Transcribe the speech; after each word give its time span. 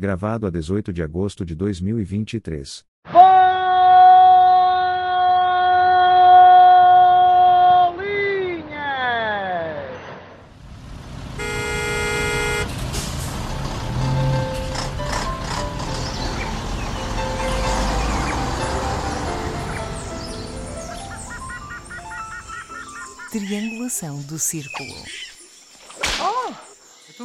Gravado 0.00 0.46
a 0.46 0.50
18 0.50 0.94
de 0.94 1.02
agosto 1.02 1.44
de 1.44 1.54
2023. 1.54 2.86
Bolinhas! 3.04 3.20
Triangulação 23.30 24.22
do 24.22 24.38
círculo. 24.38 25.29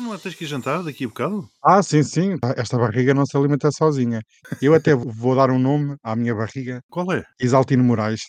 Não 0.06 0.14
é 0.14 0.20
tens 0.20 0.36
que 0.36 0.44
ir 0.44 0.48
jantar 0.48 0.84
daqui 0.84 1.06
a 1.06 1.08
bocado? 1.08 1.50
Ah, 1.64 1.82
sim, 1.82 2.04
sim. 2.04 2.38
Esta 2.56 2.78
barriga 2.78 3.12
não 3.12 3.26
se 3.26 3.36
alimenta 3.36 3.72
sozinha. 3.72 4.22
Eu 4.62 4.76
até 4.76 4.94
vou 4.94 5.36
dar 5.36 5.50
um 5.50 5.58
nome 5.58 5.96
à 6.04 6.16
minha 6.16 6.36
barriga. 6.36 6.80
Qual 6.92 7.12
é? 7.12 7.24
Isaltino 7.42 7.84
Moraes. 7.84 8.22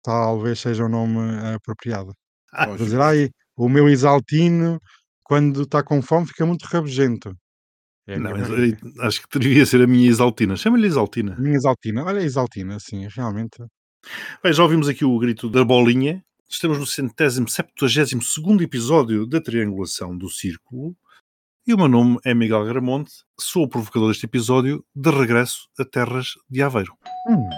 Talvez 0.00 0.60
seja 0.60 0.84
o 0.84 0.88
nome 0.88 1.18
eh, 1.18 1.54
apropriado. 1.54 2.12
Ah, 2.52 2.66
Vou 2.66 2.76
dizer, 2.76 3.00
ai, 3.00 3.30
o 3.56 3.68
meu 3.68 3.88
Isaltino, 3.88 4.78
quando 5.24 5.62
está 5.62 5.82
com 5.82 6.00
fome, 6.00 6.28
fica 6.28 6.46
muito 6.46 6.62
rabugento. 6.66 7.34
É 8.06 8.16
Não, 8.16 8.30
acho 9.00 9.26
que 9.26 9.36
devia 9.36 9.66
ser 9.66 9.82
a 9.82 9.88
minha 9.88 10.08
Exaltina. 10.08 10.54
Chama-lhe 10.54 10.86
Exaltina. 10.86 11.34
Minha 11.36 11.56
Isaltina. 11.56 12.04
Olha 12.04 12.20
a 12.20 12.24
Isaltina, 12.24 12.78
sim, 12.78 13.08
realmente. 13.08 13.58
Bem, 14.40 14.52
já 14.52 14.62
ouvimos 14.62 14.86
aqui 14.88 15.04
o 15.04 15.18
grito 15.18 15.50
da 15.50 15.64
bolinha. 15.64 16.22
Estamos 16.48 16.78
no 16.78 16.86
centésimo, 16.86 17.48
septuagésimo 17.48 18.22
segundo 18.22 18.62
episódio 18.62 19.26
da 19.26 19.40
Triangulação 19.40 20.16
do 20.16 20.30
Círculo. 20.30 20.94
E 21.66 21.72
o 21.72 21.76
meu 21.78 21.88
nome 21.88 22.18
é 22.24 22.34
Miguel 22.34 22.64
Gramonte. 22.66 23.10
Sou 23.40 23.64
o 23.64 23.68
provocador 23.68 24.08
deste 24.08 24.26
episódio 24.26 24.84
de 24.94 25.10
regresso 25.10 25.66
a 25.78 25.84
terras 25.84 26.26
de 26.50 26.62
Aveiro. 26.62 26.92
Hum, 27.28 27.48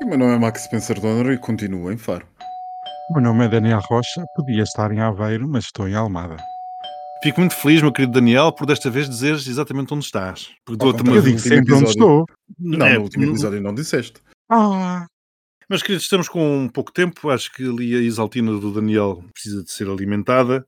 E 0.00 0.04
o 0.04 0.08
meu 0.08 0.18
nome 0.18 0.34
é 0.34 0.38
Max 0.38 0.64
Spencer 0.64 1.00
Donner 1.00 1.32
e 1.32 1.38
continuo 1.38 1.90
em 1.92 1.96
Faro. 1.96 2.26
o 3.10 3.14
meu 3.14 3.22
nome 3.22 3.44
é 3.44 3.48
Daniel 3.48 3.80
Rocha. 3.88 4.24
Podia 4.34 4.62
estar 4.64 4.90
em 4.92 5.00
Aveiro, 5.00 5.48
mas 5.48 5.64
estou 5.66 5.88
em 5.88 5.94
Almada. 5.94 6.36
Fico 7.22 7.40
muito 7.40 7.54
feliz, 7.54 7.80
meu 7.82 7.92
querido 7.92 8.12
Daniel, 8.12 8.52
por 8.52 8.66
desta 8.66 8.90
vez 8.90 9.08
dizeres 9.08 9.46
exatamente 9.46 9.92
onde 9.94 10.04
estás. 10.04 10.48
Porque 10.64 10.78
dou-te 10.84 10.98
contrário 10.98 11.18
Eu 11.18 11.22
uma... 11.22 11.22
do 11.22 11.24
digo 11.24 11.36
último 11.36 11.54
sempre 11.56 11.74
onde 11.74 11.84
episódio. 11.84 12.24
estou. 12.24 12.26
Não, 12.58 12.86
É, 12.86 12.94
no 12.94 13.02
último 13.02 13.24
episódio 13.24 13.60
não 13.60 13.74
disseste. 13.74 14.20
Ah, 14.50 15.06
Mas, 15.68 15.82
queridos, 15.82 16.04
estamos 16.04 16.28
com 16.28 16.68
pouco 16.72 16.92
tempo. 16.92 17.28
Acho 17.30 17.52
que 17.52 17.62
ali 17.68 17.94
a 17.94 17.98
Exaltina 17.98 18.52
do 18.52 18.72
Daniel 18.72 19.22
precisa 19.32 19.62
de 19.62 19.70
ser 19.70 19.88
alimentada. 19.88 20.64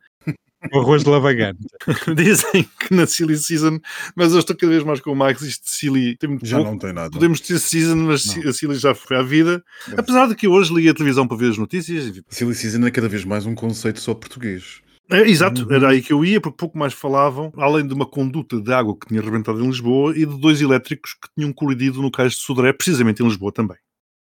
O 0.73 0.79
arroz 0.81 1.03
de 1.05 1.11
lavagante. 1.11 1.59
Dizem 2.17 2.69
que 2.79 2.95
na 2.95 3.07
Silly 3.07 3.37
Season, 3.37 3.79
mas 4.15 4.33
eu 4.33 4.39
estou 4.41 4.57
cada 4.57 4.73
vez 4.73 4.85
mais 4.85 5.01
com 5.01 5.13
o 5.13 5.17
Max. 5.17 5.43
Isto 5.43 5.65
de 5.65 5.71
Silly 5.71 6.17
tem 6.17 6.29
muito 6.31 6.47
Já 6.47 6.57
pouco. 6.59 6.73
não 6.73 6.79
tem 6.79 6.93
nada. 6.93 7.11
Podemos 7.11 7.41
ter 7.41 7.59
Season, 7.59 7.97
mas 7.97 8.25
Não. 8.37 8.49
a 8.49 8.53
Silly 8.53 8.75
já 8.77 8.95
foi 8.95 9.17
à 9.17 9.23
vida. 9.23 9.63
Apesar 9.97 10.27
de 10.29 10.35
que 10.35 10.47
eu 10.47 10.53
hoje 10.53 10.73
liguei 10.75 10.91
a 10.91 10.95
televisão 10.95 11.27
para 11.27 11.37
ver 11.37 11.51
as 11.51 11.59
notícias. 11.59 12.21
Silly 12.29 12.55
Season 12.55 12.87
é 12.87 12.91
cada 12.91 13.09
vez 13.09 13.25
mais 13.25 13.47
um 13.47 13.55
conceito 13.55 14.01
só 14.01 14.15
português. 14.15 14.81
É, 15.13 15.29
exato, 15.29 15.67
era 15.73 15.89
aí 15.89 16.01
que 16.03 16.13
eu 16.13 16.25
ia, 16.25 16.41
porque 16.41 16.57
pouco 16.57 16.79
mais 16.79 16.93
falavam, 16.93 17.53
além 17.57 17.85
de 17.85 17.93
uma 17.93 18.07
conduta 18.07 18.61
de 18.61 18.73
água 18.73 18.97
que 18.97 19.09
tinha 19.09 19.21
rebentado 19.21 19.61
em 19.61 19.67
Lisboa 19.67 20.13
e 20.17 20.25
de 20.25 20.39
dois 20.39 20.61
elétricos 20.61 21.15
que 21.15 21.29
tinham 21.37 21.53
colidido 21.53 22.01
no 22.01 22.13
cais 22.13 22.35
de 22.35 22.39
Sodré, 22.39 22.73
precisamente 22.73 23.21
em 23.21 23.27
Lisboa 23.27 23.51
também. 23.51 23.77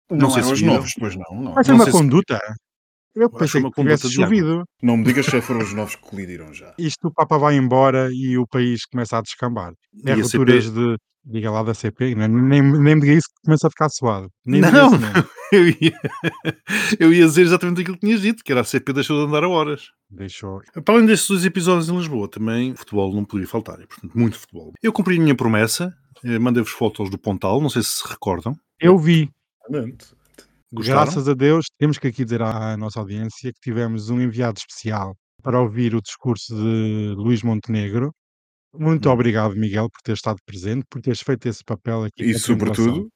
Não 0.09 0.31
sei 0.31 0.39
eram 0.39 0.47
se 0.47 0.53
os 0.55 0.61
novos, 0.63 0.91
pois 0.97 1.15
não. 1.15 1.41
Não, 1.43 1.63
ser 1.63 1.69
Não 1.69 1.75
uma 1.75 1.83
sei 1.83 1.93
se- 1.93 1.99
conduta. 1.99 2.39
Eu 3.19 3.29
pensei 3.29 3.61
que 3.61 3.71
tivesse 3.71 4.11
chovido. 4.11 4.63
não 4.81 4.97
me 4.97 5.03
digas 5.03 5.25
se 5.27 5.41
foram 5.41 5.61
os 5.61 5.73
novos 5.73 5.95
que 5.95 6.01
colidiram 6.01 6.53
já. 6.53 6.73
Isto 6.77 7.07
o 7.07 7.13
Papa 7.13 7.37
vai 7.37 7.55
embora 7.55 8.09
e 8.11 8.37
o 8.37 8.47
país 8.47 8.85
começa 8.85 9.17
a 9.17 9.21
descambar. 9.21 9.73
É 10.05 10.09
E 10.09 10.11
a 10.11 10.15
rupturas 10.15 10.65
CP? 10.65 10.75
de. 10.75 10.97
Diga 11.25 11.51
lá 11.51 11.61
da 11.61 11.73
CP, 11.73 12.15
né? 12.15 12.27
nem, 12.29 12.61
nem 12.61 12.95
me 12.95 13.01
diga 13.01 13.13
isso 13.13 13.27
que 13.27 13.41
começa 13.43 13.67
a 13.67 13.69
ficar 13.69 13.89
suado. 13.89 14.29
Nem 14.45 14.61
Não, 14.61 14.91
nome. 14.91 15.03
Eu 15.51 15.67
ia, 15.67 15.99
eu 16.99 17.11
ia 17.11 17.25
dizer 17.25 17.41
exatamente 17.41 17.81
aquilo 17.81 17.95
que 17.97 18.05
tinhas 18.05 18.21
dito, 18.21 18.43
que 18.43 18.51
era 18.51 18.61
a 18.61 18.63
CP 18.63 18.93
deixou 18.93 19.17
de 19.17 19.27
andar 19.27 19.43
a 19.43 19.49
horas. 19.49 19.87
Deixou. 20.09 20.61
Para 20.85 20.93
além 20.93 21.07
destes 21.07 21.27
dois 21.27 21.43
episódios 21.43 21.89
em 21.89 21.97
Lisboa, 21.97 22.29
também 22.29 22.75
futebol 22.75 23.11
não 23.13 23.25
podia 23.25 23.47
faltar, 23.47 23.79
e, 23.81 23.87
portanto, 23.87 24.15
muito 24.15 24.37
futebol. 24.37 24.71
Eu 24.81 24.93
cumpri 24.93 25.17
a 25.17 25.19
minha 25.19 25.33
promessa, 25.35 25.91
eh, 26.23 26.37
mandei-vos 26.37 26.71
fotos 26.71 27.09
do 27.09 27.17
Pontal, 27.17 27.59
não 27.59 27.69
sei 27.69 27.81
se 27.81 27.89
se 27.97 28.07
recordam. 28.07 28.55
Eu 28.79 28.95
vi, 28.99 29.29
Realmente. 29.67 30.05
Gostaram? 30.71 31.03
graças 31.03 31.27
a 31.27 31.33
Deus, 31.33 31.65
temos 31.77 31.97
que 31.97 32.07
aqui 32.07 32.23
dizer 32.23 32.41
à 32.41 32.77
nossa 32.77 32.99
audiência 32.99 33.51
que 33.51 33.59
tivemos 33.59 34.09
um 34.09 34.21
enviado 34.21 34.59
especial 34.59 35.15
para 35.41 35.59
ouvir 35.59 35.95
o 35.95 36.01
discurso 36.01 36.55
de 36.55 37.13
Luís 37.17 37.41
Montenegro. 37.41 38.13
Muito 38.73 39.09
Hum. 39.09 39.13
obrigado, 39.13 39.55
Miguel, 39.55 39.89
por 39.89 40.01
ter 40.03 40.13
estado 40.13 40.37
presente, 40.45 40.85
por 40.89 41.01
teres 41.01 41.21
feito 41.21 41.47
esse 41.47 41.63
papel 41.63 42.03
aqui. 42.03 42.23
E 42.23 42.37
sobretudo, 42.37 43.09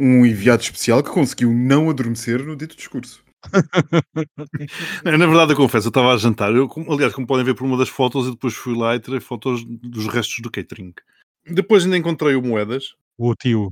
um 0.00 0.24
enviado 0.24 0.62
especial 0.62 1.02
que 1.02 1.10
conseguiu 1.10 1.52
não 1.52 1.90
adormecer 1.90 2.42
no 2.42 2.56
dito 2.56 2.74
discurso. 2.76 3.22
Na 5.04 5.26
verdade, 5.26 5.52
eu 5.52 5.56
confesso, 5.56 5.88
eu 5.88 5.90
estava 5.90 6.14
a 6.14 6.16
jantar. 6.16 6.54
Eu, 6.54 6.68
aliás, 6.88 7.12
como 7.12 7.26
podem 7.26 7.44
ver 7.44 7.54
por 7.54 7.64
uma 7.66 7.76
das 7.76 7.90
fotos, 7.90 8.24
eu 8.26 8.32
depois 8.32 8.54
fui 8.54 8.74
lá 8.74 8.96
e 8.96 9.00
tirei 9.00 9.20
fotos 9.20 9.62
dos 9.66 10.06
restos 10.06 10.36
do 10.40 10.50
catering. 10.50 10.94
Depois 11.46 11.84
ainda 11.84 11.98
encontrei 11.98 12.34
o 12.34 12.42
Moedas. 12.42 12.94
O 13.18 13.34
tio. 13.34 13.70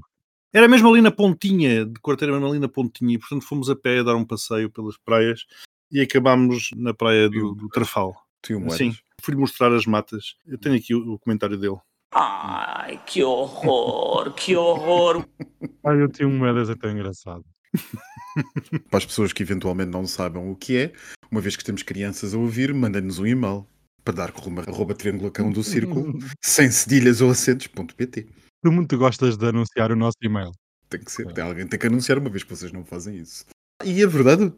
Era 0.53 0.69
mesmo 0.69 0.89
ali 0.91 1.01
na 1.01 1.11
pontinha, 1.11 1.87
de 1.87 1.99
quarteira 2.01 2.33
mesmo 2.33 2.47
ali 2.47 2.59
na 2.59 2.69
pontinha, 2.69 3.15
e 3.15 3.19
portanto 3.19 3.45
fomos 3.47 3.71
a 3.71 3.77
pé 3.77 4.01
a 4.01 4.03
dar 4.03 4.17
um 4.17 4.25
passeio 4.25 4.71
pelas 4.71 4.99
praias 4.99 5.47
e 5.91 6.01
acabámos 6.01 6.71
na 6.77 6.93
praia 6.93 7.29
do, 7.29 7.55
do 7.55 7.69
Trafal. 7.69 8.15
Tio 8.43 8.59
Moedas. 8.59 8.77
Sim, 8.77 8.95
fui 9.23 9.35
mostrar 9.35 9.73
as 9.73 9.87
matas. 9.87 10.35
Eu 10.47 10.59
tenho 10.59 10.75
aqui 10.75 10.95
o, 10.95 11.15
o 11.15 11.19
comentário 11.19 11.57
dele. 11.57 11.79
Ai, 12.15 13.01
que 13.07 13.23
horror, 13.23 14.33
que 14.35 14.55
horror. 14.55 15.27
Ai, 15.85 16.03
o 16.03 16.09
tio 16.09 16.29
Moedas 16.29 16.69
é 16.69 16.75
tão 16.75 16.91
engraçado. 16.91 17.45
Para 18.91 18.99
as 18.99 19.07
pessoas 19.07 19.33
que 19.33 19.43
eventualmente 19.43 19.91
não 19.91 20.07
saibam 20.07 20.51
o 20.51 20.57
que 20.57 20.77
é, 20.77 20.93
uma 21.31 21.41
vez 21.41 21.57
que 21.57 21.65
temos 21.65 21.83
crianças 21.83 22.35
a 22.35 22.39
ouvir, 22.39 22.75
mandem-nos 22.75 23.19
um 23.19 23.27
e-mail 23.27 23.67
para 24.05 24.15
dar 24.15 24.33
com 24.33 24.51
uma 24.51 24.63
arroba 24.63 24.95
triangulacão 24.95 25.51
do 25.51 25.63
círculo, 25.63 26.19
sem 26.43 26.71
cedilhas 26.71 27.21
ou 27.21 27.31
acentos.pt. 27.31 28.27
Tu 28.63 28.71
muito 28.71 28.97
gostas 28.97 29.37
de 29.37 29.47
anunciar 29.49 29.91
o 29.91 29.97
nosso 29.97 30.19
e-mail. 30.23 30.53
Tem 30.89 31.01
que 31.01 31.11
ser, 31.11 31.33
tem, 31.33 31.43
alguém 31.43 31.67
tem 31.67 31.79
que 31.79 31.87
anunciar 31.87 32.19
uma 32.19 32.31
vez 32.31 32.45
que 32.45 32.51
vocês 32.51 32.71
não 32.71 32.85
fazem 32.85 33.17
isso. 33.17 33.45
E 33.85 34.01
é 34.01 34.07
verdade, 34.07 34.53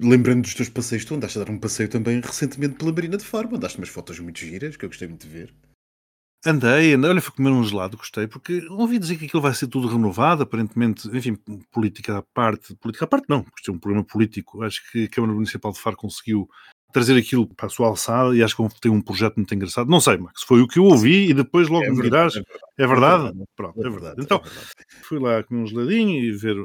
lembrando 0.00 0.42
dos 0.42 0.54
teus 0.54 0.70
passeios, 0.70 1.04
tu 1.04 1.14
andaste 1.14 1.38
a 1.38 1.44
dar 1.44 1.52
um 1.52 1.58
passeio 1.58 1.88
também 1.88 2.20
recentemente 2.20 2.76
pela 2.76 2.92
Marina 2.92 3.18
de 3.18 3.24
Faro, 3.24 3.50
mandaste 3.50 3.76
umas 3.76 3.90
fotos 3.90 4.18
muito 4.18 4.38
giras 4.38 4.76
que 4.76 4.84
eu 4.86 4.88
gostei 4.88 5.06
muito 5.06 5.26
de 5.26 5.32
ver. 5.32 5.54
Andei, 6.46 6.94
andei, 6.94 7.10
olha, 7.10 7.20
fui 7.20 7.34
comer 7.34 7.50
um 7.50 7.62
gelado, 7.62 7.98
gostei, 7.98 8.26
porque 8.26 8.66
ouvi 8.70 8.98
dizer 8.98 9.18
que 9.18 9.26
aquilo 9.26 9.42
vai 9.42 9.52
ser 9.52 9.66
tudo 9.66 9.88
renovado, 9.88 10.42
aparentemente, 10.42 11.06
enfim, 11.14 11.36
política 11.70 12.16
à 12.16 12.22
parte, 12.22 12.74
política 12.76 13.04
à 13.04 13.08
parte 13.08 13.26
não, 13.28 13.42
porque 13.42 13.60
isto 13.60 13.70
é 13.70 13.74
um 13.74 13.78
programa 13.78 14.06
político, 14.06 14.62
acho 14.62 14.90
que 14.90 15.04
a 15.04 15.08
Câmara 15.10 15.34
Municipal 15.34 15.70
de 15.70 15.80
Faro 15.80 15.98
conseguiu 15.98 16.48
trazer 16.92 17.16
aquilo 17.18 17.46
para 17.54 17.66
a 17.66 17.70
sua 17.70 17.88
alçada 17.88 18.34
e 18.36 18.42
acho 18.42 18.56
que 18.56 18.80
tem 18.80 18.90
um 18.90 19.00
projeto 19.00 19.36
muito 19.36 19.54
engraçado, 19.54 19.88
não 19.90 20.00
sei, 20.00 20.16
Max, 20.18 20.42
foi 20.42 20.60
o 20.60 20.66
que 20.68 20.78
eu 20.78 20.84
ouvi 20.84 21.30
e 21.30 21.34
depois 21.34 21.68
logo 21.68 21.90
me 21.92 22.02
dirás, 22.02 22.36
é 22.36 22.42
é 22.78 22.86
verdade? 22.86 23.32
Pronto, 23.56 23.76
é 23.82 23.86
é 23.86 23.90
verdade, 23.90 24.16
verdade. 24.16 24.20
é 24.20 24.24
Então, 24.24 24.38
verdade. 24.42 24.66
fui 25.02 25.18
lá 25.18 25.42
comer 25.42 25.62
um 25.62 25.66
geladinho 25.66 26.22
e 26.24 26.32
ver 26.32 26.56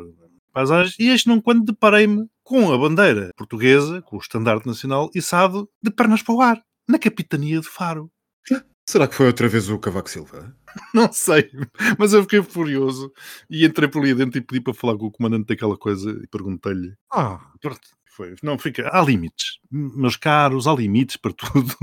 paisagens, 0.53 0.95
e 0.99 1.09
este 1.09 1.27
não 1.27 1.41
quando 1.41 1.65
deparei-me 1.65 2.27
com 2.43 2.71
a 2.71 2.77
bandeira 2.77 3.31
portuguesa, 3.35 4.01
com 4.01 4.15
o 4.15 4.19
estandarte 4.19 4.67
nacional, 4.67 5.09
içado 5.13 5.67
de 5.83 5.91
pernas 5.91 6.21
para 6.21 6.35
o 6.35 6.41
ar, 6.41 6.61
na 6.87 6.97
capitania 6.99 7.59
de 7.59 7.67
Faro. 7.67 8.09
Será 8.87 9.07
que 9.07 9.15
foi 9.15 9.25
outra 9.25 9.47
vez 9.49 9.67
o 9.67 9.79
Cavaco 9.79 10.07
Silva? 10.09 10.55
Não 10.93 11.11
sei, 11.11 11.49
mas 11.97 12.13
eu 12.13 12.21
fiquei 12.21 12.43
furioso 12.43 13.11
e 13.49 13.65
entrei 13.65 13.89
por 13.89 14.03
ali 14.03 14.13
dentro 14.13 14.37
e 14.37 14.41
pedi 14.41 14.61
para 14.61 14.75
falar 14.75 14.95
com 14.95 15.07
o 15.07 15.11
comandante 15.11 15.47
daquela 15.47 15.75
coisa 15.75 16.11
e 16.11 16.27
perguntei-lhe. 16.27 16.93
Ah, 17.11 17.39
Pronto, 17.59 17.81
foi. 18.15 18.35
Não, 18.41 18.57
fica. 18.57 18.89
Há 18.91 19.01
limites, 19.01 19.59
meus 19.69 20.15
caros, 20.15 20.67
há 20.67 20.73
limites 20.73 21.17
para 21.17 21.33
tudo. 21.35 21.75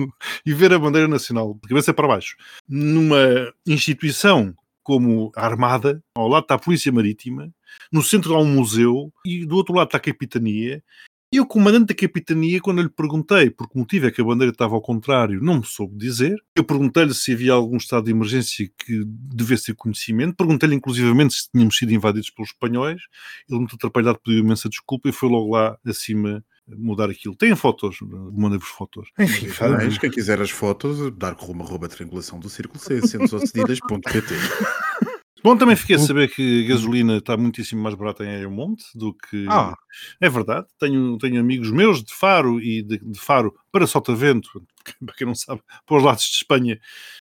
E 0.47 0.55
ver 0.55 0.73
a 0.73 0.79
bandeira 0.79 1.09
nacional 1.09 1.55
de 1.63 1.69
cabeça 1.69 1.93
para 1.93 2.09
baixo 2.09 2.37
numa 2.69 3.53
instituição 3.67 4.55
como 4.83 5.31
a 5.37 5.47
Armada, 5.47 6.03
ao 6.17 6.27
lado 6.27 6.43
está 6.43 6.55
a 6.55 6.59
Polícia 6.59 6.91
Marítima, 6.91 7.53
no 7.93 8.03
centro 8.03 8.35
há 8.35 8.41
um 8.41 8.53
museu 8.53 9.13
e 9.25 9.47
do 9.47 9.57
outro 9.57 9.75
lado 9.75 9.87
está 9.87 9.99
a 9.99 10.01
Capitania. 10.01 10.83
E 11.33 11.41
o 11.41 11.47
comandante 11.47 11.87
da 11.87 11.95
capitania, 11.95 12.61
quando 12.61 12.79
eu 12.79 12.85
lhe 12.85 12.91
perguntei 12.91 13.49
por 13.49 13.67
que 13.67 13.79
motivo 13.79 14.07
é 14.07 14.11
que 14.11 14.21
a 14.21 14.25
bandeira 14.25 14.53
estava 14.53 14.75
ao 14.75 14.83
contrário, 14.83 15.41
não 15.43 15.61
me 15.61 15.65
soube 15.65 15.97
dizer. 15.97 16.37
Eu 16.55 16.63
perguntei-lhe 16.63 17.15
se 17.15 17.33
havia 17.33 17.55
algum 17.55 17.79
estado 17.79 18.05
de 18.05 18.11
emergência 18.11 18.71
que 18.85 19.03
devesse 19.07 19.67
ter 19.67 19.75
conhecimento. 19.75 20.37
Perguntei-lhe, 20.37 20.75
inclusivamente, 20.75 21.33
se 21.33 21.51
tínhamos 21.51 21.79
sido 21.79 21.91
invadidos 21.91 22.29
pelos 22.29 22.51
espanhóis. 22.51 23.01
Ele, 23.49 23.59
muito 23.61 23.77
atrapalhado, 23.77 24.21
pediu 24.23 24.41
imensa 24.41 24.69
desculpa 24.69 25.09
e 25.09 25.13
foi 25.13 25.31
logo 25.31 25.55
lá 25.57 25.79
acima 25.87 26.45
mudar 26.69 27.09
aquilo. 27.09 27.35
Tem 27.35 27.57
fotos, 27.57 27.97
mandei-vos 28.03 28.69
fotos. 28.69 29.09
Enfim, 29.19 29.49
Mas, 29.59 29.99
quem 29.99 30.11
quiser 30.11 30.41
as 30.41 30.51
fotos, 30.51 31.11
dar 31.17 31.35
com 31.35 31.51
uma 31.51 31.65
arroba 31.65 31.89
triangulação 31.89 32.39
do 32.39 32.51
círculo, 32.51 32.79
sem 32.79 33.01
cedilhas.pt. 33.07 34.35
Bom, 35.43 35.57
também 35.57 35.75
fiquei 35.75 35.97
a 35.97 35.99
saber 35.99 36.31
que 36.33 36.65
a 36.65 36.69
gasolina 36.69 37.17
está 37.17 37.37
muitíssimo 37.37 37.83
mais 37.83 37.97
barata 37.97 38.25
em 38.25 38.29
Ayamonte 38.29 38.85
do 38.95 39.13
que. 39.13 39.45
Ah. 39.49 39.75
É 40.21 40.31
verdade. 40.31 40.69
Tenho, 40.79 41.19
tenho 41.19 41.41
amigos 41.41 41.71
meus 41.71 42.03
de 42.03 42.15
Faro 42.15 42.61
e 42.61 42.81
de, 42.81 42.99
de 42.99 43.19
Faro 43.19 43.53
para 43.73 43.87
Sotavento, 43.87 44.63
para 45.05 45.15
quem 45.17 45.27
não 45.27 45.35
sabe, 45.35 45.61
para 45.85 45.97
os 45.97 46.03
lados 46.03 46.25
de 46.25 46.37
Espanha, 46.37 46.79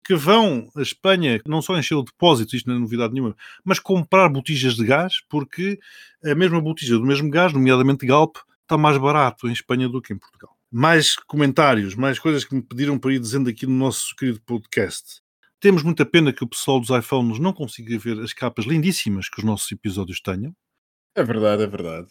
que 0.02 0.16
vão 0.16 0.70
a 0.78 0.82
Espanha 0.82 1.42
não 1.46 1.62
só 1.62 1.78
encher 1.78 1.96
o 1.96 2.04
depósito, 2.04 2.56
isto 2.56 2.70
não 2.70 2.78
é 2.78 2.80
novidade 2.80 3.14
nenhuma, 3.14 3.36
mas 3.66 3.80
comprar 3.80 4.30
botijas 4.30 4.76
de 4.76 4.86
gás, 4.86 5.16
porque 5.30 5.78
a 6.24 6.34
mesma 6.34 6.62
botija 6.62 6.98
do 6.98 7.06
mesmo 7.06 7.30
gás, 7.30 7.52
nomeadamente 7.52 8.06
Galp, 8.06 8.38
está 8.62 8.78
mais 8.78 8.98
barato 8.98 9.50
em 9.50 9.52
Espanha 9.52 9.90
do 9.90 10.02
que 10.02 10.14
em 10.14 10.18
Portugal. 10.18 10.56
Mais 10.72 11.16
comentários, 11.16 11.96
mais 11.96 12.18
coisas 12.18 12.46
que 12.46 12.56
me 12.56 12.62
pediram 12.62 12.98
para 12.98 13.14
ir 13.14 13.20
dizendo 13.20 13.50
aqui 13.50 13.66
no 13.66 13.74
nosso 13.74 14.16
querido 14.16 14.42
podcast. 14.42 15.25
Temos 15.66 15.82
muita 15.82 16.06
pena 16.06 16.32
que 16.32 16.44
o 16.44 16.48
pessoal 16.48 16.80
dos 16.80 16.92
iPhones 16.92 17.40
não 17.40 17.52
consiga 17.52 17.98
ver 17.98 18.20
as 18.20 18.34
capas 18.34 18.66
lindíssimas 18.66 19.28
que 19.28 19.40
os 19.40 19.44
nossos 19.44 19.72
episódios 19.72 20.22
tenham. 20.22 20.54
É 21.16 21.24
verdade, 21.24 21.64
é 21.64 21.66
verdade. 21.66 22.08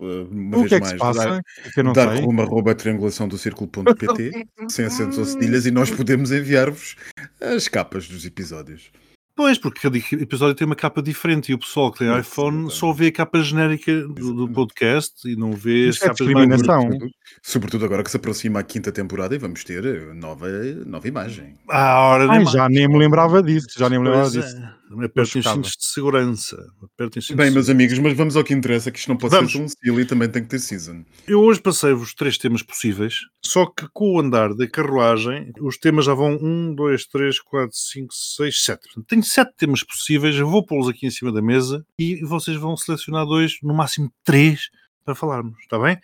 Uma 0.00 0.56
O 0.56 0.60
vez 0.60 0.68
que 0.70 0.74
é 0.76 0.80
que 0.80 0.86
se 0.86 0.96
mais, 0.96 1.14
passa? 1.14 1.42
dar, 1.76 1.84
não 1.84 1.92
dar 1.92 2.14
rumo 2.14 2.40
arroba 2.40 2.74
triangulação 2.74 3.28
do 3.28 3.36
círculo.pt 3.36 4.46
sem 4.70 4.86
acentos 4.86 5.18
ou 5.18 5.26
cedilhas 5.26 5.66
e 5.66 5.70
nós 5.70 5.90
podemos 5.90 6.32
enviar-vos 6.32 6.96
as 7.38 7.68
capas 7.68 8.08
dos 8.08 8.24
episódios. 8.24 8.90
Pois, 9.36 9.58
porque 9.58 9.80
cada 9.80 9.98
episódio 9.98 10.54
tem 10.54 10.64
uma 10.66 10.74
capa 10.74 11.02
diferente 11.02 11.52
e 11.52 11.54
o 11.54 11.58
pessoal 11.58 11.92
que 11.92 11.98
tem 11.98 12.08
Sim, 12.08 12.20
iPhone 12.20 12.48
exatamente. 12.56 12.74
só 12.74 12.92
vê 12.92 13.08
a 13.08 13.12
capa 13.12 13.42
genérica 13.42 13.92
do, 14.08 14.32
do 14.32 14.48
podcast 14.48 15.28
e 15.30 15.36
não 15.36 15.52
vê 15.52 15.88
as 15.90 15.96
é 15.96 16.06
capas 16.06 16.20
mais 16.20 16.48
discriminação. 16.48 16.82
Sobretudo, 16.82 17.10
sobretudo 17.42 17.84
agora 17.84 18.02
que 18.02 18.10
se 18.10 18.16
aproxima 18.16 18.60
a 18.60 18.62
quinta 18.62 18.90
temporada 18.90 19.34
e 19.34 19.38
vamos 19.38 19.62
ter 19.62 19.84
eh, 19.84 20.14
nova, 20.14 20.48
nova 20.86 21.06
imagem. 21.06 21.54
À 21.68 22.00
hora 22.00 22.30
Ai, 22.32 22.46
já 22.46 22.66
nem 22.70 22.88
me 22.88 22.98
lembrava 22.98 23.42
disso. 23.42 23.66
Já 23.76 23.90
nem 23.90 23.98
me 23.98 24.06
lembrava 24.06 24.30
Pois 24.30 24.44
disso. 24.44 24.56
é. 24.56 24.85
Apertem 24.90 25.40
os 25.40 25.46
cintos 25.46 25.72
de 25.72 25.84
segurança. 25.84 26.56
Apertem 26.82 27.20
cintos 27.20 27.36
Bem, 27.36 27.50
meus 27.50 27.68
amigos, 27.68 27.98
mas 27.98 28.16
vamos 28.16 28.36
ao 28.36 28.44
que 28.44 28.54
interessa, 28.54 28.90
que 28.90 28.98
isto 28.98 29.08
não 29.08 29.16
pode 29.16 29.34
Vamos. 29.34 29.52
ser 29.52 29.58
tão 29.58 29.68
silly, 29.68 30.04
também 30.04 30.28
tem 30.28 30.42
que 30.42 30.48
ter 30.48 30.58
season. 30.58 31.04
Eu 31.26 31.40
hoje 31.40 31.60
passei-vos 31.60 32.14
três 32.14 32.38
temas 32.38 32.62
possíveis, 32.62 33.20
só 33.44 33.66
que 33.66 33.88
com 33.92 34.14
o 34.14 34.20
andar 34.20 34.54
da 34.54 34.68
carruagem, 34.68 35.52
os 35.60 35.76
temas 35.76 36.04
já 36.04 36.14
vão 36.14 36.38
um, 36.40 36.74
dois, 36.74 37.06
três, 37.06 37.40
quatro, 37.40 37.76
cinco, 37.76 38.14
seis, 38.14 38.62
sete. 38.62 38.84
Portanto, 38.84 39.06
tenho 39.06 39.24
sete 39.24 39.52
temas 39.56 39.82
possíveis, 39.82 40.36
eu 40.36 40.48
vou 40.48 40.64
pô-los 40.64 40.88
aqui 40.88 41.06
em 41.06 41.10
cima 41.10 41.32
da 41.32 41.42
mesa 41.42 41.84
e 41.98 42.24
vocês 42.24 42.56
vão 42.56 42.76
selecionar 42.76 43.26
dois, 43.26 43.58
no 43.62 43.74
máximo 43.74 44.10
três, 44.24 44.70
para 45.04 45.14
falarmos, 45.14 45.58
está 45.60 45.78
bem? 45.78 45.98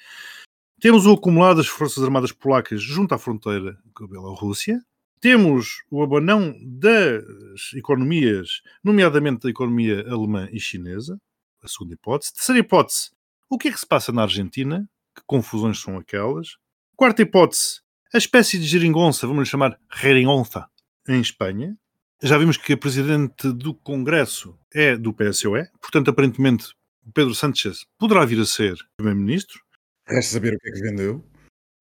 Temos 0.80 1.06
o 1.06 1.12
acumulado 1.12 1.58
das 1.58 1.68
Forças 1.68 2.02
Armadas 2.02 2.32
Polacas 2.32 2.82
junto 2.82 3.14
à 3.14 3.18
fronteira 3.18 3.78
com 3.94 4.04
a 4.04 4.08
Bielorrússia. 4.08 4.80
Temos 5.22 5.84
o 5.88 6.02
abanão 6.02 6.52
das 6.60 7.72
economias, 7.76 8.60
nomeadamente 8.82 9.44
da 9.44 9.50
economia 9.50 10.04
alemã 10.10 10.48
e 10.50 10.58
chinesa, 10.58 11.16
a 11.62 11.68
segunda 11.68 11.94
hipótese. 11.94 12.34
Terceira 12.34 12.58
hipótese, 12.58 13.12
o 13.48 13.56
que 13.56 13.68
é 13.68 13.70
que 13.70 13.78
se 13.78 13.86
passa 13.86 14.10
na 14.10 14.22
Argentina? 14.22 14.84
Que 15.14 15.22
confusões 15.24 15.80
são 15.80 15.96
aquelas? 15.96 16.56
Quarta 16.96 17.22
hipótese, 17.22 17.82
a 18.12 18.18
espécie 18.18 18.58
de 18.58 18.66
geringonça, 18.66 19.24
vamos 19.24 19.48
chamar 19.48 19.78
geringonça, 19.94 20.66
em 21.08 21.20
Espanha. 21.20 21.78
Já 22.20 22.36
vimos 22.36 22.56
que 22.56 22.72
a 22.72 22.76
presidente 22.76 23.52
do 23.52 23.74
Congresso 23.74 24.58
é 24.74 24.96
do 24.96 25.14
PSOE, 25.14 25.68
portanto, 25.80 26.10
aparentemente, 26.10 26.74
Pedro 27.14 27.32
Sánchez 27.32 27.86
poderá 27.96 28.24
vir 28.24 28.40
a 28.40 28.44
ser 28.44 28.76
primeiro-ministro. 28.96 29.60
Resta 30.04 30.32
saber 30.32 30.54
o 30.54 30.58
que 30.58 30.68
é 30.68 30.72
que 30.72 30.80
vendeu. 30.80 31.24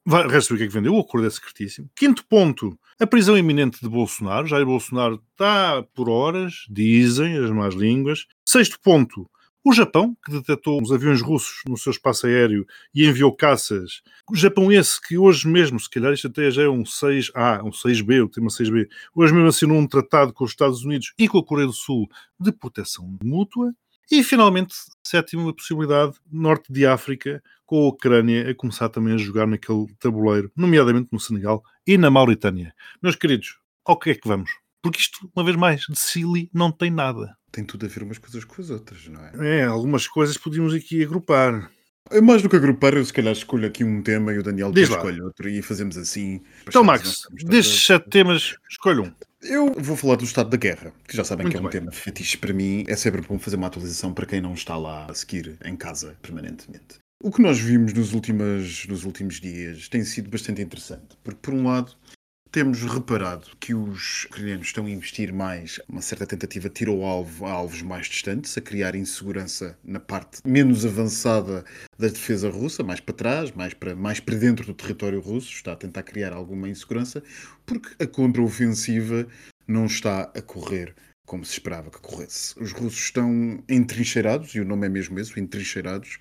Saber 0.10 0.26
o 0.26 0.58
que 0.58 0.64
é 0.64 0.68
que 0.68 0.74
vendeu, 0.74 0.96
o 0.96 1.00
acordo 1.00 1.28
é 1.28 1.30
secretíssimo. 1.30 1.90
Quinto 1.96 2.26
ponto, 2.26 2.78
a 3.00 3.06
prisão 3.06 3.38
iminente 3.38 3.80
de 3.82 3.88
Bolsonaro. 3.88 4.48
Jair 4.48 4.66
Bolsonaro 4.66 5.22
está 5.32 5.84
por 5.94 6.10
horas, 6.10 6.66
dizem 6.70 7.38
as 7.38 7.52
más 7.52 7.76
línguas. 7.76 8.26
Sexto 8.44 8.80
ponto, 8.82 9.30
o 9.64 9.74
Japão, 9.74 10.18
que 10.26 10.32
detectou 10.32 10.82
os 10.82 10.92
aviões 10.92 11.22
russos 11.22 11.62
no 11.68 11.78
seu 11.78 11.92
espaço 11.92 12.26
aéreo 12.26 12.66
e 12.96 13.06
enviou 13.06 13.32
caças. 13.32 14.02
O 14.28 14.36
Japão 14.36 14.72
esse 14.72 15.00
que 15.00 15.20
hoje 15.20 15.48
mesmo, 15.48 15.80
se 15.80 15.88
calhar 15.88 16.12
isto 16.12 16.28
até 16.28 16.50
já 16.50 16.64
é 16.64 16.68
um 16.68 16.82
6A, 16.82 17.64
um 17.64 17.70
6B, 17.70 18.24
o 18.24 18.30
tema 18.30 18.50
6B, 18.50 18.88
hoje 19.14 19.32
mesmo 19.32 19.48
assinou 19.48 19.78
um 19.78 19.88
tratado 19.88 20.34
com 20.34 20.44
os 20.44 20.50
Estados 20.50 20.84
Unidos 20.84 21.14
e 21.18 21.28
com 21.28 21.38
a 21.38 21.46
Coreia 21.46 21.68
do 21.68 21.74
Sul 21.74 22.10
de 22.40 22.52
proteção 22.52 23.16
mútua. 23.24 23.72
E, 24.12 24.24
finalmente, 24.24 24.76
sétima 25.02 25.54
possibilidade, 25.54 26.18
norte 26.30 26.72
de 26.72 26.86
África, 26.86 27.42
com 27.66 27.86
a 27.86 27.88
Ucrânia 27.88 28.50
a 28.50 28.54
começar 28.54 28.90
também 28.90 29.14
a 29.14 29.18
jogar 29.18 29.48
naquele 29.48 29.88
tabuleiro, 29.98 30.52
nomeadamente 30.54 31.08
no 31.14 31.20
Senegal 31.20 31.64
e 31.88 31.98
na 31.98 32.12
Mauritânia. 32.12 32.76
Meus 33.02 33.16
queridos, 33.16 33.58
ao 33.86 33.98
que 33.98 34.10
é 34.10 34.16
que 34.16 34.28
vamos? 34.28 34.52
Porque 34.84 35.00
isto, 35.00 35.32
uma 35.34 35.46
vez 35.46 35.56
mais, 35.56 35.82
de 35.90 35.98
Silly 35.98 36.50
não 36.54 36.74
tem 36.74 36.92
nada. 36.92 37.38
Tem 37.54 37.64
tudo 37.64 37.86
a 37.86 37.90
ver 37.90 38.04
umas 38.04 38.18
coisas 38.18 38.44
com 38.44 38.62
as 38.62 38.70
outras, 38.70 39.08
não 39.08 39.24
é? 39.24 39.60
É, 39.60 39.64
algumas 39.64 40.06
coisas 40.08 40.38
podíamos 40.38 40.74
aqui 40.74 41.02
agrupar. 41.02 41.72
Mais 42.22 42.42
do 42.42 42.50
que 42.50 42.58
agrupar, 42.58 42.94
eu 42.94 43.06
se 43.06 43.14
calhar 43.14 43.32
escolho 43.32 43.66
aqui 43.66 43.86
um 43.86 44.02
tema 44.02 44.34
e 44.34 44.40
o 44.40 44.44
Daniel 44.44 44.74
escolhe 44.76 45.22
outro 45.22 45.48
e 45.48 45.62
fazemos 45.62 45.96
assim. 45.96 46.42
Então, 46.68 46.84
Max, 46.84 47.28
destes 47.46 47.86
sete 47.86 48.10
temas, 48.10 48.58
escolha 48.70 49.04
um. 49.04 49.14
Eu 49.44 49.74
vou 49.74 49.98
falar 49.98 50.18
do 50.18 50.24
estado 50.24 50.50
da 50.50 50.58
guerra, 50.58 50.94
que 51.08 51.18
já 51.18 51.24
sabem 51.24 51.46
Muito 51.46 51.54
que 51.54 51.58
é 51.58 51.62
um 51.62 51.64
bem. 51.64 51.72
tema 51.72 51.92
fetiche 51.92 52.38
para 52.38 52.54
mim. 52.54 52.86
É 52.88 52.96
sempre 52.96 53.22
bom 53.22 53.40
fazer 53.40 53.56
uma 53.56 53.68
atualização 53.68 54.14
para 54.14 54.26
quem 54.26 54.40
não 54.40 54.54
está 54.54 54.78
lá 54.78 55.08
a 55.10 55.14
seguir 55.16 55.58
em 55.66 55.76
casa 55.76 56.16
permanentemente. 56.22 57.00
O 57.24 57.32
que 57.32 57.42
nós 57.42 57.60
vimos 57.60 57.94
nos, 57.94 58.14
últimas, 58.14 58.86
nos 58.88 59.04
últimos 59.04 59.40
dias 59.40 59.88
tem 59.88 60.04
sido 60.04 60.30
bastante 60.30 60.62
interessante, 60.62 61.18
porque 61.24 61.40
por 61.42 61.54
um 61.54 61.68
lado 61.68 61.96
temos 62.52 62.82
reparado 62.82 63.48
que 63.62 63.74
os 63.74 64.26
ucranianos 64.26 64.68
estão 64.68 64.86
a 64.86 64.90
investir 64.90 65.32
mais 65.32 65.80
uma 65.88 66.02
certa 66.02 66.28
tentativa 66.28 66.68
de 66.68 66.76
tiro 66.76 66.92
ao 66.92 67.04
alvo 67.06 67.46
a 67.46 67.52
alvos 67.52 67.82
mais 67.82 68.08
distantes, 68.08 68.58
a 68.58 68.62
criar 68.62 68.94
insegurança 68.94 69.78
na 69.82 70.02
parte 70.02 70.42
menos 70.46 70.86
avançada 70.86 71.64
da 71.98 72.10
defesa 72.10 72.50
russa, 72.50 72.84
mais 72.84 73.00
para 73.00 73.16
trás, 73.16 73.52
mais 73.52 73.74
para, 73.74 73.96
mais 73.96 74.20
para 74.20 74.36
dentro 74.36 74.66
do 74.66 74.74
território 74.74 75.22
russo, 75.22 75.50
está 75.50 75.72
a 75.72 75.78
tentar 75.78 76.04
criar 76.04 76.34
alguma 76.34 76.68
insegurança, 76.68 77.24
porque 77.66 78.04
a 78.04 78.06
contraofensiva 78.06 79.26
não 79.66 79.86
está 79.86 80.24
a 80.36 80.42
correr 80.42 80.94
como 81.26 81.46
se 81.46 81.54
esperava 81.54 81.90
que 81.90 82.02
corresse. 82.02 82.54
Os 82.60 82.74
russos 82.74 83.00
estão 83.00 83.64
entrincheirados, 83.70 84.54
e 84.54 84.60
o 84.60 84.66
nome 84.66 84.88
é 84.88 84.90
mesmo 84.90 85.18
esse, 85.18 85.40
entrincheirados, 85.40 86.18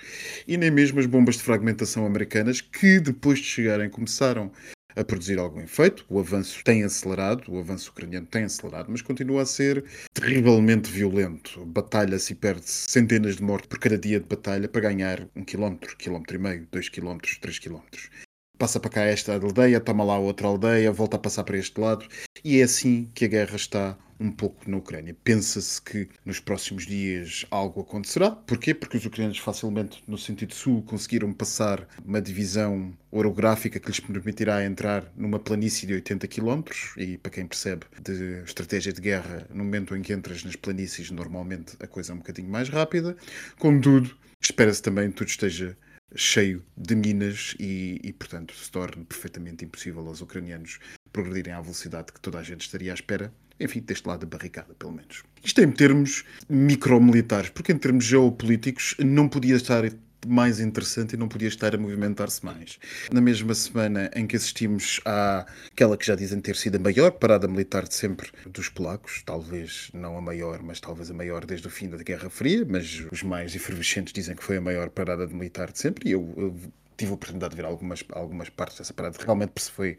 e 0.47 0.57
nem 0.57 0.71
mesmo 0.71 1.01
as 1.01 1.07
bombas 1.07 1.37
de 1.37 1.43
fragmentação 1.43 2.07
americanas, 2.07 2.61
que 2.61 3.01
depois 3.01 3.41
de 3.41 3.47
chegarem 3.47 3.91
começaram 3.91 4.53
a 4.97 5.05
produzir 5.05 5.39
algum 5.39 5.61
efeito. 5.61 6.05
O 6.09 6.19
avanço 6.19 6.63
tem 6.65 6.85
acelerado, 6.85 7.53
o 7.53 7.59
avanço 7.59 7.91
ucraniano 7.91 8.27
tem 8.27 8.45
acelerado, 8.45 8.89
mas 8.91 9.03
continua 9.03 9.43
a 9.43 9.47
ser 9.47 9.85
terrivelmente 10.13 10.91
violento. 10.91 11.65
Batalha-se 11.67 12.33
e 12.33 12.37
perde-se 12.37 12.91
centenas 12.91 13.37
de 13.37 13.43
mortes 13.43 13.69
por 13.69 13.79
cada 13.79 13.99
dia 13.99 14.21
de 14.21 14.27
batalha 14.27 14.69
para 14.69 14.81
ganhar 14.81 15.27
um 15.35 15.45
quilómetro, 15.45 15.97
quilómetro 15.97 16.37
e 16.37 16.39
meio, 16.39 16.69
dois 16.71 16.89
quilómetros, 16.89 17.39
três 17.39 17.59
quilómetros. 17.59 18.11
Passa 18.59 18.79
para 18.79 18.91
cá 18.91 19.03
esta 19.03 19.35
aldeia, 19.35 19.81
toma 19.81 20.05
lá 20.05 20.19
outra 20.19 20.47
aldeia, 20.47 20.93
volta 20.93 21.17
a 21.17 21.21
passar 21.21 21.45
para 21.45 21.57
este 21.57 21.81
lado, 21.81 22.07
e 22.45 22.61
é 22.61 22.63
assim 22.63 23.09
que 23.15 23.25
a 23.25 23.29
guerra 23.29 23.57
está 23.57 23.97
um 24.21 24.31
pouco 24.31 24.71
na 24.71 24.77
Ucrânia. 24.77 25.17
Pensa-se 25.25 25.81
que 25.81 26.09
nos 26.25 26.39
próximos 26.39 26.87
dias 26.87 27.47
algo 27.51 27.81
acontecerá. 27.81 28.31
Porquê? 28.31 28.75
Porque 28.75 28.99
os 28.99 29.07
ucranianos 29.07 29.39
facilmente, 29.39 30.05
no 30.07 30.19
sentido 30.19 30.55
sul, 30.55 30.83
conseguiram 30.83 31.33
passar 31.33 31.89
uma 32.05 32.21
divisão 32.21 32.93
orográfica 33.11 33.81
que 33.81 33.89
lhes 33.89 33.99
permitirá 33.99 34.65
entrar 34.65 35.11
numa 35.17 35.39
planície 35.39 35.87
de 35.87 35.95
80 35.95 36.29
km 36.29 36.63
e 36.99 37.17
para 37.17 37.33
quem 37.33 37.47
percebe 37.47 37.87
de 38.03 38.43
estratégia 38.45 38.93
de 38.93 39.01
guerra, 39.01 39.47
no 39.51 39.65
momento 39.65 39.97
em 39.97 40.03
que 40.03 40.13
entras 40.13 40.45
nas 40.45 40.55
planícies, 40.55 41.11
normalmente 41.11 41.77
a 41.81 41.87
coisa 41.87 42.13
é 42.13 42.15
um 42.15 42.19
bocadinho 42.19 42.51
mais 42.51 42.69
rápida. 42.69 43.17
Contudo, 43.59 44.15
espera-se 44.41 44.83
também 44.83 45.11
que 45.11 45.17
tudo 45.17 45.29
esteja 45.29 45.77
cheio 46.15 46.65
de 46.77 46.95
minas 46.95 47.55
e, 47.59 48.01
e, 48.03 48.13
portanto, 48.13 48.55
se 48.55 48.71
torne 48.71 49.05
perfeitamente 49.05 49.65
impossível 49.65 50.07
aos 50.07 50.21
ucranianos 50.21 50.79
progredirem 51.13 51.53
à 51.53 51.61
velocidade 51.61 52.13
que 52.13 52.21
toda 52.21 52.39
a 52.39 52.43
gente 52.43 52.63
estaria 52.63 52.93
à 52.93 52.95
espera. 52.95 53.33
Enfim, 53.59 53.81
deste 53.81 54.09
lado 54.09 54.27
da 54.27 54.37
barricada, 54.37 54.75
pelo 54.75 54.93
menos. 54.93 55.23
Isto 55.45 55.61
em 55.61 55.71
termos 55.71 56.25
micromilitares, 56.49 57.51
porque 57.51 57.73
em 57.73 57.79
termos 57.79 58.05
geopolíticos 58.05 58.95
não 58.99 59.29
podia 59.29 59.57
estar 59.57 59.85
mais 60.27 60.61
interessante 60.61 61.15
e 61.15 61.17
não 61.17 61.29
podia 61.29 61.49
estar 61.49 61.75
a 61.75 61.79
movimentar-se 61.79 62.45
mais. 62.45 62.79
Na 63.13 63.21
mesma 63.21 63.55
semana 63.55 64.11
em 64.15 64.27
que 64.27 64.37
assistimos 64.37 65.01
àquela 65.05 65.97
que 65.97 66.07
já 66.07 66.15
dizem 66.15 66.41
ter 66.41 66.57
sido 66.57 66.77
a 66.77 66.79
maior 66.79 67.13
parada 67.13 67.49
militar 67.49 67.87
de 67.87 67.95
sempre 67.95 68.31
dos 68.47 68.69
polacos, 68.69 69.23
talvez 69.25 69.91
não 69.95 70.17
a 70.17 70.21
maior, 70.21 70.63
mas 70.63 70.81
talvez 70.81 71.11
a 71.11 71.15
maior 71.15 71.45
desde 71.45 71.67
o 71.67 71.71
fim 71.71 71.89
da 71.89 71.97
Guerra 71.99 72.29
Fria, 72.29 72.67
mas 72.69 73.05
os 73.11 73.23
mais 73.23 73.55
efervescentes 73.55 74.13
dizem 74.13 74.37
que 74.37 74.45
foi 74.45 74.57
a 74.57 74.61
maior 74.61 74.91
parada 74.91 75.27
militar 75.27 75.73
de 75.73 75.79
sempre, 75.79 76.09
e 76.09 76.13
eu, 76.13 76.35
eu 76.37 76.57
tive 77.01 77.13
a 77.13 77.15
oportunidade 77.15 77.51
de 77.51 77.57
ver 77.57 77.67
algumas, 77.67 78.05
algumas 78.13 78.49
partes 78.51 78.79
dessa 78.79 78.93
parada, 78.93 79.17
realmente 79.25 79.53
foi 79.71 79.97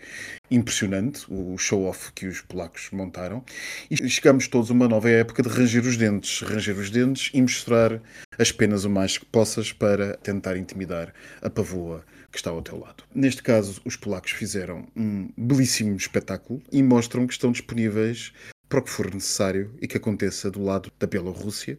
impressionante 0.51 1.25
o 1.29 1.57
show-off 1.57 2.11
que 2.13 2.27
os 2.27 2.41
polacos 2.41 2.89
montaram. 2.91 3.43
E 3.89 4.07
chegamos 4.07 4.47
todos 4.47 4.69
a 4.69 4.73
uma 4.73 4.87
nova 4.87 5.09
época 5.09 5.41
de 5.41 5.49
ranger 5.49 5.83
os 5.83 5.97
dentes, 5.97 6.41
ranger 6.41 6.77
os 6.77 6.91
dentes 6.91 7.31
e 7.33 7.41
mostrar 7.41 7.99
as 8.37 8.51
penas 8.51 8.85
o 8.85 8.89
mais 8.89 9.17
que 9.17 9.25
possas 9.25 9.73
para 9.73 10.15
tentar 10.17 10.57
intimidar 10.57 11.11
a 11.41 11.49
pavoa 11.49 12.05
que 12.31 12.37
está 12.37 12.51
ao 12.51 12.61
teu 12.61 12.79
lado. 12.79 13.03
Neste 13.13 13.41
caso, 13.41 13.81
os 13.83 13.95
polacos 13.95 14.31
fizeram 14.31 14.87
um 14.95 15.29
belíssimo 15.35 15.95
espetáculo 15.95 16.61
e 16.71 16.83
mostram 16.83 17.25
que 17.25 17.33
estão 17.33 17.51
disponíveis 17.51 18.31
para 18.71 18.79
o 18.79 18.83
que 18.83 18.89
for 18.89 19.13
necessário 19.13 19.75
e 19.81 19.87
que 19.87 19.97
aconteça 19.97 20.49
do 20.49 20.63
lado 20.63 20.89
da 20.97 21.05
Bielorrússia, 21.05 21.77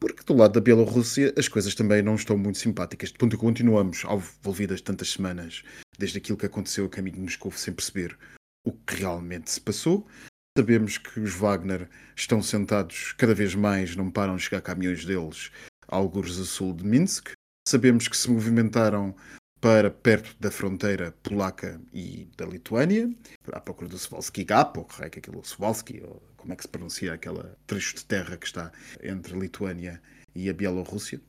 porque 0.00 0.24
do 0.24 0.34
lado 0.34 0.54
da 0.54 0.60
Bielorrússia 0.60 1.34
as 1.36 1.48
coisas 1.48 1.74
também 1.74 2.00
não 2.00 2.14
estão 2.14 2.38
muito 2.38 2.56
simpáticas. 2.56 3.12
De 3.12 3.18
ponto 3.18 3.36
que 3.36 3.42
continuamos 3.42 4.04
envolvidas 4.04 4.80
tantas 4.80 5.10
semanas 5.10 5.62
desde 5.98 6.16
aquilo 6.16 6.38
que 6.38 6.46
aconteceu 6.46 6.86
a 6.86 6.88
caminho 6.88 7.16
de 7.16 7.22
Moscou 7.22 7.52
sem 7.52 7.74
perceber 7.74 8.18
o 8.64 8.72
que 8.72 8.96
realmente 8.96 9.50
se 9.50 9.60
passou. 9.60 10.08
Sabemos 10.56 10.96
que 10.96 11.20
os 11.20 11.34
Wagner 11.34 11.90
estão 12.16 12.42
sentados 12.42 13.12
cada 13.18 13.34
vez 13.34 13.54
mais, 13.54 13.94
não 13.94 14.10
param 14.10 14.36
de 14.36 14.42
chegar 14.42 14.62
caminhões 14.62 15.04
deles, 15.04 15.52
alguns 15.86 16.40
a 16.40 16.44
sul 16.46 16.72
de 16.72 16.86
Minsk. 16.86 17.32
Sabemos 17.68 18.08
que 18.08 18.16
se 18.16 18.30
movimentaram 18.30 19.14
para 19.60 19.90
perto 19.90 20.34
da 20.40 20.50
fronteira 20.50 21.12
polaca 21.22 21.80
e 21.92 22.26
da 22.36 22.46
Lituânia, 22.46 23.10
à 23.52 23.60
procura 23.60 23.88
do 23.88 23.96
Svalski 23.96 24.44
Gap, 24.44 24.78
ou 24.78 24.84
que 24.84 25.02
é 25.02 25.06
aquilo 25.06 25.42
Svalski, 25.44 26.00
ou 26.02 26.22
como 26.36 26.52
é 26.52 26.56
que 26.56 26.62
se 26.62 26.68
pronuncia 26.68 27.12
aquela 27.12 27.56
trecho 27.66 27.94
de 27.96 28.04
terra 28.04 28.36
que 28.36 28.46
está 28.46 28.72
entre 29.02 29.34
a 29.34 29.38
Lituânia 29.38 30.00
e 30.34 30.48
a 30.48 30.52
Bielorrússia. 30.52 31.20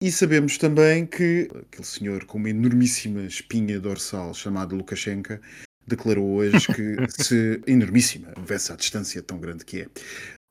E 0.00 0.10
sabemos 0.10 0.58
também 0.58 1.06
que 1.06 1.48
aquele 1.54 1.86
senhor 1.86 2.24
com 2.24 2.38
uma 2.38 2.50
enormíssima 2.50 3.22
espinha 3.22 3.80
dorsal 3.80 4.34
chamado 4.34 4.76
Lukashenko 4.76 5.38
declarou 5.86 6.36
hoje 6.36 6.66
que 6.66 6.96
se 7.22 7.60
enormíssima 7.66 8.32
houvesse 8.36 8.72
a 8.72 8.76
distância 8.76 9.22
tão 9.22 9.38
grande 9.38 9.64
que 9.64 9.82
é, 9.82 9.88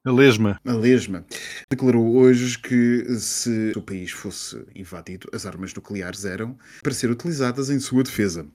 a 0.03 0.11
lesma. 0.11 0.59
A 0.65 0.73
lesma. 0.73 1.25
Declarou 1.69 2.15
hoje 2.15 2.57
que 2.57 3.05
se 3.19 3.71
o 3.75 3.81
país 3.81 4.11
fosse 4.11 4.65
invadido, 4.75 5.29
as 5.31 5.45
armas 5.45 5.73
nucleares 5.73 6.25
eram 6.25 6.57
para 6.81 6.93
ser 6.93 7.11
utilizadas 7.11 7.69
em 7.69 7.79
sua 7.79 8.03
defesa. 8.03 8.47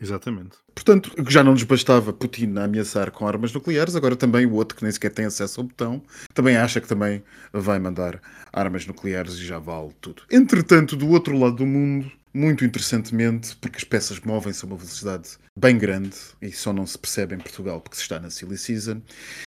Exatamente. 0.00 0.56
Portanto, 0.74 1.12
já 1.28 1.42
não 1.42 1.52
nos 1.52 1.64
bastava 1.64 2.12
Putin 2.12 2.54
a 2.56 2.64
ameaçar 2.64 3.10
com 3.10 3.26
armas 3.26 3.52
nucleares, 3.52 3.96
agora 3.96 4.14
também 4.14 4.46
o 4.46 4.54
outro 4.54 4.76
que 4.76 4.84
nem 4.84 4.92
sequer 4.92 5.10
tem 5.10 5.24
acesso 5.24 5.60
ao 5.60 5.66
botão, 5.66 6.02
também 6.32 6.56
acha 6.56 6.80
que 6.80 6.86
também 6.86 7.22
vai 7.52 7.78
mandar 7.80 8.20
armas 8.52 8.86
nucleares 8.86 9.34
e 9.34 9.44
já 9.44 9.58
vale 9.58 9.90
tudo. 10.00 10.22
Entretanto, 10.30 10.96
do 10.96 11.08
outro 11.08 11.36
lado 11.36 11.56
do 11.56 11.66
mundo, 11.66 12.10
muito 12.32 12.64
interessantemente, 12.64 13.56
porque 13.56 13.78
as 13.78 13.84
peças 13.84 14.20
movem-se 14.20 14.64
a 14.64 14.68
uma 14.68 14.76
velocidade 14.76 15.30
bem 15.58 15.76
grande 15.76 16.16
e 16.40 16.52
só 16.52 16.72
não 16.72 16.86
se 16.86 16.96
percebe 16.96 17.34
em 17.34 17.38
Portugal 17.38 17.80
porque 17.80 17.96
se 17.96 18.02
está 18.02 18.20
na 18.20 18.30
Silly 18.30 18.56
Season. 18.56 19.02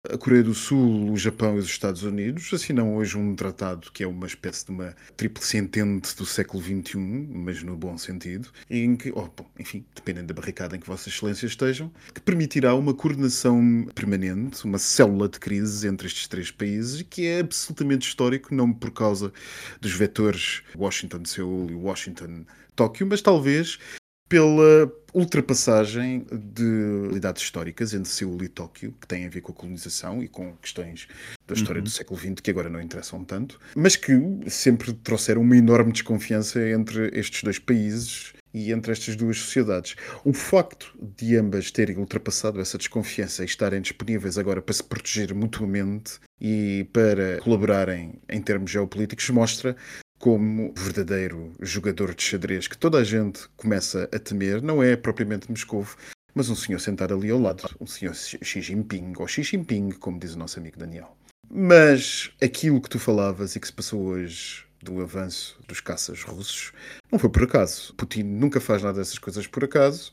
A 0.07 0.17
Coreia 0.19 0.43
do 0.43 0.53
Sul, 0.53 1.11
o 1.11 1.17
Japão 1.17 1.55
e 1.55 1.59
os 1.59 1.65
Estados 1.65 2.03
Unidos 2.03 2.53
assinam 2.53 2.95
hoje 2.95 3.17
um 3.17 3.35
tratado 3.35 3.91
que 3.91 4.03
é 4.03 4.07
uma 4.07 4.27
espécie 4.27 4.65
de 4.65 4.71
uma 4.71 4.95
tríplice 5.17 5.57
entente 5.57 6.15
do 6.15 6.23
século 6.23 6.61
XXI, 6.61 6.97
mas 6.97 7.63
no 7.63 7.75
bom 7.75 7.97
sentido, 7.97 8.49
em 8.69 8.95
que, 8.95 9.11
oh, 9.15 9.27
bom, 9.35 9.49
enfim, 9.57 9.83
dependendo 9.95 10.27
da 10.27 10.39
barricada 10.39 10.75
em 10.75 10.79
que 10.79 10.85
Vossas 10.85 11.11
Excelências 11.11 11.53
estejam, 11.53 11.91
que 12.13 12.21
permitirá 12.21 12.75
uma 12.75 12.93
coordenação 12.93 13.87
permanente, 13.95 14.63
uma 14.63 14.77
célula 14.77 15.27
de 15.27 15.39
crise 15.39 15.87
entre 15.87 16.05
estes 16.05 16.27
três 16.27 16.51
países, 16.51 17.01
que 17.01 17.25
é 17.25 17.39
absolutamente 17.39 18.07
histórico, 18.07 18.53
não 18.53 18.71
por 18.71 18.91
causa 18.91 19.33
dos 19.81 19.93
vetores 19.93 20.61
Washington-Seul 20.75 21.71
e 21.71 21.73
Washington-Tóquio, 21.73 23.07
mas 23.07 23.23
talvez 23.23 23.79
pela 24.27 24.91
ultrapassagem 25.13 26.25
de 26.29 27.01
realidades 27.03 27.41
históricas 27.41 27.93
entre 27.93 28.09
Seul 28.09 28.43
e 28.43 28.49
Tóquio, 28.49 28.93
que 28.99 29.07
têm 29.07 29.25
a 29.25 29.29
ver 29.29 29.41
com 29.41 29.53
a 29.53 29.55
colonização 29.55 30.21
e 30.21 30.27
com 30.27 30.53
questões 30.57 31.07
da 31.47 31.53
história 31.53 31.79
uhum. 31.79 31.85
do 31.85 31.89
século 31.89 32.19
XX 32.19 32.41
que 32.41 32.51
agora 32.51 32.69
não 32.69 32.81
interessam 32.81 33.23
tanto, 33.23 33.59
mas 33.75 33.95
que 33.95 34.13
sempre 34.47 34.93
trouxeram 34.93 35.41
uma 35.41 35.55
enorme 35.55 35.93
desconfiança 35.93 36.59
entre 36.69 37.17
estes 37.17 37.43
dois 37.43 37.59
países 37.59 38.33
e 38.53 38.71
entre 38.71 38.91
estas 38.91 39.15
duas 39.15 39.37
sociedades. 39.37 39.95
O 40.23 40.33
facto 40.33 40.97
de 41.17 41.37
ambas 41.37 41.71
terem 41.71 41.97
ultrapassado 41.97 42.59
essa 42.59 42.77
desconfiança 42.77 43.43
e 43.43 43.45
estarem 43.45 43.81
disponíveis 43.81 44.37
agora 44.37 44.61
para 44.61 44.73
se 44.73 44.83
proteger 44.83 45.33
mutuamente 45.33 46.19
e 46.39 46.87
para 46.91 47.39
colaborarem 47.41 48.13
em 48.29 48.41
termos 48.41 48.71
geopolíticos 48.71 49.29
mostra 49.29 49.75
como 50.19 50.73
verdadeiro 50.77 51.53
jogador 51.61 52.15
de 52.15 52.23
xadrez 52.23 52.67
que 52.67 52.77
toda 52.77 52.97
a 52.97 53.03
gente 53.03 53.47
começa 53.55 54.09
a 54.13 54.19
temer, 54.19 54.61
não 54.61 54.81
é 54.81 54.95
propriamente 54.95 55.49
Moscou, 55.49 55.85
mas 56.33 56.49
um 56.49 56.55
senhor 56.55 56.79
sentado 56.79 57.13
ali 57.13 57.29
ao 57.29 57.39
lado, 57.39 57.63
um 57.79 57.87
senhor 57.87 58.13
Xi 58.15 58.61
Jinping, 58.61 59.13
ou 59.17 59.27
Xi 59.27 59.43
Jinping, 59.43 59.91
como 59.91 60.19
diz 60.19 60.35
o 60.35 60.39
nosso 60.39 60.59
amigo 60.59 60.77
Daniel. 60.77 61.15
Mas 61.49 62.31
aquilo 62.41 62.81
que 62.81 62.89
tu 62.89 62.99
falavas 62.99 63.55
e 63.55 63.59
que 63.59 63.67
se 63.67 63.73
passou 63.73 64.01
hoje 64.01 64.65
do 64.81 65.01
avanço 65.01 65.59
dos 65.67 65.79
caças 65.79 66.23
russos 66.23 66.71
não 67.11 67.17
foi 67.17 67.29
por 67.29 67.43
acaso. 67.43 67.93
Putin 67.95 68.23
nunca 68.23 68.59
faz 68.59 68.83
nada 68.83 68.99
dessas 68.99 69.17
coisas 69.17 69.47
por 69.47 69.63
acaso. 69.63 70.11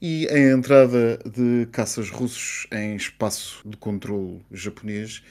E 0.00 0.28
a 0.28 0.38
entrada 0.38 1.18
de 1.24 1.66
caças 1.72 2.10
russos 2.10 2.66
em 2.72 2.96
espaço 2.96 3.66
de 3.66 3.76
controle 3.76 4.44
japonês 4.52 5.22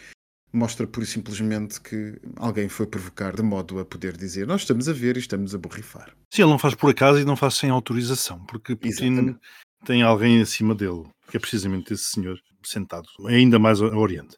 mostra 0.53 0.85
pura 0.85 1.03
e 1.03 1.07
simplesmente 1.07 1.81
que 1.81 2.19
alguém 2.37 2.69
foi 2.69 2.85
provocar 2.85 3.35
de 3.35 3.41
modo 3.41 3.79
a 3.79 3.85
poder 3.85 4.15
dizer 4.15 4.45
nós 4.45 4.61
estamos 4.61 4.87
a 4.87 4.93
ver 4.93 5.17
e 5.17 5.19
estamos 5.19 5.55
a 5.55 5.57
borrifar. 5.57 6.15
Sim, 6.31 6.43
ele 6.43 6.51
não 6.51 6.59
faz 6.59 6.75
por 6.75 6.91
acaso 6.91 7.19
e 7.19 7.25
não 7.25 7.35
faz 7.35 7.55
sem 7.55 7.71
autorização, 7.71 8.39
porque 8.45 8.75
Putin 8.75 9.13
Exatamente. 9.13 9.39
tem 9.83 10.03
alguém 10.03 10.41
acima 10.41 10.75
dele, 10.75 11.05
que 11.27 11.37
é 11.37 11.39
precisamente 11.39 11.93
esse 11.93 12.05
senhor 12.05 12.39
sentado, 12.63 13.09
ainda 13.27 13.59
mais 13.59 13.81
a 13.81 13.87
Oriente. 13.97 14.37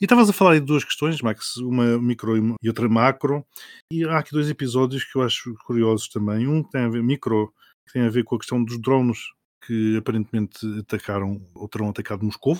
E 0.00 0.04
estavas 0.04 0.28
a 0.28 0.32
falar 0.32 0.52
aí 0.52 0.60
de 0.60 0.66
duas 0.66 0.84
questões, 0.84 1.20
Max, 1.20 1.56
uma 1.56 1.98
micro 1.98 2.56
e 2.62 2.68
outra 2.68 2.88
macro, 2.88 3.44
e 3.90 4.04
há 4.04 4.18
aqui 4.18 4.32
dois 4.32 4.48
episódios 4.48 5.02
que 5.04 5.18
eu 5.18 5.22
acho 5.22 5.54
curiosos 5.64 6.08
também. 6.08 6.46
Um 6.46 6.62
que 6.62 6.70
tem 6.70 6.82
a 6.82 6.88
ver, 6.88 7.02
micro, 7.02 7.52
que 7.86 7.94
tem 7.94 8.02
a 8.02 8.10
ver 8.10 8.22
com 8.22 8.36
a 8.36 8.38
questão 8.38 8.62
dos 8.62 8.80
drones 8.80 9.18
que 9.66 9.96
aparentemente 9.96 10.58
atacaram 10.80 11.40
ou 11.54 11.68
terão 11.68 11.88
atacado 11.88 12.24
Moscou, 12.24 12.58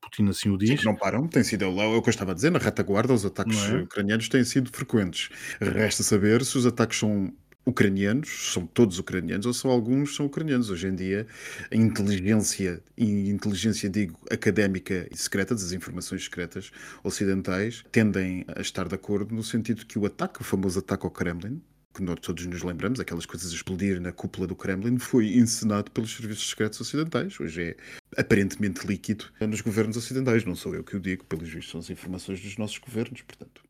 Putin 0.00 0.28
assim 0.28 0.50
o 0.50 0.56
diz. 0.56 0.80
Sim, 0.80 0.86
não 0.86 0.94
param, 0.94 1.26
tem 1.26 1.42
sido 1.42 1.70
lá 1.70 1.86
o 1.88 2.02
que 2.02 2.08
eu 2.08 2.10
estava 2.10 2.32
a 2.32 2.34
dizer, 2.34 2.50
na 2.50 2.58
retaguarda 2.58 3.12
os 3.12 3.24
ataques 3.24 3.58
é? 3.68 3.82
ucranianos 3.82 4.28
têm 4.28 4.44
sido 4.44 4.70
frequentes. 4.70 5.30
Resta 5.60 6.02
saber 6.02 6.44
se 6.44 6.56
os 6.56 6.66
ataques 6.66 6.98
são 6.98 7.32
ucranianos, 7.66 8.52
são 8.52 8.64
todos 8.64 8.98
ucranianos 8.98 9.44
ou 9.44 9.52
são 9.52 9.70
alguns 9.70 10.14
são 10.14 10.26
ucranianos. 10.26 10.70
Hoje 10.70 10.86
em 10.86 10.94
dia, 10.94 11.26
a 11.70 11.74
inteligência, 11.74 12.80
e 12.96 13.28
inteligência 13.28 13.90
digo 13.90 14.16
académica 14.30 15.08
e 15.10 15.16
secreta, 15.18 15.54
das 15.54 15.72
informações 15.72 16.24
secretas 16.24 16.70
ocidentais, 17.02 17.84
tendem 17.90 18.44
a 18.54 18.60
estar 18.60 18.86
de 18.86 18.94
acordo 18.94 19.34
no 19.34 19.42
sentido 19.42 19.84
que 19.84 19.98
o 19.98 20.06
ataque, 20.06 20.40
o 20.40 20.44
famoso 20.44 20.78
ataque 20.78 21.04
ao 21.04 21.10
Kremlin, 21.10 21.60
que 21.96 22.02
nós 22.02 22.20
todos 22.20 22.44
nos 22.46 22.62
lembramos, 22.62 23.00
aquelas 23.00 23.24
coisas 23.24 23.50
a 23.50 23.54
explodir 23.54 24.00
na 24.00 24.12
cúpula 24.12 24.46
do 24.46 24.54
Kremlin, 24.54 24.98
foi 24.98 25.36
encenado 25.36 25.90
pelos 25.90 26.14
serviços 26.14 26.50
secretos 26.50 26.80
ocidentais. 26.80 27.40
Hoje 27.40 27.76
é 28.14 28.20
aparentemente 28.20 28.86
líquido 28.86 29.24
nos 29.40 29.62
governos 29.62 29.96
ocidentais. 29.96 30.44
Não 30.44 30.54
sou 30.54 30.74
eu 30.74 30.84
que 30.84 30.96
o 30.96 31.00
digo, 31.00 31.24
pelos 31.24 31.48
vistos, 31.48 31.70
são 31.70 31.80
as 31.80 31.88
informações 31.88 32.40
dos 32.40 32.58
nossos 32.58 32.78
governos, 32.78 33.22
portanto. 33.22 33.62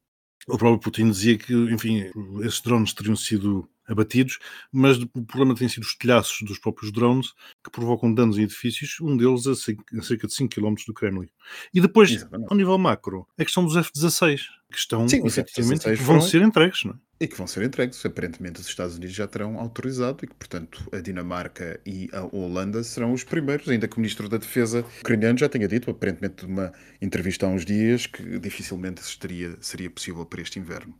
O 0.49 0.59
próprio 0.59 0.81
Putin 0.81 1.11
dizia 1.11 1.39
que, 1.39 1.53
enfim, 1.53 2.11
esses 2.43 2.61
drones 2.61 2.93
teriam 2.93 3.17
sido 3.17 3.69
abatidos, 3.89 4.39
mas 4.73 4.99
o 4.99 5.25
problema 5.25 5.55
tem 5.55 5.69
sido 5.69 5.85
os 5.85 5.97
telhaços 5.97 6.39
dos 6.43 6.59
próprios 6.59 6.93
drones 6.93 7.33
que 7.65 7.71
provocam 7.71 8.13
danos 8.13 8.39
em 8.39 8.43
edifícios, 8.43 9.01
um 9.01 9.17
deles 9.17 9.47
a 9.47 9.55
cerca 9.55 10.27
de 10.27 10.35
5 10.35 10.55
km 10.55 10.75
do 10.87 10.95
Kremlin. 10.95 11.29
E 11.73 11.81
depois, 11.81 12.11
Exatamente. 12.11 12.49
ao 12.51 12.57
nível 12.57 12.79
macro, 12.79 13.27
a 13.39 13.45
questão 13.45 13.65
dos 13.65 13.77
F-16, 13.77 14.43
que 14.71 14.79
estão, 14.79 15.09
Sim, 15.09 15.25
efetivamente, 15.25 15.85
que 15.85 15.95
vão 15.95 16.17
foram... 16.17 16.21
ser 16.21 16.43
entregues, 16.43 16.85
não 16.85 16.93
é? 16.93 16.97
E 17.19 17.27
que 17.27 17.37
vão 17.37 17.47
ser 17.47 17.63
entregues. 17.63 18.05
Aparentemente, 18.05 18.61
os 18.61 18.67
Estados 18.67 18.97
Unidos 18.97 19.15
já 19.15 19.27
terão 19.27 19.59
autorizado 19.59 20.25
e 20.25 20.27
que, 20.27 20.35
portanto, 20.35 20.87
a 20.93 21.01
Dinamarca 21.01 21.81
e 21.87 22.11
a 22.13 22.25
Holanda 22.25 22.83
serão 22.85 23.13
os 23.13 23.25
primeiros, 23.25 23.69
ainda 23.69 23.89
que 23.89 23.97
o 23.97 24.01
Ministro 24.01 24.29
da 24.29 24.37
Defesa 24.37 24.85
ucraniano 25.01 25.39
já 25.39 25.49
tenha 25.49 25.67
dito, 25.67 25.91
aparentemente, 25.91 26.47
numa 26.47 26.73
entrevista 27.01 27.47
há 27.47 27.49
uns 27.49 27.65
dias, 27.65 28.07
que 28.07 28.39
dificilmente 28.39 29.03
seria, 29.03 29.57
seria 29.61 29.89
possível 29.89 30.27
para 30.27 30.43
este 30.43 30.59
inverno. 30.59 30.95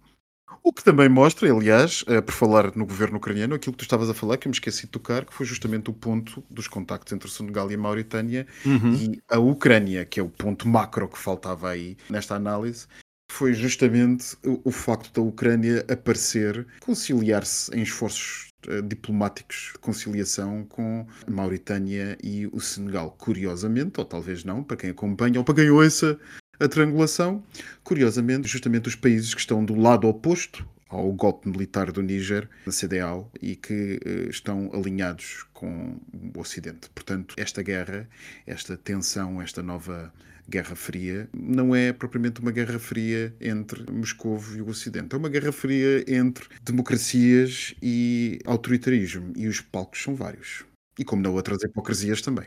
O 0.63 0.73
que 0.73 0.83
também 0.83 1.09
mostra, 1.09 1.51
aliás, 1.53 2.05
eh, 2.07 2.21
por 2.21 2.33
falar 2.33 2.77
no 2.77 2.87
governo 2.87 3.19
ucraniano, 3.19 3.55
aquilo 3.55 3.73
que 3.73 3.79
tu 3.79 3.85
estavas 3.85 4.11
a 4.11 4.15
falar, 4.15 4.37
que 4.37 4.47
eu 4.47 4.51
me 4.51 4.55
esqueci 4.55 4.83
de 4.83 4.93
tocar, 4.93 5.25
que 5.25 5.35
foi 5.35 5.47
justamente 5.47 5.91
o 5.91 5.93
ponto 5.93 6.43
dos 6.51 6.69
contactos 6.69 7.13
entre 7.13 7.29
o 7.29 7.31
Senegal 7.31 7.71
e 7.71 7.75
a 7.75 7.79
Mauritânia 7.79 8.47
uhum. 8.65 8.95
e 8.95 9.23
a 9.29 9.39
Ucrânia, 9.39 10.05
que 10.05 10.21
é 10.21 10.23
o 10.23 10.29
ponto 10.29 10.69
macro 10.69 11.09
que 11.09 11.19
faltava 11.19 11.71
aí 11.71 11.97
nesta 12.09 12.35
análise, 12.35 12.87
foi 13.31 13.55
justamente 13.55 14.37
o, 14.45 14.61
o 14.65 14.71
facto 14.71 15.13
da 15.13 15.21
Ucrânia 15.21 15.85
aparecer, 15.89 16.67
conciliar-se 16.81 17.75
em 17.77 17.83
esforços 17.83 18.51
uh, 18.69 18.83
diplomáticos 18.83 19.71
de 19.73 19.79
conciliação 19.81 20.65
com 20.65 21.07
a 21.27 21.31
Mauritânia 21.31 22.17
e 22.23 22.47
o 22.47 22.61
Senegal. 22.61 23.15
Curiosamente, 23.19 23.99
ou 23.99 24.05
talvez 24.05 24.45
não, 24.45 24.63
para 24.63 24.77
quem 24.77 24.91
acompanha 24.91 25.39
ou 25.39 25.45
para 25.45 25.57
quem 25.57 25.71
ouça 25.71 26.19
a 26.59 26.69
triangulação, 26.69 27.43
curiosamente, 27.85 28.49
justamente 28.49 28.89
os 28.89 28.95
países 28.95 29.35
que 29.35 29.41
estão 29.41 29.65
do 29.65 29.75
lado 29.75 30.09
oposto 30.09 30.67
ao 30.89 31.13
golpe 31.13 31.49
militar 31.49 31.91
do 31.91 32.03
Níger, 32.03 32.49
na 32.65 32.73
CDAO, 32.73 33.31
e 33.43 33.57
que 33.57 33.99
uh, 34.05 34.31
estão 34.31 34.71
alinhados 34.73 35.45
com 35.53 36.01
o 36.35 36.41
Ocidente. 36.41 36.89
Portanto, 36.95 37.35
esta 37.37 37.63
guerra, 37.63 38.09
esta 38.47 38.77
tensão, 38.77 39.43
esta 39.43 39.63
nova 39.63 40.13
Guerra 40.49 40.77
Fria, 40.77 41.29
não 41.35 41.75
é 41.75 41.93
propriamente 41.93 42.41
uma 42.41 42.53
guerra 42.53 42.79
fria 42.79 43.35
entre 43.41 43.91
Moscou 43.91 44.41
e 44.55 44.63
o 44.63 44.69
Ocidente. 44.69 45.15
É 45.15 45.19
uma 45.19 45.29
guerra 45.29 45.51
fria 45.51 46.05
entre 46.07 46.47
democracias 46.63 47.75
e 47.83 48.39
autoritarismo. 48.45 49.33
E 49.35 49.49
os 49.49 49.61
palcos 49.61 50.03
são 50.03 50.15
vários. 50.15 50.65
E 50.97 51.05
como 51.05 51.21
não 51.21 51.35
outras 51.35 51.63
hipocrisias 51.65 52.23
também. 52.23 52.47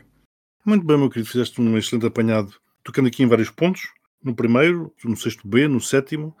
Muito 0.64 0.84
bem, 0.86 0.96
meu 0.96 1.10
querido, 1.10 1.28
fizeste 1.28 1.60
um 1.60 1.76
excelente 1.76 2.06
apanhado, 2.06 2.54
tocando 2.82 3.08
aqui 3.08 3.22
em 3.22 3.28
vários 3.28 3.50
pontos 3.50 3.92
no 4.22 4.34
primeiro, 4.34 4.94
no 5.04 5.16
sexto 5.16 5.46
B, 5.46 5.66
no 5.68 5.80
sétimo, 5.80 6.36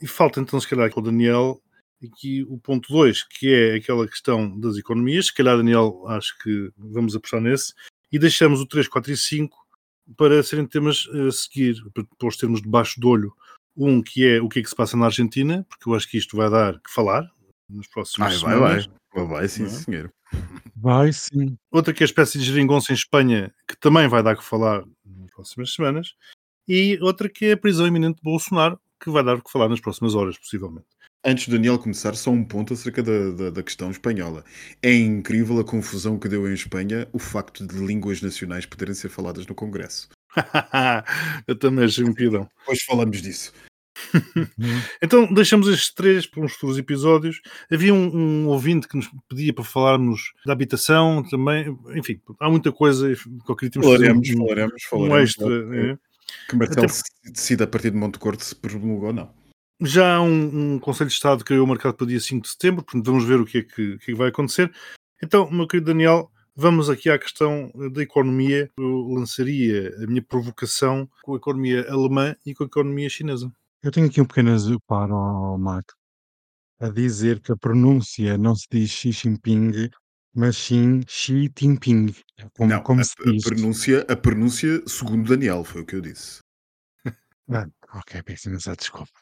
e 0.00 0.06
falta 0.06 0.40
então, 0.40 0.60
se 0.60 0.68
calhar, 0.68 0.90
o 0.94 1.00
Daniel 1.00 1.60
aqui 2.04 2.44
o 2.48 2.58
ponto 2.58 2.92
2, 2.92 3.22
que 3.24 3.52
é 3.52 3.76
aquela 3.76 4.06
questão 4.06 4.58
das 4.58 4.76
economias. 4.76 5.26
Se 5.26 5.34
calhar, 5.34 5.56
Daniel, 5.56 6.04
acho 6.08 6.36
que 6.38 6.70
vamos 6.76 7.16
apostar 7.16 7.40
nesse. 7.40 7.72
E 8.12 8.18
deixamos 8.18 8.60
o 8.60 8.66
3, 8.66 8.88
4 8.88 9.12
e 9.12 9.16
5 9.16 9.56
para 10.16 10.42
serem 10.42 10.66
temas 10.66 11.08
a 11.08 11.30
seguir, 11.32 11.76
para 11.92 12.28
os 12.28 12.36
termos 12.36 12.60
debaixo 12.60 13.00
do 13.00 13.08
olho. 13.08 13.34
Um 13.76 14.02
que 14.02 14.26
é 14.26 14.40
o 14.40 14.48
que 14.48 14.60
é 14.60 14.62
que 14.62 14.68
se 14.68 14.76
passa 14.76 14.96
na 14.96 15.06
Argentina, 15.06 15.66
porque 15.68 15.88
eu 15.88 15.94
acho 15.94 16.08
que 16.08 16.18
isto 16.18 16.36
vai 16.36 16.48
dar 16.48 16.78
que 16.80 16.90
falar 16.90 17.28
nos 17.68 17.88
próximos 17.88 18.40
Vai, 18.42 18.58
vai, 18.58 18.76
vai. 18.76 18.86
Vai, 19.14 19.26
vai, 19.26 19.48
sim, 19.48 19.62
Não 19.62 19.68
é? 19.68 19.72
senhor. 19.72 20.12
Vai 20.76 21.12
sim. 21.12 21.56
Outra 21.72 21.92
que 21.92 22.02
é 22.02 22.04
a 22.04 22.06
espécie 22.06 22.38
de 22.38 22.44
geringonça 22.44 22.92
em 22.92 22.94
Espanha, 22.94 23.52
que 23.66 23.76
também 23.76 24.06
vai 24.06 24.22
dar 24.22 24.36
que 24.36 24.44
falar 24.44 24.84
nas 25.04 25.30
próximas 25.32 25.72
semanas. 25.72 26.14
E 26.68 26.98
outra 27.00 27.28
que 27.28 27.46
é 27.46 27.52
a 27.52 27.56
prisão 27.56 27.86
iminente 27.86 28.16
de 28.16 28.22
Bolsonaro, 28.22 28.78
que 29.02 29.10
vai 29.10 29.22
dar 29.22 29.40
que 29.40 29.50
falar 29.50 29.68
nas 29.68 29.80
próximas 29.80 30.14
horas, 30.14 30.38
possivelmente. 30.38 30.86
Antes 31.26 31.48
do 31.48 31.52
Daniel 31.52 31.78
começar, 31.78 32.14
só 32.14 32.30
um 32.30 32.44
ponto 32.44 32.74
acerca 32.74 33.02
da, 33.02 33.30
da, 33.30 33.50
da 33.50 33.62
questão 33.62 33.90
espanhola. 33.90 34.44
É 34.82 34.94
incrível 34.94 35.58
a 35.58 35.64
confusão 35.64 36.18
que 36.18 36.28
deu 36.28 36.46
em 36.48 36.52
Espanha 36.52 37.08
o 37.12 37.18
facto 37.18 37.66
de 37.66 37.76
línguas 37.76 38.20
nacionais 38.20 38.66
poderem 38.66 38.94
ser 38.94 39.08
faladas 39.08 39.46
no 39.46 39.54
Congresso. 39.54 40.08
eu 41.46 41.56
também 41.56 41.86
achei 41.86 42.04
um 42.04 42.12
piadão. 42.12 42.46
Depois 42.60 42.82
falamos 42.82 43.22
disso. 43.22 43.52
Então 45.00 45.32
deixamos 45.32 45.68
estes 45.68 45.94
três 45.94 46.26
para 46.26 46.42
uns 46.42 46.52
futuros 46.54 46.78
episódios. 46.78 47.40
Havia 47.72 47.94
um, 47.94 48.14
um 48.14 48.48
ouvinte 48.48 48.88
que 48.88 48.96
nos 48.96 49.08
pedia 49.28 49.52
para 49.54 49.64
falarmos 49.64 50.32
da 50.44 50.52
habitação 50.52 51.22
também. 51.22 51.76
Enfim, 51.94 52.20
há 52.40 52.50
muita 52.50 52.72
coisa 52.72 53.14
que 53.14 53.50
eu 53.50 53.56
queria 53.56 53.70
termos 53.70 53.86
Falaremos, 53.86 54.28
um, 54.30 54.38
falaremos, 54.38 54.74
um 54.74 54.88
falaremos. 54.90 55.30
extra. 55.30 55.76
é. 55.76 55.98
Que 56.48 56.56
Marcelo 56.56 56.86
Até- 56.86 57.30
decide 57.30 57.62
a 57.62 57.66
partir 57.66 57.90
de 57.90 57.96
Montecorte 57.96 58.44
se 58.44 58.54
promulgou 58.54 59.08
ou 59.08 59.12
não. 59.14 59.34
Já 59.80 60.16
há 60.16 60.22
um, 60.22 60.74
um 60.74 60.78
Conselho 60.78 61.08
de 61.08 61.14
Estado 61.14 61.38
que 61.38 61.46
criou 61.46 61.64
o 61.64 61.68
mercado 61.68 61.94
para 61.94 62.04
o 62.04 62.06
dia 62.06 62.20
5 62.20 62.42
de 62.42 62.48
setembro, 62.50 62.84
portanto 62.84 63.06
vamos 63.06 63.24
ver 63.24 63.40
o 63.40 63.44
que 63.44 63.58
é 63.58 63.62
que, 63.62 63.94
o 63.94 63.98
que 63.98 64.04
é 64.04 64.06
que 64.06 64.14
vai 64.14 64.28
acontecer. 64.28 64.72
Então, 65.22 65.50
meu 65.50 65.66
querido 65.66 65.86
Daniel, 65.86 66.30
vamos 66.54 66.88
aqui 66.88 67.10
à 67.10 67.18
questão 67.18 67.70
da 67.92 68.02
economia. 68.02 68.70
Eu 68.78 69.08
lançaria 69.08 69.92
a 70.02 70.06
minha 70.06 70.22
provocação 70.22 71.08
com 71.22 71.34
a 71.34 71.36
economia 71.36 71.90
alemã 71.90 72.36
e 72.46 72.54
com 72.54 72.64
a 72.64 72.66
economia 72.66 73.08
chinesa. 73.08 73.50
Eu 73.82 73.90
tenho 73.90 74.06
aqui 74.06 74.20
um 74.20 74.24
pequeno 74.24 74.52
azul 74.52 74.78
para 74.86 75.14
o 75.14 75.58
Mac 75.58 75.84
a 76.80 76.88
dizer 76.88 77.40
que 77.40 77.52
a 77.52 77.56
pronúncia 77.56 78.36
não 78.38 78.54
se 78.54 78.66
diz 78.70 78.90
Xi 78.90 79.12
Jinping, 79.12 79.90
mas 80.34 80.56
sim 80.56 81.00
Xi 81.06 81.50
Jinping. 81.58 82.14
É 82.38 82.46
Como, 82.56 82.70
não, 82.70 82.82
como 82.82 83.00
a, 83.00 83.04
se 83.04 83.14
a 83.26 83.30
diz. 83.30 83.44
pronúncia, 83.44 84.06
a 84.08 84.16
pronúncia 84.16 84.82
segundo 84.86 85.28
Daniel, 85.28 85.64
foi 85.64 85.82
o 85.82 85.86
que 85.86 85.96
eu 85.96 86.00
disse. 86.00 86.40
Ah, 87.50 87.66
ok, 87.94 88.22
peço 88.22 88.48
imensa 88.48 88.74
desculpa. 88.74 89.12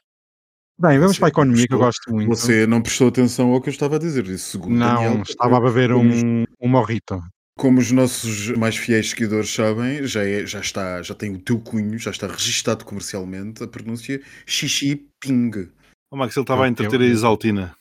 Bem, 0.79 0.99
vamos 0.99 1.15
Você 1.17 1.21
para 1.21 1.29
a 1.29 1.31
economia 1.31 1.67
que 1.67 1.75
eu 1.75 1.79
prestou- 1.79 2.13
gosto 2.13 2.13
muito. 2.27 2.29
Você 2.37 2.67
não 2.67 2.81
prestou 2.83 3.09
atenção 3.09 3.53
ao 3.53 3.61
que 3.61 3.69
eu 3.69 3.73
estava 3.73 3.97
a 3.97 3.99
dizer, 3.99 4.23
disse 4.23 4.51
segundo 4.53 4.75
Não, 4.77 4.95
Daniel. 5.05 5.23
estava 5.23 5.57
a 5.57 5.61
beber 5.61 5.93
um, 5.93 6.45
um 6.61 6.69
morrito. 6.69 7.21
Como 7.59 7.79
os 7.79 7.93
nossos 7.93 8.49
mais 8.57 8.77
fiéis 8.77 9.11
seguidores 9.11 9.53
sabem, 9.53 10.05
já, 10.07 10.25
é, 10.25 10.47
já 10.47 10.61
está, 10.61 11.03
já 11.03 11.15
tem 11.15 11.35
o 11.35 11.39
teu 11.41 11.61
cunho, 11.61 11.99
já 11.99 12.11
está 12.11 12.27
registado 12.27 12.85
comercialmente 12.85 13.63
a 13.63 13.69
pronúncia 13.69 14.21
Xixi 14.47 15.07
Ping. 15.21 15.69
O 16.11 16.17
Max, 16.17 16.35
ele 16.37 16.45
estava 16.45 16.63
a 16.63 16.67
Eu- 16.67 16.71
entreter 16.71 17.01
eu- 17.01 17.07
a 17.07 17.11
Exaltina. 17.11 17.77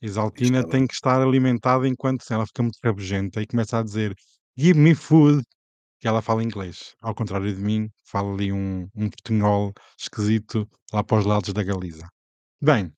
Exaltina 0.00 0.58
Estava. 0.58 0.72
tem 0.72 0.86
que 0.86 0.94
estar 0.94 1.20
alimentada 1.20 1.88
enquanto 1.88 2.24
ela 2.30 2.46
fica 2.46 2.62
muito 2.62 2.78
rabugenta 2.82 3.42
e 3.42 3.46
começa 3.46 3.78
a 3.78 3.82
dizer 3.82 4.14
Give 4.56 4.78
me 4.78 4.94
food, 4.94 5.42
que 6.00 6.08
ela 6.08 6.22
fala 6.22 6.42
inglês. 6.42 6.94
Ao 7.02 7.14
contrário 7.14 7.54
de 7.54 7.60
mim, 7.60 7.88
fala 8.04 8.32
ali 8.32 8.52
um, 8.52 8.88
um 8.94 9.08
portunhol 9.08 9.72
esquisito 9.98 10.68
lá 10.92 11.02
para 11.02 11.18
os 11.18 11.26
lados 11.26 11.52
da 11.52 11.62
Galiza. 11.62 12.08
Bem, 12.60 12.92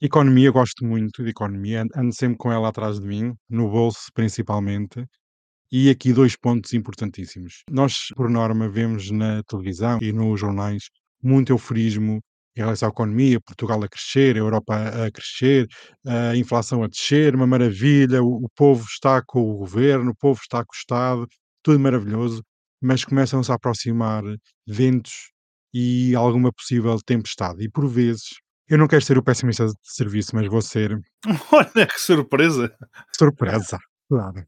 economia, 0.00 0.48
eu 0.48 0.52
gosto 0.52 0.84
muito 0.84 1.22
de 1.22 1.30
economia, 1.30 1.84
ando 1.94 2.14
sempre 2.14 2.38
com 2.38 2.52
ela 2.52 2.68
atrás 2.68 3.00
de 3.00 3.06
mim, 3.06 3.34
no 3.48 3.70
bolso 3.70 4.10
principalmente. 4.14 5.04
E 5.72 5.88
aqui 5.88 6.12
dois 6.12 6.36
pontos 6.36 6.74
importantíssimos. 6.74 7.62
Nós, 7.70 8.08
por 8.16 8.28
norma, 8.28 8.68
vemos 8.68 9.10
na 9.10 9.42
televisão 9.44 9.98
e 10.02 10.12
nos 10.12 10.40
jornais 10.40 10.90
muito 11.22 11.52
euforismo 11.52 12.20
em 12.60 12.64
relação 12.64 12.88
à 12.88 12.92
economia, 12.92 13.40
Portugal 13.40 13.82
a 13.82 13.88
crescer, 13.88 14.36
a 14.36 14.38
Europa 14.40 14.74
a 14.74 15.06
a 15.06 15.10
crescer, 15.10 15.66
a 16.06 16.36
inflação 16.36 16.82
a 16.82 16.88
descer, 16.88 17.34
uma 17.34 17.46
maravilha, 17.46 18.22
o, 18.22 18.44
o 18.44 18.48
povo 18.54 18.84
está 18.84 19.22
com 19.22 19.40
o 19.40 19.56
governo, 19.58 20.10
o 20.12 20.16
povo 20.16 20.40
está 20.40 20.58
com 20.64 20.72
o 20.72 20.76
Estado, 20.76 21.26
tudo 21.62 21.80
maravilhoso, 21.80 22.42
mas 22.80 23.04
começam-se 23.04 23.50
a 23.50 23.54
aproximar 23.54 24.22
ventos 24.66 25.30
e 25.72 26.14
alguma 26.14 26.52
possível 26.52 26.98
tempestade. 27.04 27.64
E 27.64 27.68
por 27.70 27.86
vezes, 27.88 28.28
eu 28.68 28.78
não 28.78 28.88
quero 28.88 29.02
ser 29.04 29.18
o 29.18 29.22
pessimista 29.22 29.66
de 29.66 29.74
serviço, 29.84 30.34
mas 30.34 30.46
vou 30.48 30.62
ser 30.62 30.98
Olha 31.52 31.86
que 31.86 32.00
surpresa! 32.00 32.72
surpresa. 33.16 33.78
Claro. 34.08 34.44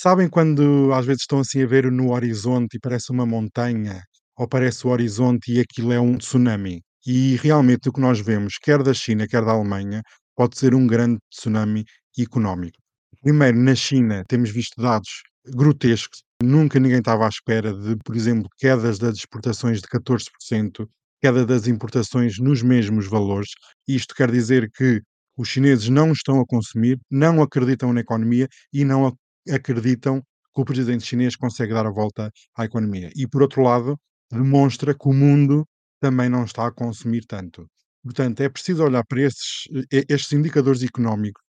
Sabem 0.00 0.28
quando 0.28 0.92
às 0.94 1.06
vezes 1.06 1.22
estão 1.22 1.40
assim 1.40 1.62
a 1.62 1.66
ver 1.66 1.90
no 1.90 2.12
horizonte 2.12 2.76
e 2.76 2.80
parece 2.80 3.10
uma 3.12 3.26
montanha, 3.26 4.02
ou 4.36 4.48
parece 4.48 4.86
o 4.86 4.90
horizonte 4.90 5.52
e 5.52 5.60
aquilo 5.60 5.92
é 5.92 6.00
um 6.00 6.16
tsunami? 6.18 6.82
E 7.10 7.36
realmente 7.36 7.88
o 7.88 7.92
que 7.92 8.02
nós 8.02 8.20
vemos, 8.20 8.58
quer 8.58 8.82
da 8.82 8.92
China, 8.92 9.26
quer 9.26 9.42
da 9.42 9.52
Alemanha, 9.52 10.02
pode 10.36 10.58
ser 10.58 10.74
um 10.74 10.86
grande 10.86 11.18
tsunami 11.30 11.82
económico. 12.18 12.76
Primeiro, 13.22 13.56
na 13.56 13.74
China, 13.74 14.22
temos 14.28 14.50
visto 14.50 14.78
dados 14.78 15.22
grotescos. 15.46 16.22
Nunca 16.42 16.78
ninguém 16.78 16.98
estava 16.98 17.24
à 17.24 17.28
espera 17.30 17.72
de, 17.72 17.96
por 18.04 18.14
exemplo, 18.14 18.46
quedas 18.58 18.98
das 18.98 19.16
exportações 19.16 19.80
de 19.80 19.88
14%, 19.88 20.86
queda 21.18 21.46
das 21.46 21.66
importações 21.66 22.38
nos 22.38 22.62
mesmos 22.62 23.06
valores. 23.06 23.52
Isto 23.88 24.14
quer 24.14 24.30
dizer 24.30 24.70
que 24.70 25.00
os 25.34 25.48
chineses 25.48 25.88
não 25.88 26.12
estão 26.12 26.38
a 26.40 26.46
consumir, 26.46 27.00
não 27.10 27.40
acreditam 27.40 27.90
na 27.90 28.00
economia 28.00 28.46
e 28.70 28.84
não 28.84 29.16
acreditam 29.50 30.20
que 30.54 30.60
o 30.60 30.64
presidente 30.64 31.06
chinês 31.06 31.36
consegue 31.36 31.72
dar 31.72 31.86
a 31.86 31.90
volta 31.90 32.30
à 32.54 32.66
economia. 32.66 33.10
E, 33.16 33.26
por 33.26 33.40
outro 33.40 33.62
lado, 33.62 33.98
demonstra 34.30 34.92
que 34.92 35.08
o 35.08 35.14
mundo 35.14 35.64
também 36.00 36.28
não 36.28 36.44
está 36.44 36.66
a 36.66 36.72
consumir 36.72 37.24
tanto. 37.26 37.66
Portanto, 38.02 38.40
é 38.40 38.48
preciso 38.48 38.84
olhar 38.84 39.04
para 39.06 39.22
esses, 39.22 39.68
eh, 39.92 40.04
estes 40.08 40.32
indicadores 40.32 40.82
económicos 40.82 41.42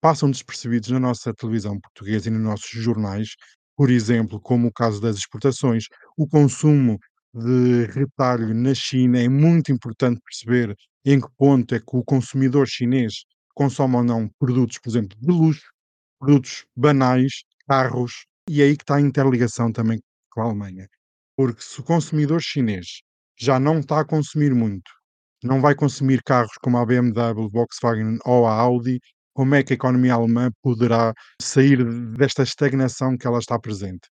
passam 0.00 0.30
despercebidos 0.30 0.90
na 0.90 1.00
nossa 1.00 1.34
televisão 1.34 1.78
portuguesa 1.80 2.28
e 2.28 2.32
nos 2.32 2.42
nossos 2.42 2.70
jornais, 2.70 3.30
por 3.76 3.90
exemplo, 3.90 4.40
como 4.40 4.68
o 4.68 4.72
caso 4.72 5.00
das 5.00 5.16
exportações, 5.16 5.84
o 6.16 6.26
consumo 6.26 6.98
de 7.34 7.86
retalho 7.86 8.54
na 8.54 8.74
China, 8.74 9.20
é 9.20 9.28
muito 9.28 9.72
importante 9.72 10.20
perceber 10.24 10.74
em 11.04 11.20
que 11.20 11.28
ponto 11.36 11.74
é 11.74 11.80
que 11.80 11.96
o 11.96 12.04
consumidor 12.04 12.66
chinês 12.68 13.24
consome 13.54 13.96
ou 13.96 14.04
não 14.04 14.28
produtos, 14.38 14.78
por 14.78 14.88
exemplo, 14.90 15.18
de 15.20 15.26
luxo, 15.28 15.66
produtos 16.20 16.64
banais, 16.76 17.42
carros, 17.68 18.26
e 18.48 18.62
é 18.62 18.66
aí 18.66 18.76
que 18.76 18.82
está 18.82 18.96
a 18.96 19.00
interligação 19.00 19.72
também 19.72 20.00
com 20.30 20.40
a 20.42 20.44
Alemanha. 20.44 20.88
Porque 21.36 21.62
se 21.62 21.80
o 21.80 21.84
consumidor 21.84 22.40
chinês 22.40 23.02
já 23.38 23.58
não 23.58 23.80
está 23.80 24.00
a 24.00 24.04
consumir 24.04 24.54
muito, 24.54 24.90
não 25.42 25.60
vai 25.60 25.74
consumir 25.74 26.22
carros 26.22 26.52
como 26.60 26.78
a 26.78 26.84
BMW, 26.84 27.48
Volkswagen 27.48 28.18
ou 28.24 28.46
a 28.46 28.52
Audi, 28.52 29.00
como 29.32 29.54
é 29.54 29.62
que 29.62 29.72
a 29.72 29.76
economia 29.76 30.14
alemã 30.14 30.50
poderá 30.62 31.14
sair 31.40 31.84
desta 32.12 32.42
estagnação 32.42 33.16
que 33.16 33.26
ela 33.26 33.38
está 33.38 33.58
presente? 33.58 34.08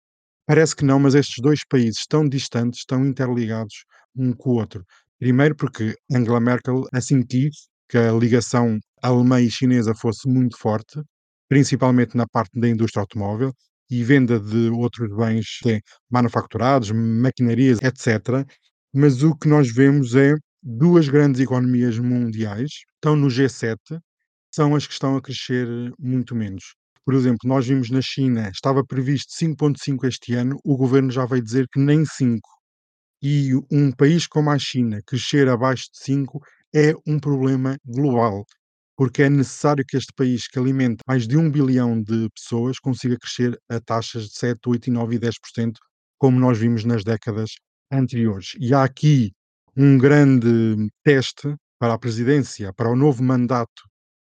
Parece 0.46 0.76
que 0.76 0.86
não, 0.86 1.00
mas 1.00 1.16
estes 1.16 1.42
dois 1.42 1.62
países 1.68 2.02
estão 2.02 2.30
distantes, 2.30 2.82
estão 2.82 3.04
interligados 3.04 3.74
um 4.16 4.32
com 4.34 4.52
o 4.52 4.54
outro. 4.54 4.86
Primeiro 5.18 5.56
porque 5.56 5.96
Angela 6.12 6.40
Merkel 6.40 6.84
assim 6.94 7.24
quis 7.26 7.68
que 7.90 7.98
a 7.98 8.12
ligação 8.12 8.78
alemã 9.02 9.42
e 9.42 9.50
chinesa 9.50 9.96
fosse 9.96 10.30
muito 10.30 10.58
forte, 10.60 11.02
principalmente 11.50 12.16
na 12.16 12.28
parte 12.28 12.60
da 12.60 12.70
indústria 12.70 13.02
automóvel 13.02 13.52
e 13.90 14.04
venda 14.04 14.40
de 14.40 14.70
outros 14.70 15.10
bens 15.16 15.46
manufaturados, 16.10 16.92
maquinarias, 16.92 17.80
etc. 17.82 18.46
Mas 18.98 19.24
o 19.24 19.36
que 19.36 19.50
nós 19.50 19.70
vemos 19.74 20.16
é 20.16 20.36
duas 20.64 21.10
grandes 21.10 21.42
economias 21.42 22.00
mundiais 22.00 22.70
estão 22.94 23.14
no 23.14 23.28
G7, 23.28 23.76
são 24.50 24.74
as 24.74 24.88
que 24.88 24.94
estão 24.94 25.18
a 25.18 25.22
crescer 25.22 25.68
muito 26.00 26.34
menos. 26.34 26.64
Por 27.04 27.14
exemplo, 27.14 27.40
nós 27.44 27.68
vimos 27.68 27.90
na 27.90 28.02
China, 28.02 28.50
estava 28.50 28.86
previsto 28.86 29.34
5,5 29.34 30.08
este 30.08 30.34
ano, 30.34 30.58
o 30.64 30.78
governo 30.78 31.12
já 31.12 31.26
veio 31.26 31.44
dizer 31.44 31.68
que 31.74 31.78
nem 31.78 32.06
5. 32.06 32.40
E 33.22 33.52
um 33.70 33.92
país 33.92 34.28
como 34.28 34.50
a 34.50 34.58
China 34.58 35.02
crescer 35.06 35.50
abaixo 35.50 35.90
de 35.92 36.00
5 36.00 36.40
é 36.74 36.94
um 37.06 37.20
problema 37.20 37.78
global, 37.86 38.46
porque 38.96 39.24
é 39.24 39.30
necessário 39.30 39.84
que 39.86 39.98
este 39.98 40.14
país, 40.16 40.48
que 40.48 40.58
alimenta 40.58 41.04
mais 41.06 41.28
de 41.28 41.36
1 41.36 41.52
bilhão 41.52 42.02
de 42.02 42.30
pessoas, 42.30 42.80
consiga 42.80 43.18
crescer 43.20 43.60
a 43.70 43.78
taxas 43.82 44.30
de 44.30 44.38
7, 44.38 44.58
8, 44.66 44.90
9 44.90 45.16
e 45.18 45.20
10%, 45.20 45.74
como 46.18 46.40
nós 46.40 46.58
vimos 46.58 46.86
nas 46.86 47.04
décadas 47.04 47.52
anteriores. 47.92 48.56
E 48.60 48.74
há 48.74 48.84
aqui 48.84 49.32
um 49.76 49.98
grande 49.98 50.90
teste 51.04 51.56
para 51.80 51.94
a 51.94 52.00
presidência, 52.00 52.74
para 52.74 52.90
o 52.90 52.96
novo 52.96 53.24
mandato 53.24 53.84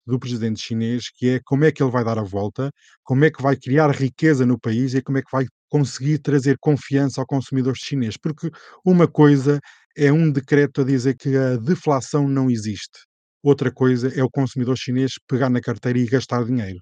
do 0.07 0.19
presidente 0.19 0.61
chinês, 0.61 1.11
que 1.11 1.31
é 1.31 1.41
como 1.45 1.65
é 1.65 1.73
que 1.73 1.83
ele 1.83 1.91
vai 1.91 2.05
dar 2.05 2.19
a 2.19 2.23
volta, 2.23 2.71
como 3.03 3.25
é 3.25 3.31
que 3.31 3.43
vai 3.43 3.57
criar 3.57 3.91
riqueza 3.91 4.47
no 4.47 4.59
país 4.59 4.95
e 4.95 5.03
como 5.03 5.19
é 5.19 5.23
que 5.23 5.31
vai 5.33 5.47
conseguir 5.69 6.19
trazer 6.19 6.57
confiança 6.61 7.21
ao 7.21 7.27
consumidor 7.27 7.77
chinês. 7.77 8.17
Porque 8.17 8.51
uma 8.85 9.09
coisa 9.09 9.61
é 9.97 10.13
um 10.13 10.31
decreto 10.31 10.83
a 10.83 10.85
dizer 10.85 11.17
que 11.17 11.37
a 11.37 11.57
deflação 11.57 12.29
não 12.29 12.51
existe. 12.51 13.01
Outra 13.43 13.73
coisa 13.73 14.09
é 14.19 14.23
o 14.23 14.31
consumidor 14.31 14.77
chinês 14.77 15.15
pegar 15.29 15.51
na 15.51 15.61
carteira 15.61 15.99
e 15.99 16.07
gastar 16.07 16.45
dinheiro. 16.45 16.81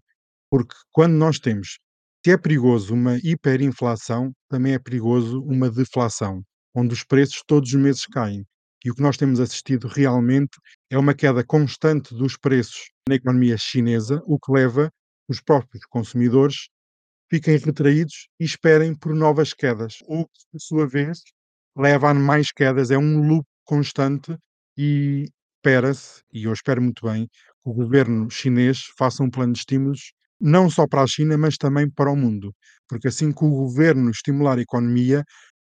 Porque 0.51 0.75
quando 0.93 1.15
nós 1.15 1.39
temos, 1.39 1.79
se 2.25 2.33
é 2.33 2.37
perigoso 2.39 2.95
uma 2.95 3.19
hiperinflação, 3.23 4.33
também 4.49 4.75
é 4.75 4.79
perigoso 4.79 5.43
uma 5.43 5.71
deflação, 5.71 6.43
onde 6.75 6.95
os 6.95 7.05
preços 7.05 7.43
todos 7.47 7.73
os 7.73 7.81
meses 7.81 8.07
caem. 8.07 8.45
E 8.85 8.91
o 8.91 8.95
que 8.95 9.03
nós 9.03 9.17
temos 9.17 9.41
assistido 9.41 9.89
realmente 9.89 10.59
é 10.91 10.99
uma 10.99 11.15
queda 11.15 11.45
constante 11.45 12.15
dos 12.15 12.37
preços 12.37 12.91
na 13.09 13.15
economia 13.15 13.57
chinesa, 13.57 14.23
o 14.27 14.39
que 14.39 14.53
leva 14.53 14.91
os 15.29 15.41
próprios 15.41 15.85
consumidores 15.87 16.69
fiquem 17.31 17.57
retraídos 17.57 18.29
e 18.39 18.45
esperem 18.45 18.95
por 18.95 19.15
novas 19.15 19.53
quedas, 19.53 19.99
o 20.07 20.25
que, 20.25 20.41
por 20.53 20.61
sua 20.61 20.87
vez, 20.87 21.21
leva 21.77 22.11
a 22.11 22.15
mais 22.15 22.53
quedas. 22.53 22.91
É 22.91 22.99
um 22.99 23.27
loop 23.27 23.47
constante 23.65 24.37
e 24.77 25.29
espera-se, 25.57 26.23
e 26.33 26.45
eu 26.45 26.53
espero 26.53 26.83
muito 26.83 27.07
bem, 27.07 27.27
que 27.27 27.71
o 27.71 27.73
governo 27.73 28.31
chinês 28.31 28.85
faça 28.99 29.23
um 29.23 29.31
plano 29.31 29.53
de 29.53 29.61
estímulos 29.61 30.13
não 30.41 30.69
só 30.69 30.87
para 30.87 31.03
a 31.03 31.07
China, 31.07 31.39
mas 31.39 31.57
também 31.57 31.89
para 31.89 32.11
o 32.11 32.17
mundo. 32.17 32.55
Porque 32.89 33.09
assim 33.09 33.33
que 33.33 33.45
o 33.45 33.51
governo 33.51 34.11
estimular 34.11 34.59
a 34.59 34.63
economia, 34.63 35.25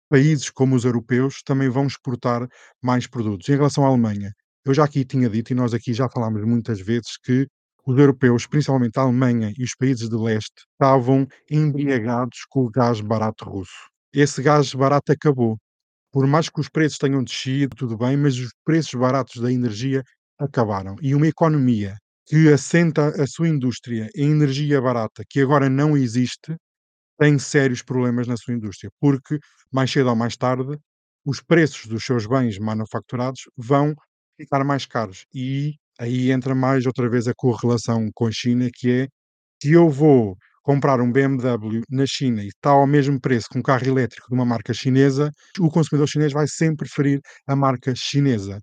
países 0.10 0.50
como 0.50 0.76
os 0.76 0.86
europeus 0.86 1.42
também 1.44 1.70
vão 1.70 1.88
exportar 1.88 2.48
mais 2.82 3.08
produtos. 3.08 3.48
Em 3.50 3.56
relação 3.56 3.86
à 3.86 3.88
Alemanha, 3.88 4.32
eu 4.66 4.74
já 4.74 4.84
aqui 4.84 5.06
tinha 5.06 5.30
dito, 5.30 5.52
e 5.52 5.56
nós 5.56 5.74
aqui 5.74 5.94
já 5.94 6.10
falámos 6.10 6.44
muitas 6.46 6.80
vezes, 6.82 7.18
que 7.24 7.48
os 7.86 7.98
europeus, 7.98 8.46
principalmente 8.46 8.98
a 9.00 9.04
Alemanha 9.04 9.54
e 9.58 9.64
os 9.64 9.74
países 9.76 10.10
de 10.10 10.16
leste, 10.16 10.66
estavam 10.74 11.26
embriagados 11.50 12.40
com 12.50 12.66
o 12.66 12.70
gás 12.70 13.00
barato 13.00 13.46
russo. 13.46 13.90
Esse 14.14 14.42
gás 14.42 14.74
barato 14.74 15.12
acabou. 15.12 15.58
Por 16.12 16.28
mais 16.28 16.50
que 16.50 16.60
os 16.60 16.70
preços 16.70 16.98
tenham 16.98 17.24
descido, 17.24 17.76
tudo 17.76 17.98
bem, 17.98 18.18
mas 18.18 18.38
os 18.38 18.52
preços 18.66 18.94
baratos 18.96 19.42
da 19.42 19.52
energia 19.52 20.04
acabaram. 20.40 20.96
E 21.02 21.16
uma 21.16 21.28
economia 21.28 21.96
que 22.26 22.50
assenta 22.52 23.10
a 23.22 23.26
sua 23.28 23.48
indústria 23.48 24.10
em 24.16 24.32
energia 24.32 24.82
barata, 24.82 25.24
que 25.30 25.40
agora 25.40 25.70
não 25.70 25.96
existe, 25.96 26.56
tem 27.18 27.38
sérios 27.40 27.82
problemas 27.82 28.28
na 28.28 28.38
sua 28.38 28.54
indústria, 28.54 28.92
porque 29.00 29.40
mais 29.72 29.92
cedo 29.92 30.10
ou 30.10 30.16
mais 30.16 30.38
tarde 30.38 30.78
os 31.26 31.42
preços 31.42 31.88
dos 31.88 32.06
seus 32.06 32.26
bens 32.26 32.58
manufaturados 32.60 33.42
vão 33.58 33.94
ficar 34.38 34.64
mais 34.64 34.86
caros. 34.86 35.26
E 35.34 35.76
aí 36.00 36.32
entra 36.32 36.56
mais 36.56 36.86
outra 36.86 37.10
vez 37.10 37.28
a 37.28 37.34
correlação 37.36 38.10
com 38.14 38.28
a 38.28 38.32
China, 38.32 38.70
que 38.74 38.92
é 38.92 39.08
se 39.62 39.74
eu 39.74 39.90
vou 39.90 40.38
comprar 40.64 41.02
um 41.02 41.12
BMW 41.12 41.82
na 41.90 42.06
China 42.06 42.44
e 42.44 42.48
está 42.48 42.72
ao 42.72 42.86
mesmo 42.88 43.20
preço 43.20 43.48
que 43.50 43.58
um 43.58 43.62
carro 43.62 43.88
elétrico 43.88 44.28
de 44.30 44.36
uma 44.36 44.46
marca 44.46 44.74
chinesa, 44.74 45.32
o 45.60 45.70
consumidor 45.70 46.08
chinês 46.08 46.34
vai 46.34 46.48
sempre 46.48 46.88
preferir 46.88 47.22
a 47.48 47.56
marca 47.56 47.94
chinesa. 47.96 48.60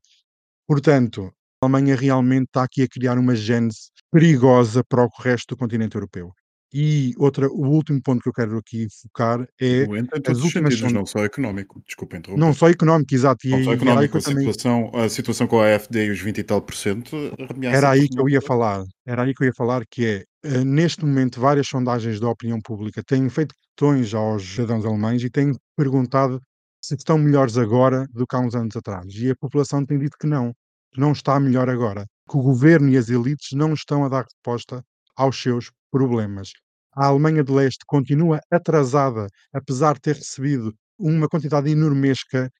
Portanto, 0.66 1.32
a 1.62 1.66
Alemanha 1.66 1.96
realmente 1.96 2.46
está 2.46 2.64
aqui 2.64 2.82
a 2.82 2.88
criar 2.88 3.18
uma 3.18 3.34
gênese 3.34 3.90
perigosa 4.12 4.84
para 4.84 5.04
o 5.04 5.08
resto 5.22 5.54
do 5.54 5.58
continente 5.58 5.96
europeu. 5.96 6.32
E 6.76 7.14
outra, 7.18 7.46
o 7.46 7.68
último 7.68 8.02
ponto 8.02 8.20
que 8.20 8.28
eu 8.28 8.32
quero 8.32 8.58
aqui 8.58 8.88
focar 9.00 9.46
é 9.60 9.84
as 10.28 10.40
últimas 10.40 10.74
sentidos, 10.74 10.92
não 10.92 11.06
só 11.06 11.24
económico. 11.24 11.80
Desculpa 11.86 12.16
interromper. 12.16 12.44
não 12.44 12.52
só 12.52 12.68
económico, 12.68 13.14
exato, 13.14 13.46
e, 13.46 13.50
Não 13.50 13.62
só 13.62 13.72
económico, 13.74 14.18
a 14.18 14.20
também 14.20 14.40
situação, 14.50 14.90
a 14.92 15.08
situação 15.08 15.46
com 15.46 15.60
a 15.60 15.72
AFD 15.72 16.06
e 16.06 16.10
os 16.10 16.18
20 16.20 16.38
e 16.38 16.42
tal 16.42 16.60
por 16.60 16.74
cento 16.74 17.14
Era 17.62 17.90
aí 17.90 18.08
que 18.08 18.18
eu 18.18 18.28
ia 18.28 18.40
falar, 18.40 18.82
era 19.06 19.22
aí 19.22 19.32
que 19.32 19.44
eu 19.44 19.46
ia 19.46 19.54
falar, 19.56 19.84
que 19.88 20.04
é, 20.04 20.24
eh, 20.42 20.64
neste 20.64 21.04
momento 21.04 21.40
várias 21.40 21.68
sondagens 21.68 22.18
da 22.18 22.28
opinião 22.28 22.60
pública 22.60 23.04
têm 23.06 23.28
feito 23.28 23.54
questões 23.54 24.12
aos 24.12 24.42
cidadãos 24.42 24.84
alemães 24.84 25.22
e 25.22 25.30
têm 25.30 25.52
perguntado 25.76 26.40
se 26.82 26.96
estão 26.96 27.16
melhores 27.16 27.56
agora 27.56 28.04
do 28.12 28.26
que 28.26 28.34
há 28.34 28.40
uns 28.40 28.56
anos 28.56 28.74
atrás. 28.76 29.06
E 29.14 29.30
a 29.30 29.36
população 29.36 29.86
tem 29.86 29.96
dito 29.96 30.16
que 30.20 30.26
não, 30.26 30.52
que 30.92 31.00
não 31.00 31.12
está 31.12 31.38
melhor 31.38 31.70
agora, 31.70 32.04
que 32.28 32.36
o 32.36 32.42
governo 32.42 32.88
e 32.88 32.96
as 32.96 33.08
elites 33.10 33.52
não 33.52 33.74
estão 33.74 34.04
a 34.04 34.08
dar 34.08 34.24
resposta 34.24 34.82
aos 35.16 35.40
seus 35.40 35.70
problemas. 35.92 36.50
A 36.96 37.06
Alemanha 37.06 37.42
de 37.42 37.52
Leste 37.52 37.84
continua 37.86 38.40
atrasada, 38.50 39.26
apesar 39.52 39.94
de 39.94 40.00
ter 40.00 40.16
recebido 40.16 40.72
uma 40.98 41.28
quantidade 41.28 41.70
enormesca, 41.70 42.50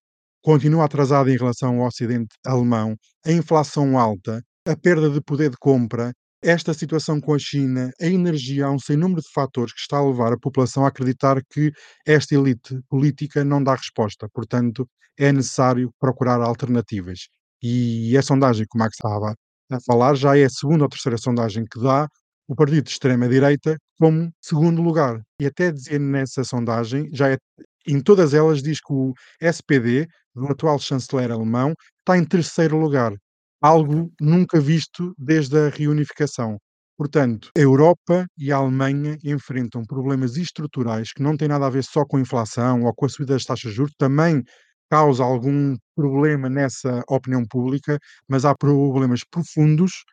continua 0.42 0.85
atrasada 0.85 1.31
em 1.31 1.37
relação 1.37 1.81
ao 1.81 1.87
Ocidente 1.87 2.35
alemão, 2.44 2.97
a 3.25 3.33
inflação 3.33 3.99
alta, 3.99 4.42
a 4.66 4.77
perda 4.77 5.09
de 5.09 5.20
poder 5.20 5.51
de 5.51 5.57
compra, 5.59 6.12
esta 6.42 6.75
situação 6.75 7.20
com 7.20 7.33
a 7.33 7.38
China, 7.38 7.90
a 8.01 8.07
energia, 8.07 8.66
há 8.66 8.70
um 8.70 8.79
sem 8.79 8.97
número 8.97 9.23
de 9.23 9.31
fatores 9.33 9.73
que 9.73 9.81
está 9.81 9.97
a 9.97 10.07
levar 10.07 10.33
a 10.33 10.38
população 10.38 10.85
a 10.85 10.88
acreditar 10.88 11.40
que 11.51 11.73
esta 12.07 12.35
elite 12.35 12.79
política 12.88 13.42
não 13.44 13.62
dá 13.64 13.75
resposta. 13.75 14.29
Portanto, 14.31 14.87
é 15.18 15.33
necessário 15.33 15.90
procurar 15.99 16.42
alternativas. 16.42 17.29
E 17.62 18.16
a 18.18 18.23
sondagem 18.23 18.66
que 18.70 18.77
o 18.77 18.79
Max 18.79 18.97
estava 18.97 19.35
a 19.70 19.79
falar 19.87 20.14
já 20.16 20.37
é 20.37 20.44
a 20.44 20.51
segunda 20.51 20.85
ou 20.85 20.88
terceira 20.90 21.16
sondagem 21.16 21.64
que 21.64 21.81
dá 21.81 22.07
o 22.48 22.54
partido 22.54 22.85
de 22.85 22.90
extrema-direita 22.90 23.76
como 23.98 24.30
segundo 24.40 24.83
lugar. 24.83 25.20
E 25.40 25.46
até 25.46 25.70
dizer 25.72 25.98
nessa 26.00 26.44
sondagem, 26.44 27.09
já 27.12 27.30
é, 27.30 27.38
em 27.87 28.00
todas 28.00 28.35
elas 28.35 28.62
diz 28.62 28.80
que 28.80 28.92
o 28.92 29.12
SPD, 29.40 30.07
do 30.35 30.46
atual 30.46 30.78
chanceler 30.78 31.30
alemão, 31.30 31.74
está 32.00 32.18
em 32.18 32.24
terceiro 32.24 32.76
lugar 32.76 33.14
algo 33.61 34.12
nunca 34.20 34.61
visto 34.61 35.14
desde 35.16 35.57
a 35.57 35.68
reunificação. 35.70 36.59
Portanto, 36.98 37.50
a 37.57 37.61
Europa 37.61 38.26
e 38.38 38.52
a 38.52 38.57
Alemanha 38.57 39.16
enfrentam 39.24 39.85
problemas 39.85 40.37
estruturais 40.37 41.12
que 41.12 41.22
não 41.22 41.37
têm 41.37 41.48
nada 41.48 41.66
a 41.66 41.70
ver 41.70 41.83
só 41.83 42.04
com 42.04 42.18
a 42.18 42.20
inflação 42.20 42.83
ou 42.85 42.94
com 42.94 43.07
a 43.07 43.09
subida 43.09 43.33
das 43.33 43.44
taxas 43.44 43.70
de 43.70 43.76
juros, 43.76 43.94
também 43.98 44.44
causa 44.90 45.24
algum 45.24 45.76
problema 45.96 46.48
nessa 46.48 47.02
opinião 47.09 47.44
pública, 47.46 47.98
mas 48.28 48.44
há 48.44 48.54
problemas 48.54 49.22
profundos 49.24 50.04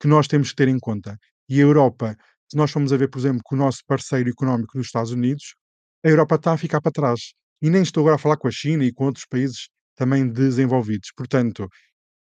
que 0.00 0.08
nós 0.08 0.26
temos 0.26 0.50
que 0.50 0.56
ter 0.56 0.68
em 0.68 0.78
conta. 0.78 1.16
E 1.48 1.58
a 1.60 1.62
Europa, 1.62 2.16
se 2.50 2.56
nós 2.56 2.70
formos 2.70 2.92
a 2.92 2.96
ver, 2.96 3.08
por 3.08 3.18
exemplo, 3.18 3.40
com 3.44 3.54
o 3.54 3.58
nosso 3.58 3.80
parceiro 3.86 4.30
económico 4.30 4.76
dos 4.78 4.86
Estados 4.86 5.12
Unidos, 5.12 5.54
a 6.04 6.08
Europa 6.08 6.36
está 6.36 6.52
a 6.52 6.58
ficar 6.58 6.80
para 6.80 6.92
trás. 6.92 7.20
E 7.62 7.70
nem 7.70 7.82
estou 7.82 8.02
agora 8.02 8.16
a 8.16 8.18
falar 8.18 8.36
com 8.36 8.48
a 8.48 8.50
China 8.50 8.84
e 8.84 8.92
com 8.92 9.04
outros 9.06 9.26
países 9.28 9.68
também 9.96 10.28
desenvolvidos. 10.28 11.10
Portanto, 11.16 11.68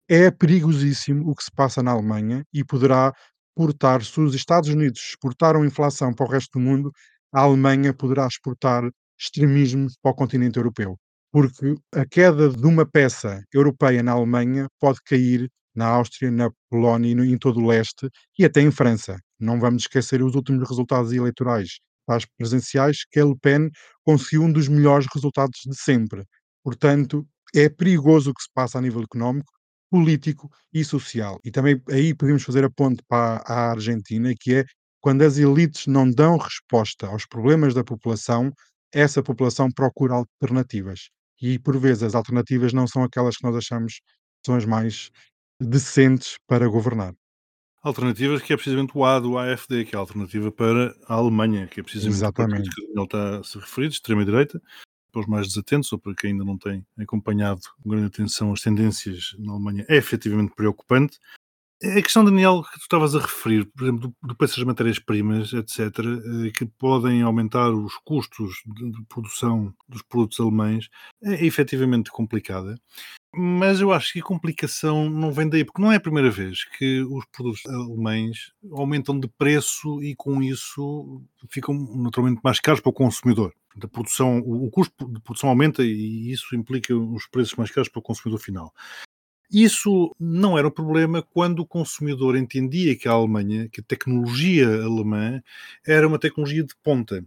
é 0.10 0.32
perigosíssimo 0.32 1.30
o 1.30 1.36
que 1.36 1.44
se 1.44 1.52
passa 1.56 1.84
na 1.84 1.92
Alemanha 1.92 2.44
e 2.54 2.64
poderá 2.64 3.14
portar, 3.56 4.04
se 4.04 4.20
os 4.20 4.36
Estados 4.36 4.70
Unidos 4.70 5.00
exportaram 5.12 5.66
inflação 5.66 6.14
para 6.14 6.26
o 6.26 6.30
resto 6.30 6.60
do 6.60 6.66
mundo, 6.66 6.92
a 7.34 7.42
Alemanha 7.42 7.94
poderá 7.94 8.28
exportar 8.28 8.84
extremismo 9.20 9.88
para 10.02 10.12
o 10.12 10.16
continente 10.16 10.58
europeu. 10.58 10.98
Porque 11.32 11.76
a 11.94 12.06
queda 12.06 12.50
de 12.50 12.66
uma 12.66 12.86
peça 12.86 13.42
europeia 13.54 14.04
na 14.04 14.12
Alemanha 14.14 14.68
pode 14.80 15.00
cair 15.06 15.50
na 15.76 15.88
Áustria, 15.88 16.32
na 16.32 16.50
Polónia 16.70 17.10
e 17.12 17.16
no- 17.16 17.26
em 17.26 17.38
todo 17.38 17.60
o 17.60 17.68
leste 17.68 18.10
e 18.38 18.46
até 18.46 18.62
em 18.62 18.72
França. 18.72 19.18
Não 19.40 19.60
vamos 19.60 19.84
esquecer 19.84 20.22
os 20.24 20.36
últimos 20.36 20.68
resultados 20.70 21.12
eleitorais 21.12 21.80
às 22.08 22.26
presenciais, 22.38 23.06
que 23.12 23.20
a 23.20 23.26
Le 23.26 23.38
Pen 23.42 23.70
conseguiu 24.04 24.44
um 24.44 24.52
dos 24.52 24.68
melhores 24.68 25.08
resultados 25.14 25.60
de 25.66 25.76
sempre. 25.76 26.24
Portanto, 26.64 27.26
é 27.56 27.70
perigoso 27.70 28.32
o 28.32 28.34
que 28.34 28.44
se 28.44 28.50
passa 28.54 28.78
a 28.78 28.82
nível 28.82 29.02
económico, 29.04 29.52
político 29.90 30.50
e 30.74 30.84
social. 30.84 31.40
E 31.44 31.52
também 31.52 31.82
aí 31.90 32.14
podemos 32.16 32.44
fazer 32.44 32.64
a 32.64 32.70
ponte 32.70 33.04
para 33.08 33.44
a 33.46 33.72
Argentina, 33.72 34.34
que 34.40 34.56
é 34.56 34.66
quando 35.00 35.22
as 35.24 35.38
elites 35.38 35.86
não 35.88 36.10
dão 36.10 36.38
resposta 36.38 37.08
aos 37.08 37.26
problemas 37.26 37.74
da 37.74 37.84
população, 37.84 38.52
essa 38.92 39.22
população 39.22 39.70
procura 39.72 40.14
alternativas. 40.16 41.10
E 41.42 41.60
por 41.60 41.78
vezes 41.78 42.04
as 42.04 42.16
alternativas 42.16 42.74
não 42.74 42.88
são 42.88 43.04
aquelas 43.04 43.36
que 43.38 43.44
nós 43.44 43.56
achamos 43.56 43.96
que 43.96 44.46
são 44.46 44.56
as 44.56 44.66
mais 44.66 45.10
decentes 45.60 46.36
para 46.48 46.68
governar. 46.68 47.14
Alternativas 47.82 48.42
que 48.42 48.54
é 48.54 48.56
precisamente 48.56 48.98
o 48.98 49.04
A 49.04 49.20
do 49.20 49.38
AFD, 49.38 49.86
que 49.86 49.96
é 49.96 49.98
a 49.98 50.00
alternativa 50.00 50.52
para 50.52 50.96
a 51.06 51.16
Alemanha, 51.16 51.68
que 51.68 51.82
é 51.82 51.84
precisamente 51.84 52.16
Exatamente. 52.16 52.70
que 52.70 52.88
Daniel 52.88 53.04
está 53.04 53.40
a 53.40 53.44
se 53.44 53.58
referir, 53.58 53.90
de 53.90 53.96
extrema-direita, 53.96 54.62
para 55.12 55.22
os 55.22 55.28
mais 55.28 55.48
desatentos 55.48 55.92
ou 55.92 56.00
para 56.00 56.16
quem 56.16 56.32
ainda 56.32 56.46
não 56.46 56.58
tem 56.58 56.86
acompanhado 56.98 57.62
com 57.82 57.90
grande 57.90 58.08
atenção 58.08 58.54
as 58.54 58.62
tendências 58.62 59.36
na 59.38 59.52
Alemanha, 59.52 59.86
é 59.90 59.98
efetivamente 59.98 60.54
preocupante. 60.56 61.20
A 61.84 62.02
questão, 62.02 62.24
Daniel, 62.24 62.64
que 62.64 62.80
tu 62.80 62.84
estavas 62.84 63.14
a 63.14 63.20
referir, 63.20 63.66
por 63.66 63.84
exemplo, 63.84 64.16
do, 64.24 64.36
preço 64.38 64.56
das 64.56 64.66
matérias-primas, 64.66 65.52
etc., 65.52 65.80
eh, 66.00 66.52
que 66.58 66.66
podem 66.66 67.22
aumentar 67.24 67.72
os 67.72 67.94
custos 68.06 68.54
de, 68.66 68.90
de 68.90 69.06
produção 69.10 69.74
dos 69.90 70.02
produtos 70.02 70.40
alemães, 70.40 70.88
é 71.22 71.46
efetivamente 71.46 72.10
complicada. 72.10 72.80
Mas 73.36 73.82
eu 73.82 73.92
acho 73.92 74.14
que 74.14 74.20
a 74.20 74.24
complicação 74.24 75.10
não 75.10 75.34
vem 75.34 75.50
daí, 75.50 75.66
porque 75.66 75.82
não 75.82 75.92
é 75.92 75.98
a 75.98 76.00
primeira 76.00 76.32
vez 76.32 76.64
que 76.78 77.02
os 77.02 77.26
produtos 77.26 77.66
alemães 77.66 78.54
aumentam 78.72 79.20
de 79.20 79.28
preço 79.28 80.02
e 80.02 80.16
com 80.16 80.42
isso 80.42 81.22
ficam 81.50 81.74
naturalmente 81.98 82.40
mais 82.42 82.62
caros 82.62 82.80
para 82.80 82.92
o 82.92 82.94
consumidor. 82.94 83.52
Portanto, 83.74 83.86
A 83.86 83.94
produção, 83.94 84.38
o 84.38 84.70
custo 84.70 85.12
de 85.12 85.20
produção 85.20 85.50
aumenta 85.50 85.84
e 85.84 86.32
isso 86.32 86.56
implica 86.56 86.96
os 86.96 87.28
preços 87.28 87.56
mais 87.56 87.72
caros 87.72 87.90
para 87.90 88.00
o 88.00 88.04
consumidor 88.04 88.40
final. 88.40 88.72
Isso 89.54 90.12
não 90.20 90.58
era 90.58 90.68
um 90.68 90.72
problema 90.72 91.22
quando 91.22 91.60
o 91.60 91.66
consumidor 91.66 92.36
entendia 92.36 92.96
que 92.96 93.08
a 93.08 93.12
Alemanha, 93.12 93.70
que 93.70 93.82
a 93.82 93.84
tecnologia 93.84 94.68
alemã 94.84 95.44
era 95.86 96.08
uma 96.08 96.18
tecnologia 96.18 96.64
de 96.64 96.74
ponta. 96.82 97.24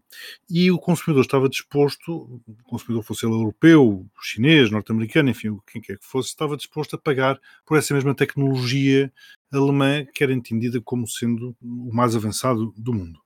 E 0.51 0.69
o 0.73 0.77
consumidor 0.77 1.23
estava 1.23 1.49
disposto, 1.49 2.13
o 2.13 2.55
consumidor 2.65 3.05
fosse 3.05 3.25
ele 3.25 3.35
europeu, 3.35 4.05
chinês, 4.21 4.73
norte-americano, 4.73 5.31
enfim, 5.31 5.57
quem 5.71 5.81
quer 5.81 5.99
que 5.99 6.05
fosse, 6.05 6.31
estava 6.31 6.57
disposto 6.57 6.97
a 6.97 6.99
pagar 6.99 7.41
por 7.65 7.79
essa 7.79 7.95
mesma 7.95 8.13
tecnologia 8.13 9.13
alemã 9.53 10.05
que 10.13 10.25
era 10.25 10.33
entendida 10.33 10.81
como 10.81 11.07
sendo 11.07 11.57
o 11.63 11.95
mais 11.95 12.17
avançado 12.17 12.75
do 12.77 12.93
mundo. 12.93 13.21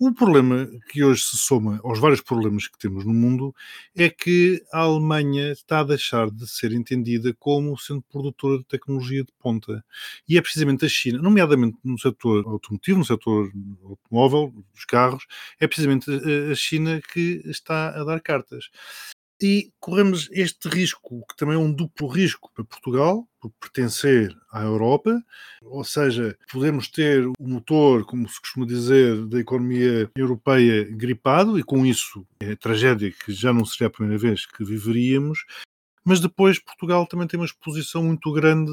O 0.00 0.12
problema 0.14 0.68
que 0.88 1.02
hoje 1.02 1.24
se 1.24 1.36
soma 1.36 1.80
aos 1.82 1.98
vários 1.98 2.20
problemas 2.20 2.68
que 2.68 2.78
temos 2.78 3.04
no 3.04 3.12
mundo 3.12 3.52
é 3.96 4.08
que 4.08 4.62
a 4.72 4.82
Alemanha 4.82 5.50
está 5.50 5.80
a 5.80 5.84
deixar 5.84 6.30
de 6.30 6.46
ser 6.46 6.70
entendida 6.72 7.34
como 7.36 7.76
sendo 7.76 8.02
produtora 8.02 8.58
de 8.58 8.64
tecnologia 8.64 9.24
de 9.24 9.32
ponta. 9.40 9.84
E 10.28 10.38
é 10.38 10.40
precisamente 10.40 10.84
a 10.84 10.88
China, 10.88 11.20
nomeadamente 11.20 11.78
no 11.82 11.98
setor 11.98 12.46
automotivo, 12.46 13.00
no 13.00 13.04
setor 13.04 13.50
automóvel, 13.82 14.54
dos 14.72 14.84
carros, 14.84 15.26
é 15.58 15.66
precisamente 15.66 16.08
a 16.08 16.54
China 16.54 17.00
que 17.12 17.42
está 17.46 17.88
a 17.88 18.04
dar 18.04 18.20
cartas 18.20 18.70
e 19.40 19.72
corremos 19.78 20.28
este 20.32 20.68
risco, 20.68 21.24
que 21.28 21.36
também 21.36 21.54
é 21.54 21.58
um 21.58 21.72
duplo 21.72 22.08
risco 22.08 22.50
para 22.52 22.64
Portugal, 22.64 23.26
por 23.40 23.52
pertencer 23.60 24.36
à 24.50 24.62
Europa, 24.62 25.22
ou 25.62 25.84
seja, 25.84 26.36
podemos 26.50 26.88
ter 26.88 27.24
o 27.26 27.34
motor, 27.40 28.04
como 28.04 28.28
se 28.28 28.40
costuma 28.40 28.66
dizer, 28.66 29.26
da 29.26 29.38
economia 29.38 30.10
europeia 30.16 30.84
gripado, 30.90 31.58
e 31.58 31.62
com 31.62 31.86
isso 31.86 32.26
é 32.40 32.56
tragédia 32.56 33.12
que 33.12 33.32
já 33.32 33.52
não 33.52 33.64
seria 33.64 33.86
a 33.86 33.90
primeira 33.90 34.18
vez 34.18 34.44
que 34.44 34.64
viveríamos, 34.64 35.44
mas 36.04 36.20
depois 36.20 36.58
Portugal 36.58 37.06
também 37.06 37.28
tem 37.28 37.38
uma 37.38 37.46
exposição 37.46 38.02
muito 38.02 38.32
grande 38.32 38.72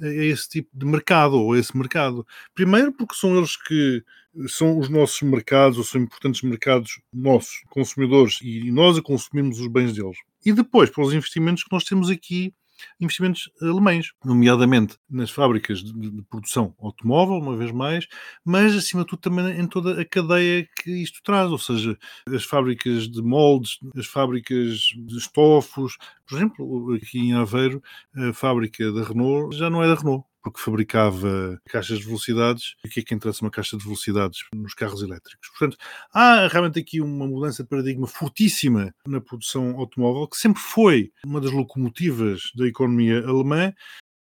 a 0.00 0.06
esse 0.06 0.48
tipo 0.48 0.70
de 0.72 0.86
mercado, 0.86 1.38
ou 1.38 1.52
a 1.52 1.58
esse 1.58 1.76
mercado. 1.76 2.26
Primeiro 2.54 2.92
porque 2.92 3.14
são 3.14 3.36
eles 3.36 3.56
que 3.56 4.02
são 4.48 4.78
os 4.78 4.88
nossos 4.88 5.20
mercados, 5.22 5.78
ou 5.78 5.84
são 5.84 6.00
importantes 6.00 6.42
mercados 6.42 7.00
nossos, 7.12 7.62
consumidores, 7.70 8.38
e 8.42 8.70
nós 8.70 8.98
consumimos 9.00 9.58
os 9.58 9.66
bens 9.66 9.94
deles. 9.94 10.18
E 10.44 10.52
depois, 10.52 10.90
pelos 10.90 11.12
investimentos 11.12 11.64
que 11.64 11.72
nós 11.72 11.84
temos 11.84 12.10
aqui 12.10 12.54
investimentos 13.00 13.50
alemães, 13.60 14.12
nomeadamente 14.24 14.96
nas 15.08 15.30
fábricas 15.30 15.82
de, 15.82 15.92
de, 15.92 16.22
produção 16.22 16.74
automóvel, 16.78 17.36
uma 17.36 17.56
vez 17.56 17.70
mais, 17.70 18.06
mas 18.44 18.74
acima 18.74 19.02
de 19.02 19.08
tudo 19.08 19.20
também 19.20 19.58
em 19.58 19.66
toda 19.66 20.00
a 20.00 20.04
cadeia 20.04 20.68
que 20.82 20.90
isto 20.90 21.20
traz, 21.22 21.50
ou 21.50 21.58
seja, 21.58 21.96
as 22.28 22.44
fábricas 22.44 23.08
de 23.08 23.22
moldes, 23.22 23.78
as 23.96 24.06
fábricas 24.06 24.78
de 24.96 25.16
estofos, 25.16 25.96
por 26.26 26.36
exemplo, 26.36 26.94
aqui 26.94 27.18
em 27.18 27.32
Aveiro, 27.32 27.82
a 28.14 28.32
fábrica 28.32 28.92
da 28.92 29.02
Renault 29.02 29.56
já 29.56 29.70
não 29.70 29.82
é 29.82 29.88
da 29.88 29.94
Renault, 29.94 30.27
porque 30.42 30.60
fabricava 30.60 31.60
caixas 31.68 31.98
de 31.98 32.06
velocidades. 32.06 32.74
E 32.84 32.88
o 32.88 32.90
que 32.90 33.00
é 33.00 33.02
que 33.02 33.14
interessa 33.14 33.44
uma 33.44 33.50
caixa 33.50 33.76
de 33.76 33.84
velocidades 33.84 34.40
nos 34.54 34.74
carros 34.74 35.02
elétricos? 35.02 35.48
Portanto, 35.50 35.76
há 36.12 36.48
realmente 36.48 36.78
aqui 36.78 37.00
uma 37.00 37.26
mudança 37.26 37.62
de 37.62 37.68
paradigma 37.68 38.06
fortíssima 38.06 38.94
na 39.06 39.20
produção 39.20 39.76
automóvel, 39.78 40.28
que 40.28 40.36
sempre 40.36 40.62
foi 40.62 41.12
uma 41.24 41.40
das 41.40 41.50
locomotivas 41.50 42.42
da 42.54 42.66
economia 42.66 43.26
alemã, 43.26 43.72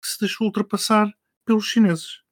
que 0.01 0.08
se 0.08 0.19
deixou 0.19 0.47
ultrapassar 0.47 1.12
pelos 1.45 1.65
chineses. 1.65 2.23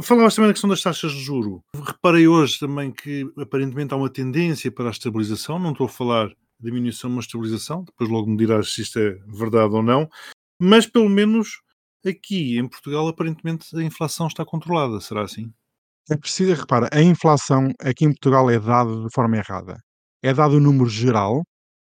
Falavas 0.00 0.34
também 0.34 0.48
da 0.48 0.54
questão 0.54 0.70
das 0.70 0.80
taxas 0.80 1.12
de 1.12 1.20
juro. 1.20 1.62
Reparei 1.76 2.26
hoje 2.26 2.58
também 2.58 2.90
que 2.90 3.30
aparentemente 3.36 3.92
há 3.92 3.96
uma 3.96 4.08
tendência 4.08 4.72
para 4.72 4.88
a 4.88 4.90
estabilização. 4.90 5.58
Não 5.58 5.72
estou 5.72 5.84
a 5.84 5.88
falar 5.88 6.30
diminuição, 6.58 7.10
mas 7.10 7.26
estabilização. 7.26 7.84
Depois 7.84 8.08
logo 8.08 8.30
me 8.30 8.36
dirás 8.38 8.72
se 8.72 8.80
isto 8.80 8.98
é 8.98 9.18
verdade 9.26 9.74
ou 9.74 9.82
não. 9.82 10.08
Mas 10.58 10.86
pelo 10.86 11.10
menos 11.10 11.60
Aqui 12.04 12.58
em 12.58 12.68
Portugal, 12.68 13.06
aparentemente, 13.06 13.76
a 13.76 13.82
inflação 13.82 14.26
está 14.26 14.44
controlada, 14.44 15.00
será 15.00 15.22
assim? 15.22 15.52
É 16.10 16.16
preciso, 16.16 16.54
repara, 16.54 16.88
a 16.92 17.00
inflação 17.00 17.70
aqui 17.80 18.04
em 18.04 18.10
Portugal 18.10 18.50
é 18.50 18.58
dada 18.58 19.04
de 19.04 19.08
forma 19.14 19.36
errada. 19.36 19.78
É 20.20 20.34
dado 20.34 20.56
o 20.56 20.60
número 20.60 20.88
geral, 20.90 21.44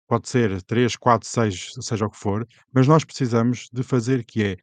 pode 0.08 0.28
ser 0.28 0.62
3, 0.64 0.98
4, 0.98 1.28
6, 1.28 1.74
seja 1.82 2.06
o 2.06 2.10
que 2.10 2.18
for, 2.18 2.46
mas 2.74 2.88
nós 2.88 3.06
precisamos 3.06 3.70
de 3.72 3.84
fazer 3.84 4.26
que 4.26 4.44
é 4.44 4.58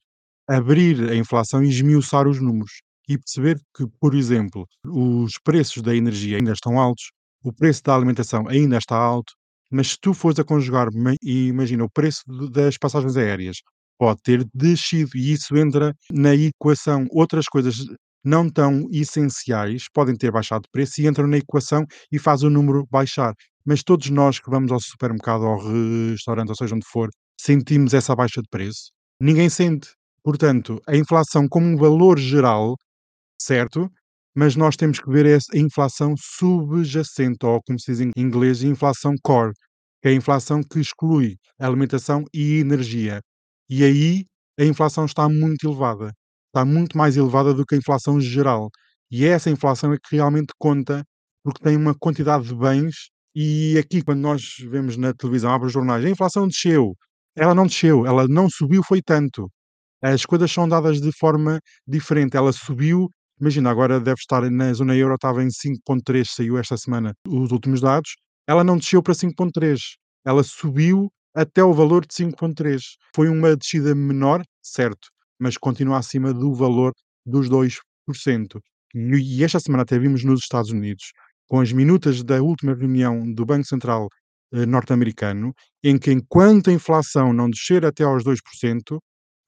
abrir 0.46 1.10
a 1.10 1.16
inflação 1.16 1.62
e 1.62 1.68
esmiuçar 1.68 2.28
os 2.28 2.40
números 2.40 2.82
e 3.08 3.16
perceber 3.16 3.58
que, 3.74 3.86
por 3.98 4.14
exemplo, 4.14 4.66
os 4.84 5.38
preços 5.42 5.82
da 5.82 5.96
energia 5.96 6.36
ainda 6.36 6.52
estão 6.52 6.78
altos, 6.78 7.10
o 7.42 7.52
preço 7.52 7.82
da 7.84 7.94
alimentação 7.94 8.46
ainda 8.48 8.76
está 8.76 8.96
alto, 8.96 9.32
mas 9.70 9.92
se 9.92 9.98
tu 9.98 10.12
fores 10.12 10.38
a 10.38 10.44
conjugar, 10.44 10.88
imagina 11.22 11.84
o 11.84 11.90
preço 11.90 12.22
das 12.50 12.76
passagens 12.76 13.16
aéreas 13.16 13.62
pode 13.98 14.20
ter 14.22 14.46
descido 14.54 15.10
e 15.16 15.32
isso 15.32 15.56
entra 15.56 15.94
na 16.12 16.34
equação. 16.34 17.06
Outras 17.10 17.46
coisas 17.46 17.76
não 18.24 18.48
tão 18.50 18.86
essenciais 18.92 19.84
podem 19.92 20.16
ter 20.16 20.30
baixado 20.30 20.62
de 20.62 20.68
preço 20.70 21.00
e 21.00 21.06
entram 21.06 21.26
na 21.26 21.38
equação 21.38 21.84
e 22.12 22.18
faz 22.18 22.42
o 22.42 22.50
número 22.50 22.86
baixar. 22.90 23.34
Mas 23.64 23.82
todos 23.82 24.08
nós 24.10 24.38
que 24.40 24.50
vamos 24.50 24.72
ao 24.72 24.80
supermercado, 24.80 25.44
ao 25.44 25.58
restaurante, 25.58 26.50
ou 26.50 26.56
seja 26.56 26.74
onde 26.74 26.86
for, 26.86 27.10
sentimos 27.40 27.94
essa 27.94 28.14
baixa 28.16 28.40
de 28.40 28.48
preço? 28.48 28.90
Ninguém 29.20 29.48
sente. 29.48 29.88
Portanto, 30.22 30.80
a 30.86 30.96
inflação 30.96 31.48
como 31.48 31.66
um 31.66 31.76
valor 31.76 32.18
geral, 32.18 32.76
certo? 33.40 33.90
Mas 34.34 34.56
nós 34.56 34.76
temos 34.76 35.00
que 35.00 35.10
ver 35.10 35.26
a 35.26 35.58
inflação 35.58 36.14
subjacente, 36.18 37.44
ou 37.44 37.60
como 37.66 37.78
se 37.80 37.92
diz 37.92 38.00
em 38.00 38.12
inglês, 38.16 38.62
inflação 38.62 39.14
core, 39.22 39.52
que 40.02 40.08
é 40.08 40.12
a 40.12 40.14
inflação 40.14 40.60
que 40.62 40.80
exclui 40.80 41.36
alimentação 41.58 42.24
e 42.32 42.58
energia. 42.60 43.20
E 43.68 43.84
aí 43.84 44.24
a 44.58 44.64
inflação 44.64 45.04
está 45.04 45.28
muito 45.28 45.66
elevada. 45.66 46.12
Está 46.48 46.64
muito 46.64 46.96
mais 46.96 47.16
elevada 47.16 47.54
do 47.54 47.64
que 47.66 47.74
a 47.74 47.78
inflação 47.78 48.20
geral. 48.20 48.70
E 49.10 49.24
essa 49.24 49.50
inflação 49.50 49.92
é 49.92 49.98
que 49.98 50.16
realmente 50.16 50.52
conta, 50.58 51.04
porque 51.42 51.62
tem 51.62 51.76
uma 51.76 51.94
quantidade 51.94 52.48
de 52.48 52.54
bens. 52.54 53.10
E 53.34 53.78
aqui, 53.78 54.02
quando 54.02 54.20
nós 54.20 54.42
vemos 54.70 54.96
na 54.96 55.12
televisão, 55.14 55.52
abre 55.52 55.66
os 55.68 55.72
jornais, 55.72 56.04
a 56.04 56.10
inflação 56.10 56.48
desceu. 56.48 56.94
Ela 57.36 57.54
não 57.54 57.66
desceu, 57.66 58.06
ela 58.06 58.26
não 58.28 58.48
subiu, 58.50 58.82
foi 58.82 59.00
tanto. 59.02 59.50
As 60.02 60.24
coisas 60.26 60.50
são 60.52 60.68
dadas 60.68 61.00
de 61.00 61.12
forma 61.12 61.60
diferente. 61.86 62.36
Ela 62.36 62.52
subiu, 62.52 63.08
imagina, 63.40 63.70
agora 63.70 64.00
deve 64.00 64.20
estar 64.20 64.48
na 64.50 64.72
zona 64.72 64.96
euro, 64.96 65.14
estava 65.14 65.42
em 65.42 65.48
5,3, 65.48 66.26
saiu 66.28 66.58
esta 66.58 66.76
semana 66.76 67.14
os 67.26 67.52
últimos 67.52 67.80
dados. 67.80 68.16
Ela 68.46 68.64
não 68.64 68.78
desceu 68.78 69.02
para 69.02 69.14
5,3. 69.14 69.78
Ela 70.24 70.42
subiu 70.42 71.10
até 71.38 71.62
o 71.62 71.72
valor 71.72 72.04
de 72.04 72.12
5,3. 72.12 72.82
Foi 73.14 73.28
uma 73.28 73.56
descida 73.56 73.94
menor, 73.94 74.42
certo, 74.60 75.08
mas 75.38 75.56
continua 75.56 75.98
acima 75.98 76.34
do 76.34 76.52
valor 76.52 76.92
dos 77.24 77.48
2%. 77.48 78.60
E 78.94 79.44
esta 79.44 79.60
semana 79.60 79.84
até 79.84 79.96
vimos 79.98 80.24
nos 80.24 80.40
Estados 80.40 80.72
Unidos, 80.72 81.12
com 81.46 81.60
as 81.60 81.72
minutas 81.72 82.24
da 82.24 82.42
última 82.42 82.74
reunião 82.74 83.32
do 83.32 83.46
Banco 83.46 83.66
Central 83.66 84.08
eh, 84.52 84.66
norte-americano, 84.66 85.54
em 85.84 85.96
que 85.96 86.10
enquanto 86.10 86.70
a 86.70 86.72
inflação 86.72 87.32
não 87.32 87.48
descer 87.48 87.84
até 87.86 88.02
aos 88.02 88.24
2%, 88.24 88.98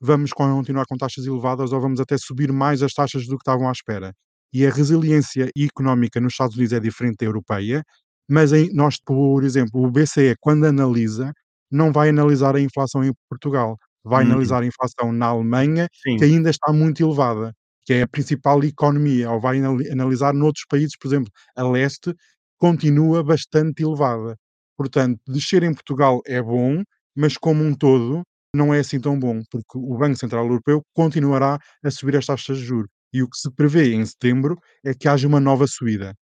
vamos 0.01 0.33
continuar 0.33 0.85
com 0.87 0.97
taxas 0.97 1.27
elevadas 1.27 1.73
ou 1.73 1.81
vamos 1.81 1.99
até 1.99 2.17
subir 2.17 2.53
mais 2.53 2.83
as 2.85 2.93
taxas 2.93 3.27
do 3.27 3.37
que 3.37 3.43
estavam 3.43 3.69
à 3.69 3.73
espera. 3.73 4.15
E 4.53 4.65
a 4.65 4.71
resiliência 4.71 5.51
económica 5.57 6.21
nos 6.21 6.35
Estados 6.35 6.55
Unidos 6.57 6.73
é 6.73 6.81
diferente 6.81 7.17
da 7.19 7.27
europeia, 7.27 7.83
mas 8.29 8.53
nós, 8.73 8.97
por 9.05 9.43
exemplo, 9.43 9.83
o 9.85 9.91
BCE, 9.91 10.37
quando 10.41 10.65
analisa, 10.67 11.33
não 11.71 11.93
vai 11.93 12.09
analisar 12.11 12.57
a 12.57 12.61
inflação 12.61 13.05
em 13.05 13.13
Portugal, 13.29 13.77
vai 14.05 14.23
Uhum. 14.23 14.25
analisar 14.25 14.63
a 14.63 14.67
inflação 14.67 15.13
na 15.13 15.27
Alemanha, 15.27 15.89
que 16.17 16.25
Sim. 16.25 16.25
ainda 16.25 16.51
está 16.51 16.73
muito 16.73 17.03
elevada, 17.03 17.53
que 17.85 17.93
é 17.95 18.03
a 18.03 18.09
principal 18.09 18.63
economia, 18.65 19.31
ou 19.31 19.41
vai 19.41 19.59
anali 19.59 19.91
analisar 19.91 20.33
noutros 20.35 20.65
países, 20.69 20.97
por 20.99 21.09
exemplo, 21.09 21.31
a 21.57 21.63
leste, 21.69 22.15
continua 22.59 23.23
bastante 23.25 23.83
elevada. 23.83 24.37
Portanto, 24.77 25.21
descer 25.29 25.63
em 25.63 25.75
Portugal 25.75 26.21
é 26.27 26.41
bom, 26.43 26.83
mas 27.17 27.37
como 27.37 27.63
um 27.65 27.75
todo 27.75 28.23
não 28.55 28.75
é 28.75 28.81
assim 28.81 29.01
tão 29.01 29.19
bom, 29.19 29.43
porque 29.51 29.79
o 29.79 29.97
Banco 29.97 30.17
Central 30.19 30.45
Europeu 30.47 30.83
continuará 30.95 31.59
a 31.85 31.91
subir 31.91 32.17
as 32.17 32.27
taxas 32.27 32.59
de 32.59 32.65
juros. 32.65 32.91
E 33.13 33.23
o 33.23 33.29
que 33.29 33.37
se 33.39 33.51
prevê 33.55 33.95
em 33.95 34.05
setembro 34.07 34.59
é 34.85 34.95
que 34.95 35.09
haja 35.09 35.27
uma 35.29 35.41
nova 35.41 35.67
subida. 35.67 36.15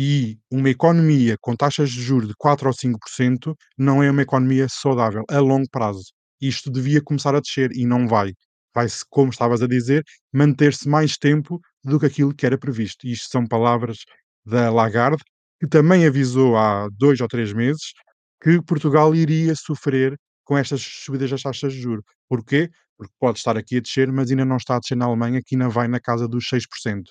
E 0.00 0.38
uma 0.48 0.70
economia 0.70 1.36
com 1.40 1.56
taxas 1.56 1.90
de 1.90 2.00
juros 2.00 2.28
de 2.28 2.34
4 2.38 2.68
ou 2.68 2.72
5% 2.72 3.52
não 3.76 4.00
é 4.00 4.08
uma 4.08 4.22
economia 4.22 4.68
saudável 4.70 5.24
a 5.28 5.40
longo 5.40 5.68
prazo. 5.68 6.12
Isto 6.40 6.70
devia 6.70 7.02
começar 7.02 7.34
a 7.34 7.40
descer 7.40 7.72
e 7.72 7.84
não 7.84 8.06
vai. 8.06 8.32
Vai-se, 8.72 9.04
como 9.10 9.30
estavas 9.30 9.60
a 9.60 9.66
dizer, 9.66 10.04
manter-se 10.32 10.88
mais 10.88 11.16
tempo 11.18 11.60
do 11.82 11.98
que 11.98 12.06
aquilo 12.06 12.32
que 12.32 12.46
era 12.46 12.56
previsto. 12.56 13.08
Isto 13.08 13.28
são 13.28 13.44
palavras 13.44 13.98
da 14.46 14.70
Lagarde, 14.70 15.20
que 15.58 15.66
também 15.66 16.06
avisou 16.06 16.56
há 16.56 16.88
dois 16.92 17.20
ou 17.20 17.26
três 17.26 17.52
meses 17.52 17.92
que 18.40 18.62
Portugal 18.62 19.16
iria 19.16 19.52
sofrer 19.56 20.16
com 20.44 20.56
estas 20.56 20.80
subidas 20.80 21.28
das 21.32 21.42
taxas 21.42 21.72
de 21.72 21.80
juros. 21.80 22.04
Porquê? 22.28 22.70
Porque 22.96 23.12
pode 23.18 23.38
estar 23.38 23.56
aqui 23.56 23.78
a 23.78 23.80
descer, 23.80 24.12
mas 24.12 24.30
ainda 24.30 24.44
não 24.44 24.58
está 24.58 24.76
a 24.76 24.78
descer 24.78 24.96
na 24.96 25.06
Alemanha, 25.06 25.42
que 25.44 25.56
ainda 25.56 25.68
vai 25.68 25.88
na 25.88 25.98
casa 25.98 26.28
dos 26.28 26.44
6%. 26.48 27.02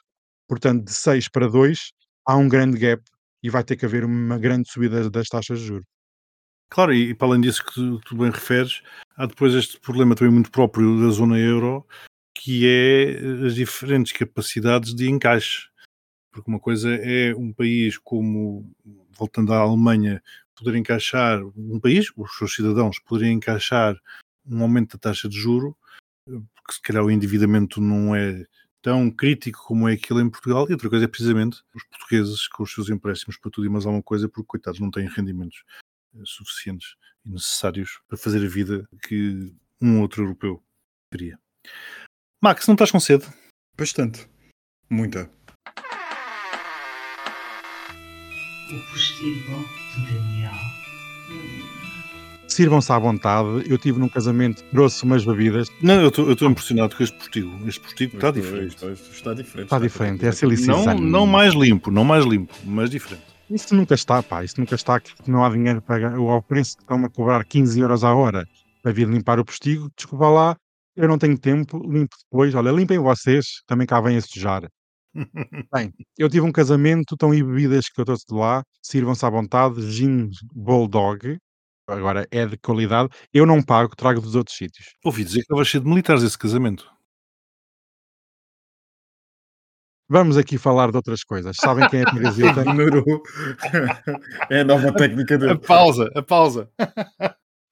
Portanto, 0.48 0.86
de 0.86 0.94
6 0.94 1.28
para 1.28 1.50
2, 1.50 1.92
há 2.28 2.36
um 2.36 2.48
grande 2.48 2.78
gap 2.78 3.02
e 3.42 3.50
vai 3.50 3.64
ter 3.64 3.78
que 3.78 3.86
haver 3.86 4.04
uma 4.04 4.38
grande 4.38 4.70
subida 4.70 5.10
das 5.10 5.28
taxas 5.28 5.60
de 5.60 5.68
juros. 5.68 5.86
Claro, 6.70 6.94
e, 6.94 7.16
para 7.16 7.30
além 7.30 7.42
disso 7.42 7.64
que 7.64 7.74
tu, 7.74 8.00
tu 8.02 8.18
bem 8.18 8.30
referes, 8.30 8.82
há 9.16 9.26
depois 9.26 9.54
este 9.54 9.80
problema 9.80 10.16
também 10.16 10.34
muito 10.34 10.52
próprio 10.52 11.02
da 11.02 11.10
zona 11.10 11.40
euro, 11.40 11.88
que 12.36 12.68
é 12.68 13.46
as 13.46 13.56
diferentes 13.56 14.12
capacidades 14.12 14.94
de 14.94 15.10
encaixe. 15.10 15.70
Porque 16.32 16.52
uma 16.52 16.60
coisa 16.60 16.94
é 16.94 17.34
um 17.34 17.54
país 17.54 17.98
como, 17.98 18.70
voltando 19.18 19.54
à 19.54 19.60
Alemanha, 19.60 20.22
poder 20.56 20.76
encaixar, 20.76 21.42
um 21.56 21.80
país, 21.80 22.12
os 22.18 22.38
seus 22.38 22.54
cidadãos, 22.54 23.00
poderem 23.00 23.34
encaixar 23.34 23.96
um 24.46 24.62
aumento 24.62 24.98
da 24.98 25.00
taxa 25.00 25.30
de 25.30 25.38
juro, 25.38 25.76
porque 26.26 26.74
se 26.74 26.82
calhar 26.82 27.04
o 27.04 27.12
endividamento 27.12 27.80
não 27.80 28.14
é 28.14 28.46
tão 28.82 29.10
crítico 29.10 29.64
como 29.66 29.88
é 29.88 29.94
aquilo 29.94 30.22
em 30.22 30.30
Portugal, 30.30 30.66
e 30.70 30.74
outra 30.74 30.90
coisa 30.90 31.06
é 31.06 31.08
precisamente 31.08 31.62
os 31.74 31.84
portugueses 31.84 32.48
com 32.48 32.64
os 32.64 32.74
seus 32.74 32.90
empréstimos 32.90 33.38
para 33.38 33.52
tudo 33.52 33.66
e 33.66 33.70
mais 33.70 33.86
alguma 33.86 34.04
coisa, 34.04 34.30
porque 34.30 34.48
coitados 34.48 34.80
não 34.80 34.92
têm 34.92 35.08
rendimentos 35.08 35.64
eh, 36.16 36.22
suficientes 36.26 36.96
e 37.26 37.30
necessários 37.30 38.00
para 38.08 38.18
fazer 38.18 38.46
a 38.46 38.50
vida 38.50 38.88
que 39.08 39.54
um 39.82 40.02
outro 40.02 40.24
europeu 40.24 40.64
queria. 41.12 41.40
Max, 42.42 42.68
não 42.68 42.76
estás 42.76 42.92
com 42.92 43.00
sede? 43.00 43.26
Bastante. 43.78 44.28
Muita. 44.90 45.30
O 48.70 48.92
postigo 48.92 49.66
de 49.96 50.14
Daniel. 50.14 51.77
Sirvam-se 52.58 52.92
à 52.92 52.98
vontade. 52.98 53.70
Eu 53.70 53.78
tive 53.78 54.00
num 54.00 54.10
casamento, 54.10 54.64
trouxe 54.72 55.04
umas 55.04 55.24
bebidas. 55.24 55.68
Não, 55.80 56.02
eu 56.02 56.08
estou 56.10 56.50
impressionado 56.50 56.96
com 56.96 57.04
este 57.04 57.16
postigo. 57.16 57.52
Este 57.68 57.80
postigo 57.80 58.16
está 58.16 58.30
Isto- 58.30 58.42
diferente. 58.42 58.76
Está 59.12 59.34
diferente. 59.36 59.66
Está 59.66 59.78
diferente, 59.80 60.26
é 60.26 60.32
silicizante. 60.32 60.88
Não, 60.88 61.00
não 61.00 61.28
mais 61.28 61.54
limpo, 61.54 61.92
não 61.92 62.04
mais 62.04 62.26
limpo, 62.26 62.52
mas 62.66 62.90
diferente. 62.90 63.22
Isso 63.48 63.76
nunca 63.76 63.94
está, 63.94 64.24
pá. 64.24 64.44
Isso 64.44 64.60
nunca 64.60 64.74
está 64.74 65.00
que 65.00 65.14
não 65.30 65.46
há 65.46 65.52
dinheiro 65.52 65.84
para. 65.84 66.16
Ao 66.16 66.42
preço 66.42 66.78
que 66.78 66.82
estão 66.82 67.06
a 67.06 67.10
cobrar 67.12 67.46
15 67.46 67.80
euros 67.80 68.04
a 68.04 68.12
hora 68.16 68.44
para 68.82 68.92
vir 68.92 69.08
limpar 69.08 69.40
o 69.40 69.46
postigo, 69.46 69.92
desculpa 69.96 70.28
lá, 70.28 70.56
eu 70.96 71.08
não 71.08 71.20
tenho 71.20 71.38
tempo, 71.38 71.78
limpo 71.88 72.16
depois. 72.24 72.56
Olha, 72.56 72.72
limpem 72.72 72.98
vocês, 72.98 73.62
também 73.68 73.86
cá 73.86 74.02
vêm 74.02 74.18
a 74.18 74.22
sujar. 74.22 74.64
Bem, 75.72 75.94
eu 76.18 76.28
tive 76.28 76.42
um 76.42 76.52
casamento, 76.52 77.14
estão 77.14 77.30
aí 77.30 77.44
bebidas 77.44 77.86
que 77.88 78.02
eu 78.02 78.06
trouxe 78.06 78.26
de 78.28 78.36
lá, 78.36 78.64
sirvam-se 78.82 79.24
à 79.24 79.30
vontade, 79.30 79.92
gin 79.92 80.28
Bulldog, 80.56 81.38
agora 81.88 82.28
é 82.32 82.46
de 82.46 82.58
qualidade. 82.58 83.10
Eu 83.34 83.46
não 83.46 83.62
pago, 83.64 83.96
trago 83.96 84.22
dos 84.22 84.36
outros 84.36 84.56
sítios. 84.58 84.94
Ouvi 85.04 85.24
dizer 85.24 85.38
que 85.40 85.42
estava 85.44 85.64
cheio 85.66 85.84
de 85.84 85.90
militares 85.90 86.24
esse 86.24 86.38
casamento. 86.38 86.90
Vamos 90.10 90.38
aqui 90.38 90.58
falar 90.58 90.90
de 90.90 90.96
outras 90.98 91.24
coisas. 91.24 91.56
Sabem 91.60 91.88
quem 91.90 92.02
é 92.02 92.06
Pires 92.06 92.38
Hilton? 92.40 92.62
Ignorou. 92.62 93.22
é 94.50 94.62
a 94.62 94.64
nova 94.64 94.94
técnica 94.96 95.36
A 95.36 95.38
dele. 95.38 95.58
pausa, 95.60 96.10
a 96.16 96.22
pausa. 96.24 96.70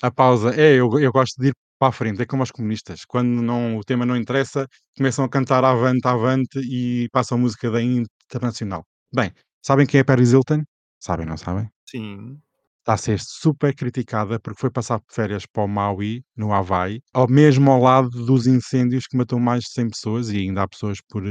A 0.01 0.11
pausa. 0.11 0.49
É, 0.59 0.73
eu, 0.75 0.99
eu 0.99 1.11
gosto 1.11 1.41
de 1.41 1.49
ir 1.49 1.53
para 1.79 1.89
a 1.89 1.91
frente, 1.91 2.21
é 2.21 2.25
como 2.25 2.43
os 2.43 2.51
comunistas. 2.51 3.05
Quando 3.05 3.41
não, 3.41 3.77
o 3.77 3.83
tema 3.83 4.05
não 4.05 4.17
interessa, 4.17 4.67
começam 4.97 5.23
a 5.23 5.29
cantar 5.29 5.63
avante, 5.63 6.05
avante 6.07 6.59
e 6.59 7.07
passam 7.11 7.37
música 7.37 7.71
da 7.71 7.81
internacional. 7.81 8.83
Bem, 9.13 9.31
sabem 9.65 9.85
quem 9.87 10.01
é 10.01 10.03
Paris 10.03 10.31
Hilton? 10.33 10.63
Sabem, 10.99 11.25
não 11.25 11.37
sabem? 11.37 11.69
Sim. 11.89 12.37
Está 12.85 12.93
a 12.93 12.97
ser 12.97 13.19
super 13.19 13.73
criticada 13.73 14.39
porque 14.39 14.59
foi 14.61 14.69
passar 14.69 15.01
férias 15.09 15.43
para 15.47 15.63
o 15.63 15.67
Maui, 15.67 16.21
no 16.37 16.53
Havaí, 16.53 17.01
ao 17.15 17.27
mesmo 17.27 17.71
ao 17.71 17.81
lado 17.81 18.09
dos 18.09 18.45
incêndios 18.45 19.07
que 19.07 19.17
matou 19.17 19.39
mais 19.39 19.63
de 19.63 19.71
100 19.71 19.89
pessoas 19.89 20.29
e 20.29 20.37
ainda 20.37 20.61
há 20.61 20.67
pessoas 20.67 20.99
por 21.09 21.23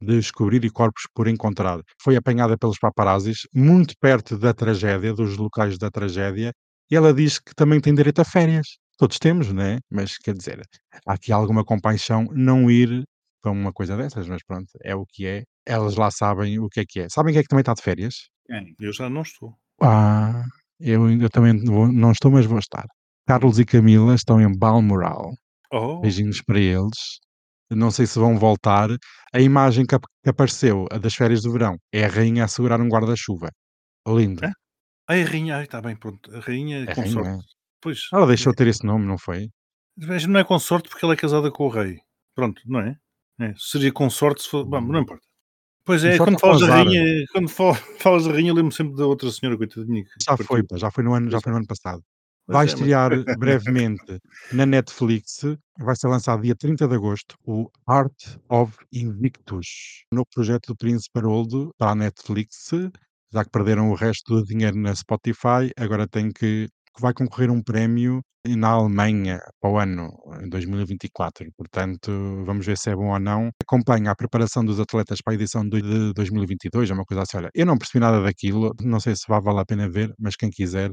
descobrir 0.00 0.64
e 0.64 0.70
corpos 0.70 1.02
por 1.12 1.26
encontrar. 1.26 1.80
Foi 2.00 2.14
apanhada 2.14 2.56
pelos 2.56 2.78
paparazzis, 2.78 3.40
muito 3.52 3.94
perto 4.00 4.38
da 4.38 4.54
tragédia, 4.54 5.12
dos 5.12 5.36
locais 5.36 5.76
da 5.76 5.90
tragédia, 5.90 6.52
e 6.88 6.94
ela 6.94 7.12
diz 7.12 7.40
que 7.40 7.56
também 7.56 7.80
tem 7.80 7.92
direito 7.92 8.20
a 8.20 8.24
férias. 8.24 8.78
Todos 8.96 9.18
temos, 9.18 9.52
né? 9.52 9.78
Mas 9.90 10.16
quer 10.16 10.34
dizer, 10.34 10.62
há 11.04 11.14
aqui 11.14 11.32
alguma 11.32 11.64
compaixão 11.64 12.28
não 12.30 12.70
ir 12.70 13.02
para 13.42 13.50
uma 13.50 13.72
coisa 13.72 13.96
dessas, 13.96 14.28
mas 14.28 14.44
pronto, 14.44 14.70
é 14.84 14.94
o 14.94 15.04
que 15.04 15.26
é. 15.26 15.42
Elas 15.66 15.96
lá 15.96 16.08
sabem 16.12 16.60
o 16.60 16.68
que 16.68 16.78
é 16.78 16.84
que 16.88 17.00
é. 17.00 17.08
Sabem 17.08 17.32
quem 17.32 17.40
é 17.40 17.42
que 17.42 17.48
também 17.48 17.62
está 17.62 17.74
de 17.74 17.82
férias? 17.82 18.28
Eu 18.78 18.92
já 18.92 19.10
não 19.10 19.22
estou. 19.22 19.56
Ah, 19.82 20.44
eu 20.80 21.04
ainda 21.06 21.28
também 21.28 21.56
vou- 21.64 21.92
não 21.92 22.12
estou, 22.12 22.30
mas 22.30 22.46
vou 22.46 22.58
estar. 22.58 22.84
Carlos 23.26 23.58
e 23.58 23.64
Camila 23.64 24.14
estão 24.14 24.40
em 24.40 24.56
Balmoral. 24.56 25.30
Oh, 25.72 26.00
Beijinhos 26.00 26.42
para 26.42 26.58
eles. 26.58 27.18
Não 27.70 27.90
sei 27.92 28.06
se 28.06 28.18
vão 28.18 28.36
voltar. 28.36 28.88
A 29.32 29.40
imagem 29.40 29.86
que, 29.86 29.96
que 29.98 30.28
apareceu, 30.30 30.86
a 30.90 30.98
das 30.98 31.14
férias 31.14 31.42
do 31.42 31.52
verão, 31.52 31.76
é 31.92 32.04
a 32.04 32.08
rainha 32.08 32.44
a 32.44 32.48
segurar 32.48 32.80
um 32.80 32.88
guarda-chuva. 32.88 33.48
Lindo. 34.08 34.44
É? 34.44 34.50
ai, 35.08 35.22
a 35.22 35.26
rainha, 35.26 35.56
ai, 35.56 35.64
está 35.64 35.80
bem, 35.80 35.94
pronto. 35.96 36.34
A 36.34 36.40
rainha 36.40 36.82
É 36.84 36.94
consorte. 36.94 37.28
rainha, 37.28 37.38
Pois, 37.80 38.00
Ela 38.12 38.26
deixou 38.26 38.52
de 38.52 38.56
ter 38.56 38.66
esse 38.66 38.84
nome, 38.84 39.06
não 39.06 39.16
foi? 39.18 39.48
mas 39.96 40.24
não 40.26 40.40
é 40.40 40.44
consorte 40.44 40.88
porque 40.88 41.04
ela 41.04 41.14
é 41.14 41.16
casada 41.16 41.50
com 41.50 41.64
o 41.64 41.68
rei. 41.68 41.98
Pronto, 42.34 42.60
não 42.66 42.80
é? 42.80 42.96
É, 43.40 43.52
Seria 43.56 43.92
consorte 43.92 44.42
se 44.42 44.48
for. 44.48 44.64
Bom, 44.64 44.80
não 44.80 45.00
importa. 45.00 45.24
Pois 45.90 46.04
é, 46.04 46.16
quando 46.18 46.38
falas 46.38 46.60
da 46.60 46.68
rainha, 46.68 47.02
quando 47.32 47.48
fal- 47.48 47.74
falas 47.74 48.24
da 48.24 48.30
rainha, 48.30 48.54
lembro 48.54 48.70
sempre 48.70 48.94
da 48.96 49.06
outra 49.06 49.28
senhora, 49.28 49.58
coitadinha. 49.58 50.04
Já 50.24 50.36
foi, 50.36 50.64
já 50.76 50.88
foi 50.88 51.02
no 51.02 51.14
ano, 51.14 51.28
já 51.28 51.40
foi 51.40 51.50
no 51.50 51.58
ano 51.58 51.66
passado. 51.66 52.00
Vai 52.46 52.66
é, 52.66 52.68
estrear 52.68 53.10
brevemente 53.36 54.20
na 54.52 54.64
Netflix, 54.64 55.40
vai 55.76 55.96
ser 55.96 56.06
lançado 56.06 56.42
dia 56.42 56.54
30 56.54 56.86
de 56.86 56.94
agosto, 56.94 57.34
o 57.44 57.68
Art 57.88 58.36
of 58.48 58.72
Invictus, 58.92 60.04
no 60.12 60.24
projeto 60.32 60.68
do 60.68 60.76
Príncipe 60.76 61.18
Haroldo 61.18 61.74
para 61.76 61.90
a 61.90 61.94
Netflix, 61.96 62.70
já 63.32 63.44
que 63.44 63.50
perderam 63.50 63.90
o 63.90 63.96
resto 63.96 64.36
do 64.36 64.44
dinheiro 64.44 64.76
na 64.76 64.94
Spotify, 64.94 65.72
agora 65.76 66.06
tem 66.06 66.30
que 66.30 66.68
que 66.94 67.00
vai 67.02 67.12
concorrer 67.14 67.50
a 67.50 67.52
um 67.52 67.62
prémio 67.62 68.20
na 68.48 68.68
Alemanha 68.68 69.38
para 69.60 69.70
o 69.70 69.78
ano, 69.78 70.10
em 70.42 70.48
2024. 70.48 71.46
Portanto, 71.56 72.10
vamos 72.44 72.64
ver 72.66 72.78
se 72.78 72.90
é 72.90 72.96
bom 72.96 73.12
ou 73.12 73.18
não. 73.20 73.50
Acompanha 73.62 74.10
a 74.10 74.16
preparação 74.16 74.64
dos 74.64 74.80
atletas 74.80 75.20
para 75.22 75.34
a 75.34 75.36
edição 75.36 75.68
de 75.68 75.80
de 75.82 76.12
2022, 76.14 76.90
é 76.90 76.94
uma 76.94 77.04
coisa 77.04 77.22
assim. 77.22 77.36
Olha, 77.38 77.50
eu 77.54 77.66
não 77.66 77.76
percebi 77.78 78.00
nada 78.00 78.22
daquilo, 78.22 78.74
não 78.82 79.00
sei 79.00 79.14
se 79.16 79.24
vai 79.28 79.40
valer 79.40 79.60
a 79.60 79.64
pena 79.66 79.88
ver, 79.88 80.12
mas 80.18 80.36
quem 80.36 80.50
quiser, 80.50 80.90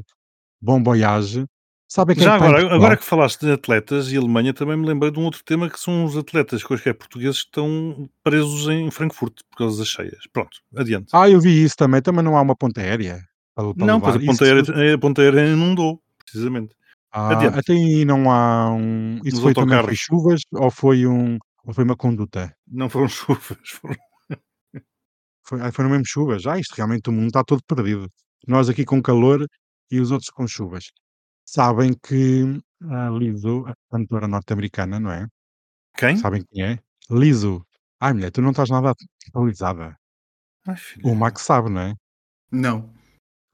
bom 0.62 0.82
voyage. 0.84 1.46
Sabem 1.90 2.18
quem 2.18 2.26
Já 2.26 2.34
é 2.34 2.36
agora, 2.36 2.52
Portugal? 2.54 2.78
agora 2.78 2.98
que 2.98 3.06
falaste 3.06 3.46
de 3.46 3.52
atletas 3.54 4.12
e 4.12 4.18
Alemanha, 4.18 4.54
também 4.54 4.76
me 4.76 4.86
lembrei 4.86 5.10
de 5.10 5.20
um 5.20 5.24
outro 5.24 5.42
tema 5.46 5.70
que 5.70 5.80
são 5.80 6.04
os 6.04 6.18
atletas 6.18 6.62
quaisquer 6.64 6.94
portugueses 6.94 7.42
que 7.44 7.48
estão 7.48 8.10
presos 8.24 8.68
em 8.68 8.92
Frankfurt 8.92 9.40
por 9.50 9.58
causa 9.60 9.80
das 9.80 9.88
cheias. 9.88 10.20
Pronto, 10.34 10.58
adiante. 10.76 11.08
Ah, 11.14 11.30
eu 11.30 11.40
vi 11.40 11.64
isso 11.64 11.76
também. 11.78 12.02
Também 12.02 12.24
não 12.24 12.36
há 12.36 12.42
uma 12.42 12.56
ponta 12.58 12.82
aérea 12.82 13.22
para, 13.58 13.74
para 13.74 13.86
não, 13.88 14.00
pois 14.00 14.16
a 14.16 14.20
ponta, 14.20 14.32
Isso- 14.32 14.44
aérea, 14.74 14.96
a 14.96 14.98
ponta 15.00 15.22
aérea 15.22 15.48
inundou, 15.52 16.02
precisamente. 16.24 16.76
Ah, 17.12 17.32
adiante. 17.32 17.60
até 17.60 17.74
aí 17.74 18.06
não 18.06 18.30
há 18.32 18.72
um. 18.72 19.16
Isso 19.24 19.36
Nos 19.38 19.40
foi 19.42 19.54
também 19.54 19.70
foi 19.70 19.78
autocarros. 19.78 20.00
chuvas 20.00 20.42
ou 20.54 20.70
foi 20.70 21.08
um 21.08 21.38
ou 21.66 21.74
foi 21.74 21.84
uma 21.84 21.96
conduta? 21.96 22.56
Não 22.68 22.90
foram 22.90 23.08
chuvas, 23.10 23.70
foram 23.70 23.96
Foi, 25.44 25.62
ah, 25.62 25.72
foram 25.72 25.90
mesmo 25.90 26.06
chuvas. 26.06 26.46
Ah, 26.46 26.60
isto 26.60 26.76
realmente 26.76 27.10
o 27.10 27.14
mundo 27.14 27.28
está 27.28 27.44
todo 27.44 27.62
perdido. 27.66 28.10
Nós 28.48 28.70
aqui 28.70 28.86
com 28.86 29.02
calor 29.02 29.46
e 29.90 30.00
os 30.00 30.12
outros 30.12 30.30
com 30.30 30.48
chuvas. 30.48 30.92
Sabem 31.46 31.94
que 31.94 32.44
a 32.84 33.10
Lizzo, 33.10 33.66
a 33.68 33.74
cantora 33.90 34.28
norte-americana, 34.28 35.00
não 35.00 35.12
é? 35.12 35.26
quem? 35.96 36.18
Sabem 36.18 36.44
quem 36.52 36.64
é? 36.64 36.80
Lizzo. 37.10 37.66
Ai, 38.00 38.14
mulher, 38.14 38.30
tu 38.32 38.42
não 38.42 38.52
estás 38.52 38.70
nada 38.70 38.94
atualizada. 39.30 39.96
Ai. 40.68 40.76
O 41.04 41.16
Max 41.16 41.42
sabe, 41.42 41.70
não 41.70 41.82
é? 41.82 41.96
Não. 42.52 42.94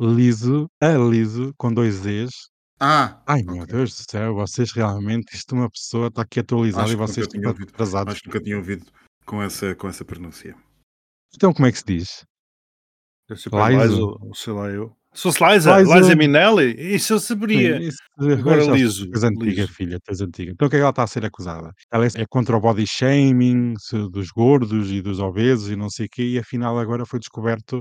Lizzo, 0.06 0.68
a 0.82 0.90
Lizzo, 0.98 1.54
com 1.58 1.74
dois 1.74 2.06
E's. 2.06 2.32
Ah! 2.80 3.22
Ai, 3.28 3.42
meu 3.44 3.64
ok. 3.64 3.68
Deus 3.76 3.96
do 3.96 4.12
céu, 4.12 4.34
vocês 4.36 4.72
realmente, 4.72 5.34
isto 5.36 5.56
uma 5.56 5.70
pessoa 5.70 6.08
está 6.08 6.22
aqui 6.24 6.40
atualizada 6.42 6.84
Acho 6.86 6.94
e 6.94 6.98
vocês 6.98 7.28
estão 7.28 7.50
ouvido. 7.50 7.70
atrasados. 7.70 8.14
Acho 8.14 8.22
que 8.22 8.28
nunca 8.28 8.42
tinha 8.42 8.58
ouvido 8.58 8.86
com 9.26 9.42
essa, 9.42 9.74
com 9.76 9.88
essa 9.88 10.04
pronúncia. 10.04 10.56
Então 11.36 11.54
como 11.54 11.66
é 11.68 11.72
que 11.72 11.78
se 11.78 11.86
diz? 11.86 12.26
Ou 13.30 14.36
sei 14.36 14.54
lá 14.54 14.68
eu. 14.70 14.92
Fosse 15.16 15.44
Liza, 15.44 15.80
Liza. 15.80 15.96
Liza 16.00 16.16
Minelli, 16.16 16.96
isso 16.96 17.14
eu 17.14 17.20
saberia. 17.20 17.78
Sim, 17.78 17.84
isso- 17.88 17.98
Agora 18.40 18.66
liso, 18.66 19.10
Tens 19.12 19.24
antiga, 19.24 19.62
liso. 19.62 19.68
filha, 19.74 20.00
tens 20.04 20.22
antiga. 20.22 20.52
Então 20.52 20.68
o 20.68 20.70
que 20.70 20.76
é 20.76 20.80
que 20.80 20.82
ela 20.82 20.90
está 20.90 21.04
a 21.04 21.08
ser 21.08 21.24
acusada? 21.24 21.72
Ela 21.92 22.06
é, 22.06 22.10
é 22.16 22.26
contra 22.28 22.58
o 22.58 22.60
body 22.60 22.86
shaming 22.88 23.76
dos 24.12 24.30
gordos 24.32 24.92
e 24.92 25.02
dos 25.04 25.20
obesos 25.20 25.70
e 25.70 25.76
não 25.76 25.88
sei 25.90 26.08
o 26.08 26.10
quê, 26.12 26.24
e 26.24 26.40
afinal 26.40 26.80
agora 26.80 27.06
foi 27.06 27.20
descoberto 27.20 27.80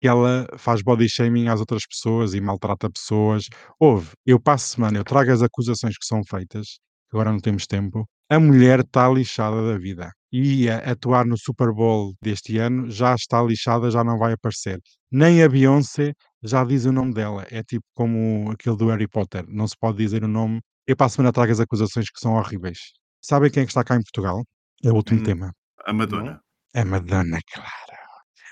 que 0.00 0.08
ela 0.08 0.46
faz 0.56 0.82
body 0.82 1.08
shaming 1.08 1.48
às 1.48 1.60
outras 1.60 1.82
pessoas 1.86 2.34
e 2.34 2.40
maltrata 2.40 2.90
pessoas. 2.90 3.44
Houve, 3.78 4.10
eu 4.26 4.40
passo 4.40 4.68
semana, 4.74 4.98
eu 4.98 5.04
trago 5.04 5.30
as 5.30 5.42
acusações 5.42 5.96
que 5.98 6.06
são 6.06 6.22
feitas, 6.28 6.78
agora 7.12 7.30
não 7.32 7.40
temos 7.40 7.66
tempo. 7.66 8.08
A 8.30 8.38
mulher 8.38 8.80
está 8.80 9.08
lixada 9.08 9.66
da 9.72 9.78
vida. 9.78 10.10
E 10.32 10.70
a 10.70 10.78
atuar 10.92 11.26
no 11.26 11.36
Super 11.36 11.72
Bowl 11.72 12.14
deste 12.22 12.56
ano 12.58 12.88
já 12.88 13.14
está 13.16 13.42
lixada, 13.42 13.90
já 13.90 14.04
não 14.04 14.16
vai 14.16 14.32
aparecer. 14.34 14.80
Nem 15.10 15.42
a 15.42 15.48
Beyoncé 15.48 16.12
já 16.42 16.64
diz 16.64 16.84
o 16.84 16.92
nome 16.92 17.12
dela. 17.12 17.44
É 17.50 17.62
tipo 17.64 17.84
como 17.94 18.48
aquele 18.52 18.76
do 18.76 18.86
Harry 18.88 19.08
Potter. 19.08 19.44
Não 19.48 19.66
se 19.66 19.74
pode 19.78 19.98
dizer 19.98 20.22
o 20.22 20.28
nome. 20.28 20.60
Eu 20.86 20.94
a 20.98 21.08
semana 21.08 21.32
trago 21.32 21.50
as 21.50 21.58
acusações 21.58 22.08
que 22.08 22.20
são 22.20 22.34
horríveis. 22.34 22.78
Sabem 23.20 23.50
quem 23.50 23.64
é 23.64 23.66
que 23.66 23.72
está 23.72 23.82
cá 23.82 23.96
em 23.96 24.02
Portugal? 24.02 24.44
É 24.84 24.90
o 24.90 24.94
último 24.94 25.20
Hum. 25.20 25.24
tema. 25.24 25.52
A 25.84 25.92
Madonna. 25.92 26.40
A 26.74 26.84
Madonna, 26.84 27.38
claro. 27.52 28.00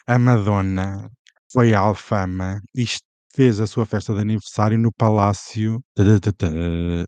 A 0.08 0.18
Madonna 0.18 1.10
foi 1.52 1.74
à 1.74 1.80
Alfama. 1.80 2.60
Isto 2.74 3.06
fez 3.34 3.60
a 3.60 3.66
sua 3.66 3.86
festa 3.86 4.14
de 4.14 4.20
aniversário 4.20 4.78
no 4.78 4.92
Palácio 4.92 5.80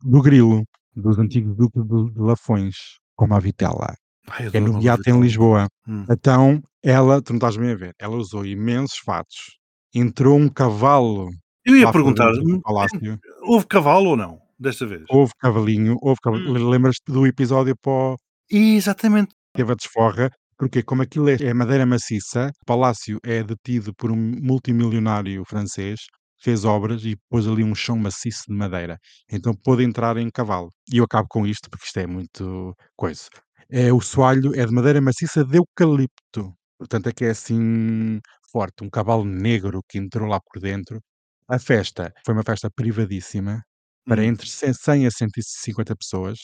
do 0.02 0.22
Grilo, 0.22 0.64
dos 0.94 1.18
antigos 1.18 1.56
duques 1.56 1.82
de 1.82 2.12
de 2.12 2.20
Lafões, 2.20 2.76
como 3.16 3.34
a 3.34 3.40
Vitela, 3.40 3.94
Ai, 4.28 4.50
que 4.50 4.56
é 4.56 4.60
no 4.60 4.72
uma 4.72 4.80
Beato 4.80 5.08
em. 5.10 5.20
Lisboa. 5.20 5.68
Hum. 5.88 6.04
Então, 6.10 6.62
ela, 6.82 7.20
tu 7.20 7.32
não 7.32 7.38
estás 7.38 7.56
bem 7.56 7.72
a 7.72 7.76
ver, 7.76 7.94
ela 7.98 8.16
usou 8.16 8.44
imensos 8.46 8.98
fatos, 9.04 9.58
entrou 9.94 10.38
um 10.38 10.48
cavalo 10.48 11.30
Eu 11.64 11.76
ia 11.76 11.86
lá 11.86 11.92
perguntar, 11.92 12.26
dentro 12.32 12.44
do 12.44 12.54
hum, 12.56 12.60
palácio, 12.60 13.18
houve 13.42 13.66
cavalo 13.66 14.10
ou 14.10 14.16
não? 14.16 14.40
Desta 14.58 14.86
vez? 14.86 15.04
houve 15.08 15.32
cavalinho, 15.38 15.96
houve 16.02 16.20
cavalinho. 16.22 16.50
Hum. 16.50 16.68
Lembras-te 16.68 17.10
do 17.10 17.26
episódio 17.26 17.74
o 17.84 18.16
Exatamente. 18.50 19.32
teve 19.54 19.72
a 19.72 19.74
desforra, 19.74 20.30
porque 20.60 20.82
como 20.82 21.02
aquilo 21.02 21.28
é 21.30 21.36
é 21.50 21.54
madeira 21.54 21.86
maciça, 21.86 22.50
o 22.62 22.66
palácio 22.66 23.18
é 23.24 23.42
detido 23.42 23.94
por 23.94 24.10
um 24.12 24.18
multimilionário 24.42 25.42
francês, 25.48 26.00
fez 26.42 26.64
obras 26.66 27.04
e 27.04 27.16
pôs 27.30 27.46
ali 27.48 27.64
um 27.64 27.74
chão 27.74 27.96
maciço 27.96 28.44
de 28.48 28.54
madeira. 28.54 28.98
Então 29.32 29.54
pôde 29.54 29.84
entrar 29.84 30.16
em 30.18 30.30
cavalo. 30.30 30.70
E 30.92 30.98
eu 30.98 31.04
acabo 31.04 31.26
com 31.30 31.46
isto, 31.46 31.70
porque 31.70 31.86
isto 31.86 31.98
é 32.00 32.06
muito 32.06 32.74
coisa. 32.96 33.24
É, 33.70 33.92
o 33.92 34.00
soalho 34.02 34.54
é 34.54 34.66
de 34.66 34.72
madeira 34.72 35.00
maciça 35.00 35.44
de 35.44 35.56
eucalipto. 35.58 36.54
Portanto, 36.78 37.08
é 37.08 37.12
que 37.12 37.24
é 37.24 37.30
assim 37.30 38.20
forte. 38.52 38.84
Um 38.84 38.90
cavalo 38.90 39.24
negro 39.24 39.80
que 39.88 39.98
entrou 39.98 40.28
lá 40.28 40.40
por 40.40 40.60
dentro. 40.60 41.00
A 41.48 41.58
festa 41.58 42.12
foi 42.24 42.34
uma 42.34 42.44
festa 42.44 42.70
privadíssima 42.70 43.62
para 44.06 44.22
Hum. 44.22 44.24
entre 44.24 44.48
100 44.48 44.74
100 44.74 45.06
a 45.06 45.10
150 45.10 45.96
pessoas. 45.96 46.38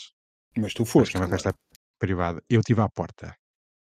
Mas 0.63 0.75
tu 0.75 0.85
Sabes 0.85 0.93
foste, 0.93 1.17
é 1.17 1.19
uma 1.21 1.29
festa 1.35 1.55
privada. 1.99 2.43
Eu 2.49 2.61
estive 2.61 2.81
à 2.83 2.89
porta. 2.89 3.35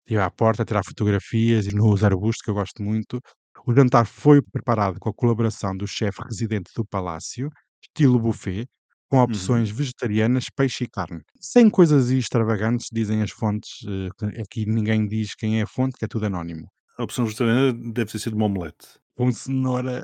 Estive 0.07 0.21
à 0.21 0.31
porta 0.31 0.63
a 0.63 0.67
tirar 0.67 0.83
fotografias 0.85 1.67
e 1.67 1.75
nos 1.75 2.03
arbustos, 2.03 2.43
que 2.43 2.51
eu 2.51 2.55
gosto 2.55 2.83
muito. 2.83 3.21
O 3.67 3.73
jantar 3.75 4.05
foi 4.07 4.43
preparado 4.43 4.99
com 4.99 5.09
a 5.09 5.15
colaboração 5.15 5.77
do 5.77 5.87
chefe 5.87 6.21
residente 6.25 6.71
do 6.75 6.85
palácio, 6.85 7.49
estilo 7.81 8.19
buffet, 8.19 8.67
com 9.09 9.19
opções 9.19 9.71
vegetarianas, 9.71 10.47
peixe 10.57 10.85
e 10.85 10.89
carne. 10.89 11.21
Sem 11.41 11.71
coisas 11.71 12.11
extravagantes, 12.11 12.87
dizem 12.93 13.23
as 13.23 13.31
fontes, 13.31 13.71
eh, 13.87 14.09
que 14.19 14.41
aqui 14.41 14.67
ninguém 14.67 15.07
diz 15.07 15.35
quem 15.37 15.61
é 15.61 15.63
a 15.63 15.67
fonte, 15.67 15.97
que 15.99 16.05
é 16.05 16.09
tudo 16.09 16.27
anónimo. 16.27 16.67
A 16.99 17.05
opção 17.05 17.25
vegetariana 17.25 17.73
deve 17.73 18.11
ter 18.11 18.19
sido 18.19 18.35
uma 18.35 18.47
omelete. 18.47 18.99
Com 19.15 19.31
cenoura, 19.31 20.03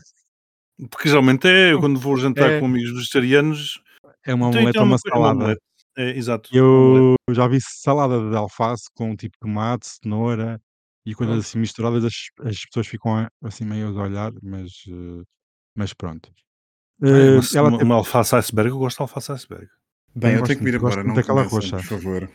Porque 0.91 1.09
geralmente 1.09 1.49
é, 1.49 1.73
eu 1.73 1.81
quando 1.81 1.99
vou 1.99 2.17
jantar 2.17 2.51
É. 2.53 2.61
com 2.61 2.67
amigos 2.67 2.93
vegetarianos, 2.93 3.81
é 4.25 4.33
uma 4.35 4.49
então, 4.49 4.61
omelete 4.61 4.71
então 4.71 4.83
ou 4.83 4.89
uma 4.89 4.99
coisa- 4.99 5.17
uma 5.17 5.25
salada. 5.27 5.39
omelete. 5.45 5.63
É, 5.99 6.11
exato. 6.17 6.49
Eu 6.53 7.17
já 7.33 7.49
vi 7.49 7.59
salada 7.61 8.31
de 8.31 8.37
alface 8.37 8.85
com 8.95 9.17
tipo 9.17 9.37
tomate, 9.41 9.87
cenoura 9.89 10.61
e 11.05 11.13
coisas 11.15 11.35
Pronto. 11.35 11.47
assim 11.49 11.59
misturadas. 11.59 12.05
As, 12.05 12.15
as 12.47 12.65
pessoas 12.67 12.87
ficam 12.87 13.17
a- 13.17 13.29
assim 13.43 13.65
meio 13.65 13.89
a 13.99 14.03
olhar, 14.03 14.33
mas, 14.43 14.71
eh, 14.89 15.23
mas 15.75 15.93
pronto. 15.93 16.31
Ah, 17.03 17.07
Eh, 17.09 17.31
uma, 17.31 17.43
ela 17.55 17.69
uma, 17.69 17.79
teve, 17.79 17.85
uma 17.91 17.95
alface 17.97 18.35
iceberg, 18.37 18.71
eu 18.71 18.79
gosto 18.79 18.97
de 18.99 19.03
alface 19.03 19.33
iceberg. 19.33 19.67
Bem, 20.15 20.35
eu 20.35 20.41
gosto 20.41 20.53
tenho 20.53 20.61
que 20.61 20.69
ir 20.69 20.73
muito, 20.73 20.83
gosto 20.83 20.99
embora, 21.01 21.05
muito 21.05 21.09
não 21.09 21.15
daquela 21.15 21.49
começam, 21.49 21.79
roxa. 21.79 21.89
por 21.89 22.01
favor. 22.01 22.31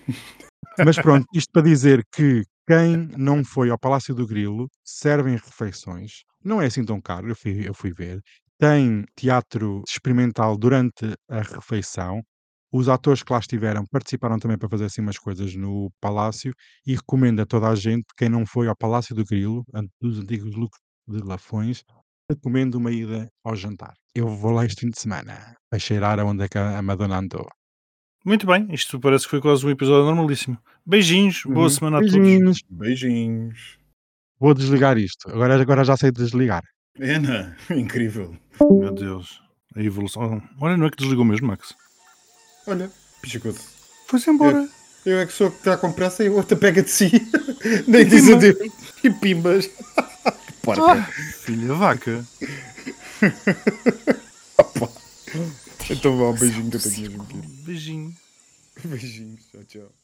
Mas 0.85 0.97
pronto, 0.97 1.25
isto 1.33 1.51
para 1.51 1.61
dizer 1.61 2.03
que 2.13 2.43
quem 2.67 3.07
não 3.17 3.43
foi 3.43 3.69
ao 3.69 3.79
Palácio 3.79 4.13
do 4.15 4.25
Grilo 4.27 4.67
servem 4.83 5.35
refeições. 5.35 6.23
Não 6.43 6.61
é 6.61 6.65
assim 6.65 6.83
tão 6.83 6.99
caro, 7.01 7.29
eu 7.29 7.35
fui, 7.35 7.67
eu 7.67 7.73
fui 7.73 7.91
ver. 7.93 8.21
Tem 8.57 9.03
teatro 9.15 9.83
experimental 9.87 10.57
durante 10.57 11.13
a 11.29 11.41
refeição. 11.41 12.21
Os 12.73 12.89
atores 12.89 13.21
que 13.21 13.31
lá 13.31 13.37
estiveram 13.39 13.85
participaram 13.85 14.39
também 14.39 14.57
para 14.57 14.67
fazer 14.67 14.85
assim 14.85 15.01
umas 15.01 15.19
coisas 15.19 15.55
no 15.55 15.91
Palácio 16.01 16.53
e 16.87 16.95
recomendo 16.95 17.39
a 17.41 17.45
toda 17.45 17.67
a 17.69 17.75
gente, 17.75 18.05
quem 18.17 18.27
não 18.29 18.45
foi 18.47 18.67
ao 18.67 18.75
Palácio 18.75 19.13
do 19.15 19.23
Grilo, 19.23 19.63
dos 20.01 20.17
antigos 20.19 20.55
lucros 20.55 20.81
de 21.07 21.19
Lafões, 21.19 21.83
recomendo 22.27 22.75
uma 22.75 22.91
ida 22.91 23.29
ao 23.43 23.55
jantar. 23.55 23.93
Eu 24.15 24.27
vou 24.27 24.51
lá 24.51 24.65
este 24.65 24.81
fim 24.81 24.89
de 24.89 24.99
semana 24.99 25.55
para 25.69 25.77
cheirar 25.77 26.19
aonde 26.19 26.43
é 26.43 26.47
que 26.47 26.57
a 26.57 26.79
a 26.79 26.81
Madonna 26.81 27.19
andou. 27.19 27.47
Muito 28.25 28.47
bem, 28.47 28.67
isto 28.73 28.99
parece 28.99 29.25
que 29.25 29.31
foi 29.31 29.41
quase 29.41 29.65
um 29.65 29.69
episódio 29.69 30.05
normalíssimo. 30.05 30.57
Beijinhos, 30.85 31.43
boa 31.45 31.63
Uhum. 31.63 31.69
semana 31.69 31.97
a 31.97 31.99
todos. 31.99 32.15
Beijinhos. 32.15 32.63
Beijinhos. 32.69 33.77
Vou 34.39 34.53
desligar 34.53 34.97
isto. 34.97 35.29
Agora, 35.29 35.61
agora 35.61 35.83
já 35.83 35.95
sei 35.97 36.11
desligar. 36.11 36.63
Ana, 36.99 37.55
incrível. 37.69 38.35
Meu 38.61 38.93
Deus, 38.93 39.41
a 39.75 39.81
evolução. 39.83 40.41
Olha, 40.59 40.75
não 40.77 40.87
é 40.87 40.89
que 40.89 40.97
desligou 40.97 41.25
mesmo, 41.25 41.47
Max? 41.47 41.75
Olha, 42.65 42.91
pichacote. 43.21 43.59
Foi-se 44.07 44.29
embora. 44.29 44.67
Eu 45.05 45.19
é 45.19 45.25
que 45.25 45.33
sou 45.33 45.51
que 45.51 45.57
está 45.57 45.75
com 45.75 45.91
pressa 45.91 46.23
e 46.23 46.27
a 46.27 46.31
outra 46.31 46.55
pega 46.55 46.81
de 46.81 46.89
si. 46.89 47.11
Nem 47.87 48.05
diz 48.05 48.29
adeus. 48.29 48.71
E 49.03 49.09
pimbas. 49.09 49.69
Porca. 50.63 50.93
Ah, 50.93 51.03
filha 51.43 51.73
vaca. 51.73 52.25
Então 55.89 56.17
vá, 56.17 56.29
um 56.29 56.33
beijinho 56.33 56.71
eu 56.73 56.91
ir. 57.03 57.09
Beijinho. 57.65 58.15
Beijinhos. 58.85 59.41
Tchau, 59.51 59.63
tchau. 59.67 60.02